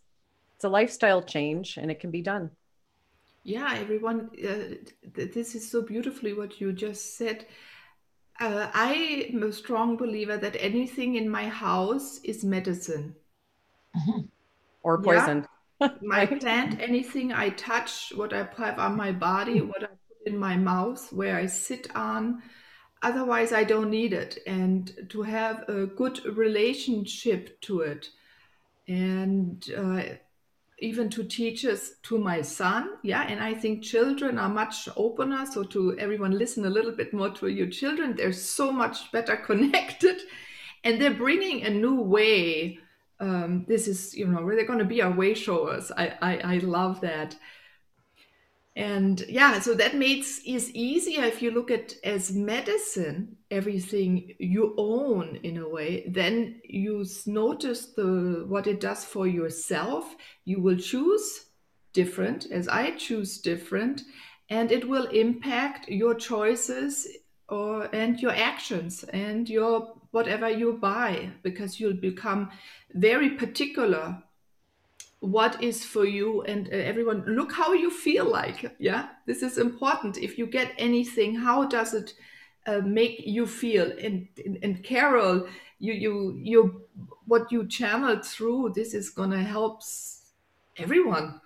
It's 0.58 0.64
a 0.64 0.68
lifestyle 0.68 1.22
change 1.22 1.76
and 1.76 1.90
it 1.90 2.00
can 2.00 2.10
be 2.10 2.22
done. 2.22 2.50
Yeah 3.44 3.74
everyone 3.76 4.30
uh, 4.44 4.74
th- 5.14 5.32
this 5.32 5.54
is 5.54 5.70
so 5.70 5.82
beautifully 5.82 6.32
what 6.34 6.60
you 6.60 6.72
just 6.72 7.16
said. 7.16 7.46
Uh, 8.40 8.70
i 8.74 9.28
am 9.32 9.42
a 9.42 9.52
strong 9.52 9.96
believer 9.96 10.36
that 10.36 10.56
anything 10.58 11.16
in 11.16 11.28
my 11.28 11.48
house 11.48 12.20
is 12.24 12.44
medicine. 12.44 13.14
Mm-hmm. 13.96 14.20
or 14.82 15.02
poison. 15.02 15.46
Yeah? 15.80 15.88
my 16.02 16.26
plant 16.26 16.80
anything 16.80 17.32
i 17.32 17.50
touch 17.50 18.12
what 18.16 18.32
i 18.32 18.38
have 18.56 18.78
on 18.80 18.96
my 18.96 19.12
body 19.12 19.60
what 19.60 19.82
i 19.84 19.86
put 19.86 19.97
in 20.26 20.36
my 20.38 20.56
mouth 20.56 21.12
where 21.12 21.36
i 21.36 21.46
sit 21.46 21.94
on. 21.94 22.42
Otherwise 23.02 23.52
i 23.52 23.64
don't 23.64 23.90
need 23.90 24.12
it. 24.12 24.38
And 24.46 24.92
to 25.10 25.22
have 25.22 25.68
a 25.68 25.86
good 25.86 26.24
relationship 26.24 27.60
to 27.62 27.80
it 27.80 28.08
and 28.86 29.64
uh, 29.76 30.02
even 30.80 31.10
to 31.10 31.24
teachers 31.24 31.94
to 32.04 32.18
my 32.18 32.40
son 32.40 32.88
yeah 33.02 33.22
and 33.28 33.42
i 33.42 33.52
think 33.52 33.82
children 33.82 34.38
are 34.38 34.48
much 34.48 34.88
opener. 34.96 35.46
So 35.46 35.64
to 35.64 35.98
everyone 35.98 36.38
listen 36.38 36.64
a 36.64 36.70
little 36.70 36.92
bit 36.92 37.12
more 37.12 37.30
to 37.30 37.48
your 37.48 37.68
children. 37.68 38.16
They're 38.16 38.32
so 38.32 38.72
much 38.72 39.12
better 39.12 39.36
connected 39.50 40.18
and 40.84 41.00
they're 41.00 41.14
bringing 41.14 41.64
a 41.64 41.70
new 41.70 42.00
way. 42.00 42.78
Um, 43.20 43.64
this 43.66 43.88
is 43.88 44.14
you 44.14 44.28
know 44.28 44.42
where 44.42 44.54
they're 44.54 44.66
going 44.66 44.78
to 44.78 44.84
be 44.84 45.02
our 45.02 45.10
way 45.10 45.34
showers 45.34 45.90
I, 45.90 46.14
I 46.22 46.38
i 46.54 46.58
love 46.58 47.00
that 47.00 47.34
and 48.78 49.24
yeah 49.28 49.58
so 49.58 49.74
that 49.74 49.96
makes 49.96 50.38
is 50.46 50.70
easier 50.70 51.24
if 51.24 51.42
you 51.42 51.50
look 51.50 51.68
at 51.68 51.94
as 52.04 52.30
medicine 52.30 53.36
everything 53.50 54.32
you 54.38 54.72
own 54.78 55.34
in 55.42 55.56
a 55.56 55.68
way 55.68 56.04
then 56.06 56.60
you 56.62 57.04
notice 57.26 57.86
the 57.96 58.44
what 58.46 58.68
it 58.68 58.80
does 58.80 59.04
for 59.04 59.26
yourself. 59.26 60.14
You 60.44 60.62
will 60.62 60.76
choose 60.76 61.46
different 61.92 62.46
as 62.52 62.68
i 62.68 62.92
choose 62.92 63.38
different 63.38 64.02
and 64.48 64.70
it 64.70 64.88
will 64.88 65.06
impact 65.06 65.88
your 65.88 66.14
choices 66.14 67.08
or 67.48 67.88
and 67.92 68.20
your 68.20 68.32
actions 68.32 69.04
and 69.12 69.48
your 69.48 69.94
whatever 70.12 70.48
you 70.48 70.74
buy 70.74 71.30
because 71.42 71.80
you'll 71.80 71.94
become 71.94 72.50
very 72.94 73.30
particular 73.30 74.22
what 75.20 75.62
is 75.62 75.84
for 75.84 76.04
you 76.04 76.42
and 76.42 76.68
uh, 76.68 76.76
everyone. 76.76 77.24
Look 77.26 77.52
how 77.52 77.72
you 77.72 77.90
feel 77.90 78.24
like 78.24 78.74
yeah? 78.78 79.08
This 79.26 79.42
is 79.42 79.58
important. 79.58 80.18
If 80.18 80.38
you 80.38 80.46
get 80.46 80.72
anything 80.78 81.34
how 81.34 81.66
does 81.66 81.94
it 81.94 82.14
uh, 82.66 82.80
make 82.80 83.22
you 83.26 83.46
feel? 83.46 83.90
And, 84.02 84.28
and, 84.44 84.58
and 84.62 84.84
carol 84.84 85.48
you 85.78 85.92
you 85.92 86.38
you 86.42 86.82
what 87.26 87.50
you 87.52 87.66
channeled 87.66 88.24
through 88.24 88.72
this 88.74 88.94
is 88.94 89.10
to 89.14 89.42
help 89.42 89.82
everyone 90.76 91.40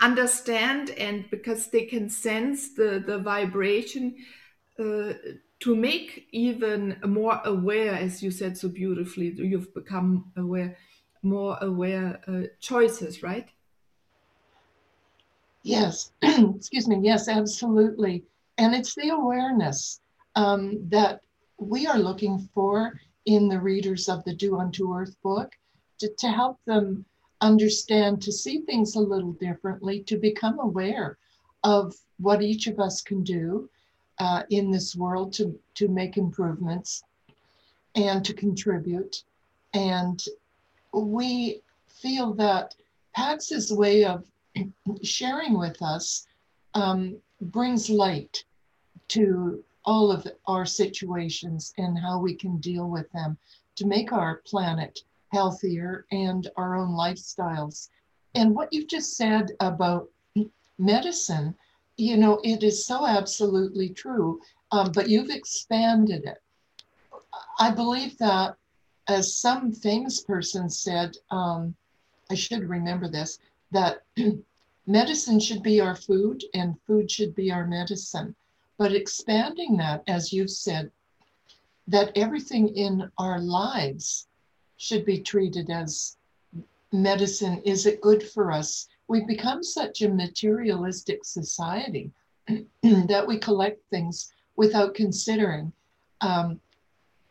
understand 0.00 0.90
and 0.90 1.28
because 1.30 1.68
they 1.68 1.84
can 1.84 2.08
sense 2.08 2.74
the 2.74 3.02
the 3.06 3.18
vibration 3.18 4.14
uh, 4.78 5.12
to 5.58 5.74
make 5.74 6.28
even 6.32 6.96
more 7.06 7.40
aware 7.44 7.94
as 7.94 8.22
you 8.22 8.30
said 8.30 8.56
so 8.56 8.68
beautifully 8.68 9.32
you've 9.36 9.72
become 9.74 10.30
aware 10.36 10.76
more 11.22 11.58
aware 11.60 12.20
uh, 12.26 12.42
choices, 12.60 13.22
right? 13.22 13.48
Yes, 15.62 16.12
excuse 16.22 16.86
me. 16.86 17.00
Yes, 17.02 17.28
absolutely. 17.28 18.22
And 18.58 18.74
it's 18.74 18.94
the 18.94 19.08
awareness 19.08 20.00
um, 20.36 20.78
that 20.90 21.20
we 21.58 21.86
are 21.86 21.98
looking 21.98 22.48
for 22.54 23.00
in 23.26 23.48
the 23.48 23.60
readers 23.60 24.08
of 24.08 24.22
the 24.24 24.34
Do 24.34 24.58
Unto 24.58 24.94
Earth 24.94 25.16
book 25.22 25.52
to, 25.98 26.08
to 26.18 26.28
help 26.28 26.58
them 26.66 27.04
understand, 27.40 28.22
to 28.22 28.32
see 28.32 28.60
things 28.60 28.94
a 28.94 29.00
little 29.00 29.32
differently, 29.32 30.02
to 30.04 30.16
become 30.16 30.58
aware 30.60 31.18
of 31.64 31.94
what 32.18 32.42
each 32.42 32.66
of 32.66 32.78
us 32.78 33.02
can 33.02 33.22
do 33.24 33.68
uh, 34.18 34.44
in 34.50 34.70
this 34.70 34.94
world 34.94 35.32
to, 35.34 35.58
to 35.74 35.88
make 35.88 36.16
improvements 36.16 37.02
and 37.94 38.24
to 38.24 38.32
contribute 38.32 39.24
and 39.74 40.24
we 40.92 41.62
feel 41.88 42.34
that 42.34 42.74
Pax's 43.14 43.72
way 43.72 44.04
of 44.04 44.24
sharing 45.02 45.58
with 45.58 45.80
us 45.82 46.26
um, 46.74 47.16
brings 47.40 47.88
light 47.90 48.44
to 49.08 49.62
all 49.84 50.10
of 50.10 50.26
our 50.46 50.66
situations 50.66 51.72
and 51.78 51.98
how 51.98 52.18
we 52.18 52.34
can 52.34 52.58
deal 52.58 52.88
with 52.88 53.10
them 53.12 53.38
to 53.76 53.86
make 53.86 54.12
our 54.12 54.42
planet 54.46 55.00
healthier 55.32 56.06
and 56.10 56.50
our 56.56 56.76
own 56.76 56.90
lifestyles. 56.90 57.88
And 58.34 58.54
what 58.54 58.72
you've 58.72 58.88
just 58.88 59.16
said 59.16 59.52
about 59.60 60.08
medicine, 60.78 61.54
you 61.96 62.16
know, 62.16 62.40
it 62.42 62.62
is 62.62 62.84
so 62.84 63.06
absolutely 63.06 63.90
true, 63.90 64.40
um, 64.72 64.92
but 64.92 65.08
you've 65.08 65.30
expanded 65.30 66.24
it. 66.24 66.42
I 67.58 67.70
believe 67.70 68.18
that 68.18 68.56
as 69.08 69.36
some 69.36 69.72
famous 69.72 70.20
person 70.20 70.68
said, 70.68 71.16
um, 71.30 71.74
I 72.30 72.34
should 72.34 72.68
remember 72.68 73.08
this, 73.08 73.38
that 73.70 74.02
medicine 74.86 75.40
should 75.40 75.62
be 75.62 75.80
our 75.80 75.94
food 75.94 76.44
and 76.54 76.80
food 76.86 77.10
should 77.10 77.34
be 77.34 77.50
our 77.52 77.66
medicine. 77.66 78.34
But 78.78 78.94
expanding 78.94 79.76
that, 79.78 80.02
as 80.06 80.32
you've 80.32 80.50
said, 80.50 80.90
that 81.88 82.16
everything 82.16 82.68
in 82.68 83.10
our 83.18 83.40
lives 83.40 84.26
should 84.76 85.04
be 85.04 85.20
treated 85.20 85.70
as 85.70 86.16
medicine. 86.92 87.62
Is 87.64 87.86
it 87.86 88.00
good 88.00 88.22
for 88.22 88.50
us? 88.50 88.88
We've 89.08 89.26
become 89.26 89.62
such 89.62 90.02
a 90.02 90.08
materialistic 90.08 91.24
society 91.24 92.10
that 92.82 93.24
we 93.26 93.38
collect 93.38 93.88
things 93.88 94.32
without 94.56 94.94
considering 94.94 95.72
um, 96.20 96.60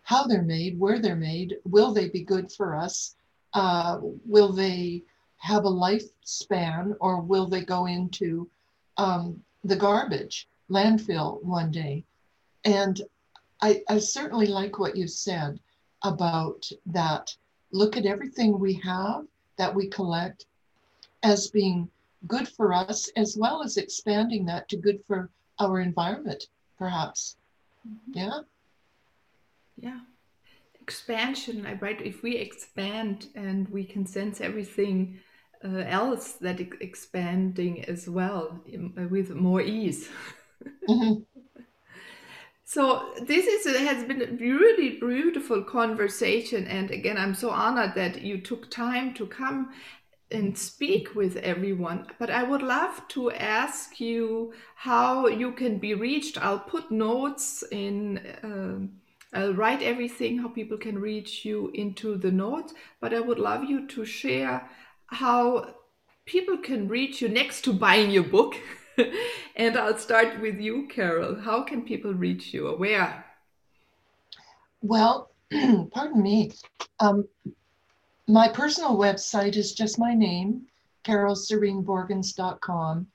how 0.06 0.24
they're 0.24 0.43
made, 0.43 0.80
where 0.80 0.99
they're 0.99 1.16
made, 1.16 1.58
will 1.66 1.91
they 1.91 2.08
be 2.08 2.22
good 2.24 2.51
for 2.51 2.76
us? 2.76 3.16
Uh, 3.53 3.97
will 4.01 4.53
they 4.53 5.01
have 5.38 5.66
a 5.66 5.70
lifespan 5.70 6.95
or 6.99 7.22
will 7.22 7.47
they 7.47 7.66
go 7.66 7.88
into 7.88 8.47
um, 8.97 9.43
the 9.64 9.76
garbage 9.76 10.47
landfill 10.70 11.41
one 11.43 11.72
day? 11.72 12.03
And 12.66 13.01
I, 13.64 13.82
I 13.89 13.97
certainly 13.97 14.45
like 14.45 14.78
what 14.78 14.95
you 14.95 15.08
said 15.08 15.60
about 16.03 16.70
that. 16.86 17.36
Look 17.72 17.97
at 17.97 18.06
everything 18.06 18.60
we 18.60 18.76
have 18.84 19.26
that 19.58 19.74
we 19.74 19.88
collect 19.88 20.45
as 21.24 21.47
being 21.47 21.89
good 22.28 22.47
for 22.47 22.74
us, 22.74 23.10
as 23.16 23.36
well 23.36 23.64
as 23.64 23.78
expanding 23.78 24.45
that 24.45 24.70
to 24.70 24.78
good 24.78 25.03
for 25.08 25.32
our 25.58 25.80
environment, 25.80 26.47
perhaps. 26.78 27.38
Mm-hmm. 27.88 28.20
Yeah 28.20 28.39
yeah 29.78 29.99
expansion 30.82 31.65
right 31.82 32.01
if 32.01 32.21
we 32.21 32.36
expand 32.36 33.28
and 33.36 33.67
we 33.69 33.84
can 33.84 34.05
sense 34.05 34.39
everything 34.39 35.19
uh, 35.63 35.84
else 35.88 36.34
that 36.34 36.59
expanding 36.80 37.84
as 37.86 38.07
well 38.07 38.61
uh, 38.73 39.07
with 39.09 39.32
more 39.32 39.61
ease 39.61 40.09
mm-hmm. 40.89 41.21
so 42.63 43.13
this 43.23 43.47
is 43.47 43.78
has 43.78 44.03
been 44.03 44.21
a 44.21 44.32
really 44.36 44.99
beautiful 44.99 45.63
conversation 45.63 46.67
and 46.67 46.91
again 46.91 47.17
i'm 47.17 47.34
so 47.34 47.49
honored 47.49 47.95
that 47.95 48.21
you 48.21 48.39
took 48.39 48.69
time 48.69 49.13
to 49.13 49.26
come 49.26 49.71
and 50.32 50.57
speak 50.57 51.13
with 51.13 51.38
everyone. 51.38 52.07
But 52.17 52.30
I 52.32 52.43
would 52.43 52.63
love 52.63 53.07
to 53.09 53.32
ask 53.32 53.99
you 53.99 54.53
how 54.76 55.28
you 55.28 55.51
can 55.51 55.78
be 55.78 55.93
reached. 55.93 56.43
I'll 56.43 56.59
put 56.59 56.91
notes 56.91 57.63
in. 57.71 58.19
Um, 58.43 59.01
I'll 59.36 59.53
write 59.53 59.81
everything 59.81 60.39
how 60.39 60.47
people 60.47 60.77
can 60.77 60.97
reach 60.97 61.43
you 61.43 61.69
into 61.73 62.17
the 62.17 62.31
notes. 62.31 62.73
But 63.01 63.13
I 63.13 63.19
would 63.19 63.38
love 63.38 63.65
you 63.65 63.86
to 63.88 64.05
share 64.05 64.69
how 65.07 65.75
people 66.25 66.57
can 66.57 66.88
reach 66.88 67.21
you 67.21 67.27
next 67.27 67.65
to 67.65 67.73
buying 67.73 68.11
your 68.11 68.23
book. 68.23 68.55
and 69.55 69.77
I'll 69.77 69.97
start 69.97 70.39
with 70.39 70.59
you, 70.59 70.88
Carol. 70.88 71.41
How 71.41 71.63
can 71.63 71.83
people 71.83 72.13
reach 72.13 72.53
you 72.53 72.69
or 72.69 72.77
where? 72.77 73.25
Well, 74.81 75.31
pardon 75.91 76.23
me. 76.23 76.53
Um, 77.01 77.27
my 78.27 78.47
personal 78.47 78.97
website 78.97 79.57
is 79.57 79.73
just 79.73 79.99
my 79.99 80.13
name, 80.13 80.61
carolsereneborgens.com. 81.03 83.07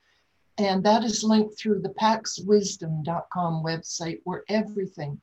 And 0.59 0.85
that 0.85 1.05
is 1.05 1.25
linked 1.25 1.59
through 1.59 1.81
the 1.81 1.95
paxwisdom.com 2.01 3.65
website 3.65 4.21
where 4.25 4.45
everything 4.49 5.19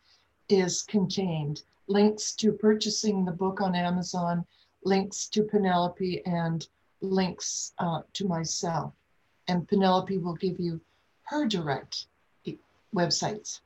is 0.49 0.83
contained. 0.83 1.63
Links 1.87 2.33
to 2.35 2.51
purchasing 2.51 3.23
the 3.23 3.31
book 3.31 3.61
on 3.61 3.75
Amazon, 3.75 4.45
links 4.83 5.27
to 5.29 5.43
Penelope, 5.43 6.21
and 6.25 6.67
links 7.01 7.73
uh, 7.79 8.01
to 8.13 8.27
myself. 8.27 8.93
And 9.47 9.67
Penelope 9.67 10.17
will 10.17 10.35
give 10.35 10.59
you 10.59 10.81
her 11.23 11.47
direct 11.47 12.05
websites. 12.95 13.61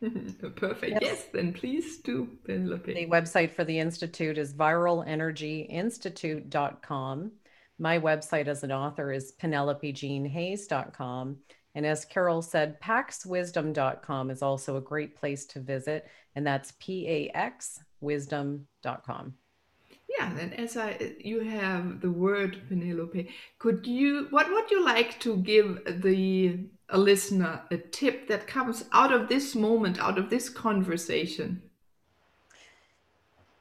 Perfect. 0.56 0.92
Yes. 0.92 1.02
yes, 1.02 1.24
then 1.32 1.52
please 1.52 1.98
do, 1.98 2.28
Penelope. 2.44 2.92
The 2.92 3.06
website 3.06 3.52
for 3.52 3.64
the 3.64 3.78
Institute 3.78 4.38
is 4.38 4.54
viralenergyinstitute.com. 4.54 7.32
My 7.78 7.98
website 7.98 8.46
as 8.46 8.64
an 8.64 8.72
author 8.72 9.12
is 9.12 9.34
penelopejeanhayes.com. 9.40 11.36
And 11.76 11.84
as 11.84 12.06
Carol 12.06 12.40
said, 12.40 12.80
paxwisdom.com 12.80 14.30
is 14.30 14.40
also 14.40 14.76
a 14.76 14.80
great 14.80 15.14
place 15.14 15.44
to 15.44 15.60
visit, 15.60 16.08
and 16.34 16.46
that's 16.46 16.72
P 16.80 17.06
A 17.06 17.36
X 17.36 17.80
wisdom.com. 18.00 19.34
Yeah, 20.08 20.38
and 20.38 20.58
as 20.58 20.78
I 20.78 21.14
you 21.20 21.40
have 21.40 22.00
the 22.00 22.10
word 22.10 22.62
Penelope, 22.68 23.28
could 23.58 23.86
you 23.86 24.26
what 24.30 24.50
would 24.50 24.70
you 24.70 24.82
like 24.82 25.20
to 25.20 25.36
give 25.36 25.82
the 26.02 26.60
a 26.88 26.96
listener 26.96 27.60
a 27.70 27.76
tip 27.76 28.26
that 28.28 28.46
comes 28.46 28.86
out 28.92 29.12
of 29.12 29.28
this 29.28 29.54
moment, 29.54 30.00
out 30.00 30.16
of 30.16 30.30
this 30.30 30.48
conversation? 30.48 31.60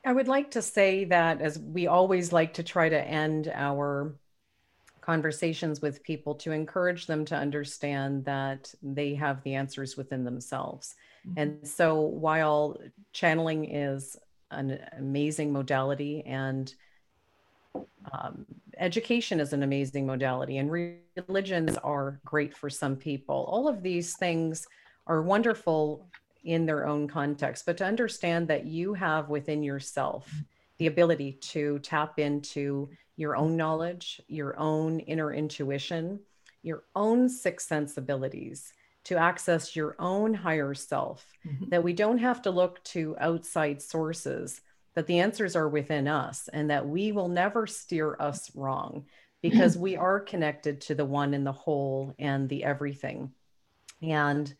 I 0.05 0.13
would 0.13 0.30
like 0.30 0.51
to 0.51 0.61
say 0.61 1.03
that 1.05 1.41
as 1.41 1.59
we 1.59 1.88
always 1.88 2.32
like 2.32 2.53
to 2.53 2.63
try 2.63 2.88
to 2.88 3.07
end 3.07 3.51
our 3.53 4.16
conversations 5.06 5.82
with 5.82 6.01
people 6.03 6.34
to 6.34 6.51
encourage 6.51 7.06
them 7.06 7.26
to 7.26 7.36
understand 7.36 8.26
that 8.26 8.74
they 8.82 9.14
have 9.14 9.43
the 9.43 9.53
answers 9.53 9.95
within 9.95 10.24
themselves. 10.24 10.95
Mm-hmm. 11.28 11.39
And 11.39 11.68
so 11.68 12.01
while 12.01 12.80
channeling 13.14 13.72
is 13.72 14.18
an 14.49 14.80
amazing 14.97 15.53
modality 15.53 16.24
and 16.26 16.74
um, 18.12 18.45
education 18.78 19.39
is 19.39 19.53
an 19.53 19.64
amazing 19.64 20.06
modality 20.08 20.58
and 20.58 20.72
religions 21.28 21.78
are 21.78 22.20
great 22.24 22.56
for 22.56 22.70
some 22.70 22.95
people 22.95 23.45
all 23.49 23.68
of 23.68 23.82
these 23.82 24.16
things 24.16 24.66
are 25.08 25.22
wonderful 25.22 26.08
in 26.43 26.66
their 26.66 26.88
own 26.88 27.08
context 27.08 27.66
but 27.66 27.76
to 27.76 27.84
understand 27.84 28.47
that 28.47 28.66
you 28.66 28.93
have 28.93 29.28
within 29.28 29.62
yourself 29.64 30.32
the 30.78 30.88
ability 30.88 31.34
to 31.41 31.80
tap 31.80 32.20
into 32.20 32.88
your 33.18 33.36
own 33.36 33.55
knowledge 33.55 34.22
your 34.28 34.57
own 34.59 34.99
inner 34.99 35.34
intuition 35.34 36.20
your 36.61 36.84
own 36.95 37.30
sixth 37.30 37.68
sense 37.68 37.97
abilities 37.97 38.74
to 39.05 39.18
access 39.18 39.76
your 39.76 39.95
own 39.99 40.34
higher 40.34 40.74
self, 40.74 41.32
mm-hmm. 41.47 41.70
that 41.70 41.84
we 41.84 41.93
don't 41.93 42.18
have 42.18 42.41
to 42.41 42.49
look 42.49 42.84
to 42.84 43.16
outside 43.20 43.82
sources, 43.82 44.61
that 44.95 45.07
the 45.07 45.20
answers 45.20 45.55
are 45.55 45.70
within 45.70 46.07
us, 46.07 46.49
and 46.51 46.70
that 46.70 46.88
we 46.88 47.11
will 47.11 47.30
never 47.30 47.68
steer 47.68 48.18
us 48.20 48.51
wrong 48.55 49.05
because 49.41 49.78
we 49.78 49.95
are 49.95 50.20
connected 50.20 50.82
to 50.82 50.95
the 50.95 51.05
one 51.05 51.34
and 51.34 51.45
the 51.45 51.51
whole 51.51 52.13
and 52.18 52.49
the 52.49 52.63
everything. 52.63 53.32
And 54.01 54.51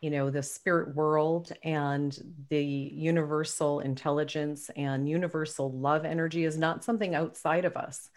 you 0.00 0.10
know, 0.10 0.30
the 0.30 0.42
spirit 0.42 0.94
world 0.94 1.52
and 1.64 2.16
the 2.50 2.64
universal 2.64 3.80
intelligence 3.80 4.70
and 4.76 5.08
universal 5.08 5.72
love 5.72 6.04
energy 6.04 6.44
is 6.44 6.56
not 6.56 6.84
something 6.84 7.14
outside 7.14 7.64
of 7.64 7.76
us. 7.76 8.08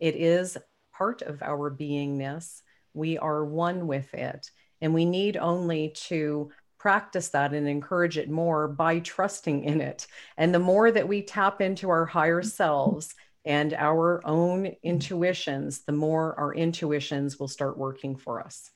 It 0.00 0.16
is 0.16 0.58
part 0.92 1.22
of 1.22 1.42
our 1.42 1.70
beingness. 1.70 2.62
We 2.92 3.18
are 3.18 3.44
one 3.44 3.86
with 3.86 4.12
it. 4.14 4.50
And 4.80 4.94
we 4.94 5.04
need 5.04 5.36
only 5.36 5.90
to 6.06 6.50
practice 6.78 7.28
that 7.30 7.52
and 7.52 7.68
encourage 7.68 8.18
it 8.18 8.30
more 8.30 8.68
by 8.68 9.00
trusting 9.00 9.64
in 9.64 9.80
it. 9.80 10.06
And 10.36 10.54
the 10.54 10.60
more 10.60 10.90
that 10.90 11.08
we 11.08 11.22
tap 11.22 11.60
into 11.60 11.90
our 11.90 12.06
higher 12.06 12.42
selves 12.42 13.14
and 13.44 13.74
our 13.74 14.20
own 14.26 14.74
intuitions, 14.82 15.84
the 15.84 15.92
more 15.92 16.38
our 16.38 16.54
intuitions 16.54 17.38
will 17.38 17.48
start 17.48 17.78
working 17.78 18.16
for 18.16 18.40
us. 18.40 18.70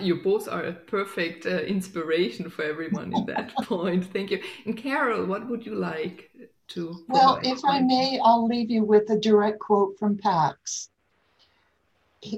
You 0.00 0.16
both 0.22 0.48
are 0.48 0.62
a 0.62 0.72
perfect 0.72 1.46
uh, 1.46 1.60
inspiration 1.62 2.48
for 2.48 2.62
everyone 2.62 3.12
in 3.12 3.26
that 3.26 3.54
point. 3.64 4.04
Thank 4.12 4.30
you. 4.30 4.40
And 4.66 4.76
Carol, 4.76 5.26
what 5.26 5.48
would 5.48 5.66
you 5.66 5.74
like 5.74 6.30
to? 6.68 7.04
Well, 7.08 7.40
if 7.42 7.60
I 7.64 7.80
may, 7.80 8.20
I'll 8.22 8.46
leave 8.46 8.70
you 8.70 8.84
with 8.84 9.10
a 9.10 9.18
direct 9.18 9.58
quote 9.58 9.98
from 9.98 10.16
Pax, 10.16 10.90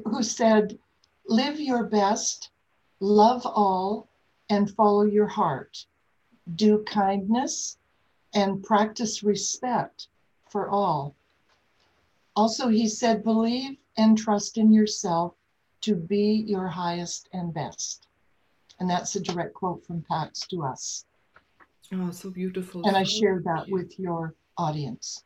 who 0.04 0.22
said, 0.22 0.78
Live 1.28 1.60
your 1.60 1.84
best 1.84 2.50
love 3.00 3.44
all 3.44 4.08
and 4.48 4.70
follow 4.70 5.04
your 5.04 5.26
heart. 5.26 5.84
Do 6.54 6.84
kindness 6.84 7.76
and 8.34 8.62
practice 8.62 9.22
respect 9.22 10.08
for 10.48 10.68
all. 10.68 11.14
Also, 12.34 12.68
he 12.68 12.88
said, 12.88 13.24
believe 13.24 13.76
and 13.96 14.16
trust 14.16 14.58
in 14.58 14.72
yourself 14.72 15.34
to 15.86 15.94
be 15.94 16.44
your 16.48 16.66
highest 16.66 17.28
and 17.32 17.54
best. 17.54 18.08
And 18.80 18.90
that's 18.90 19.14
a 19.14 19.20
direct 19.20 19.54
quote 19.54 19.86
from 19.86 20.04
Pax 20.10 20.40
to 20.48 20.64
us. 20.64 21.04
Oh, 21.94 22.10
so 22.10 22.30
beautiful. 22.30 22.82
And 22.84 22.96
I 22.96 23.04
share 23.04 23.40
that 23.44 23.68
with 23.68 23.96
your 23.96 24.34
audience. 24.58 25.22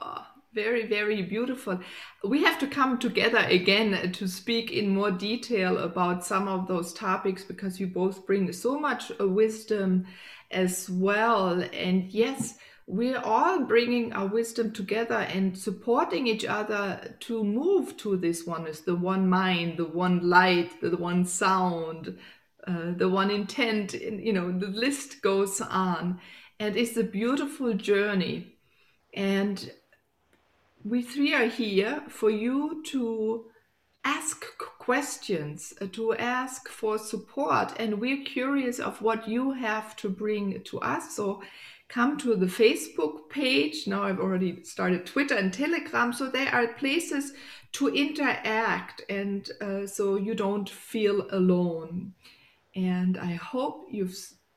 Oh, 0.00 0.24
very, 0.54 0.86
very 0.86 1.22
beautiful. 1.22 1.80
We 2.22 2.44
have 2.44 2.60
to 2.60 2.68
come 2.68 2.96
together 2.98 3.38
again 3.38 4.12
to 4.12 4.28
speak 4.28 4.70
in 4.70 4.94
more 4.94 5.10
detail 5.10 5.78
about 5.78 6.24
some 6.24 6.46
of 6.46 6.68
those 6.68 6.92
topics 6.92 7.42
because 7.44 7.80
you 7.80 7.88
both 7.88 8.24
bring 8.24 8.52
so 8.52 8.78
much 8.78 9.10
wisdom 9.18 10.06
as 10.52 10.88
well. 10.88 11.60
And 11.72 12.08
yes, 12.12 12.56
we're 12.92 13.20
all 13.20 13.60
bringing 13.60 14.12
our 14.12 14.26
wisdom 14.26 14.70
together 14.70 15.14
and 15.14 15.56
supporting 15.56 16.26
each 16.26 16.44
other 16.44 17.16
to 17.20 17.42
move 17.42 17.96
to 17.96 18.18
this 18.18 18.44
oneness 18.44 18.80
the 18.80 18.94
one 18.94 19.26
mind, 19.30 19.78
the 19.78 19.86
one 19.86 20.28
light, 20.28 20.78
the 20.82 20.94
one 20.98 21.24
sound, 21.24 22.18
uh, 22.66 22.92
the 22.94 23.08
one 23.08 23.30
intent. 23.30 23.94
You 23.94 24.34
know, 24.34 24.52
the 24.52 24.66
list 24.66 25.22
goes 25.22 25.62
on. 25.62 26.20
And 26.60 26.76
it's 26.76 26.98
a 26.98 27.02
beautiful 27.02 27.72
journey. 27.72 28.56
And 29.14 29.72
we 30.84 31.00
three 31.00 31.32
are 31.32 31.46
here 31.46 32.02
for 32.08 32.28
you 32.28 32.82
to 32.88 33.46
ask 34.04 34.44
questions, 34.78 35.72
uh, 35.80 35.86
to 35.92 36.12
ask 36.14 36.68
for 36.68 36.98
support, 36.98 37.72
and 37.78 38.00
we're 38.00 38.24
curious 38.24 38.80
of 38.80 39.00
what 39.00 39.28
you 39.28 39.52
have 39.52 39.96
to 39.96 40.08
bring 40.08 40.60
to 40.64 40.80
us. 40.80 41.14
So 41.14 41.40
come 41.92 42.16
to 42.16 42.34
the 42.34 42.46
Facebook 42.46 43.28
page. 43.28 43.86
Now 43.86 44.02
I've 44.04 44.20
already 44.20 44.64
started 44.64 45.04
Twitter 45.04 45.34
and 45.34 45.52
Telegram, 45.52 46.12
so 46.12 46.28
there 46.28 46.48
are 46.48 46.68
places 46.68 47.32
to 47.72 47.88
interact, 47.88 49.02
and 49.10 49.48
uh, 49.60 49.86
so 49.86 50.16
you 50.16 50.34
don't 50.34 50.68
feel 50.68 51.26
alone. 51.30 52.14
And 52.74 53.18
I 53.18 53.34
hope 53.34 53.86
you've 53.90 54.16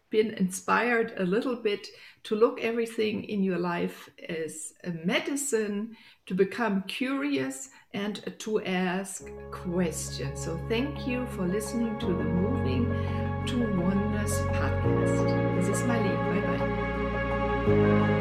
been 0.09 0.31
inspired 0.35 1.13
a 1.17 1.25
little 1.25 1.57
bit 1.57 1.87
to 2.23 2.35
look 2.35 2.61
everything 2.61 3.25
in 3.25 3.43
your 3.43 3.57
life 3.57 4.09
as 4.29 4.73
a 4.85 4.91
medicine, 4.91 5.95
to 6.27 6.33
become 6.33 6.83
curious 6.83 7.69
and 7.93 8.21
to 8.39 8.63
ask 8.63 9.27
questions. 9.51 10.43
So 10.45 10.57
thank 10.69 11.05
you 11.05 11.25
for 11.27 11.45
listening 11.47 11.99
to 11.99 12.07
the 12.07 12.23
Moving 12.23 12.94
to 17.65 17.71
Oneness 17.71 18.14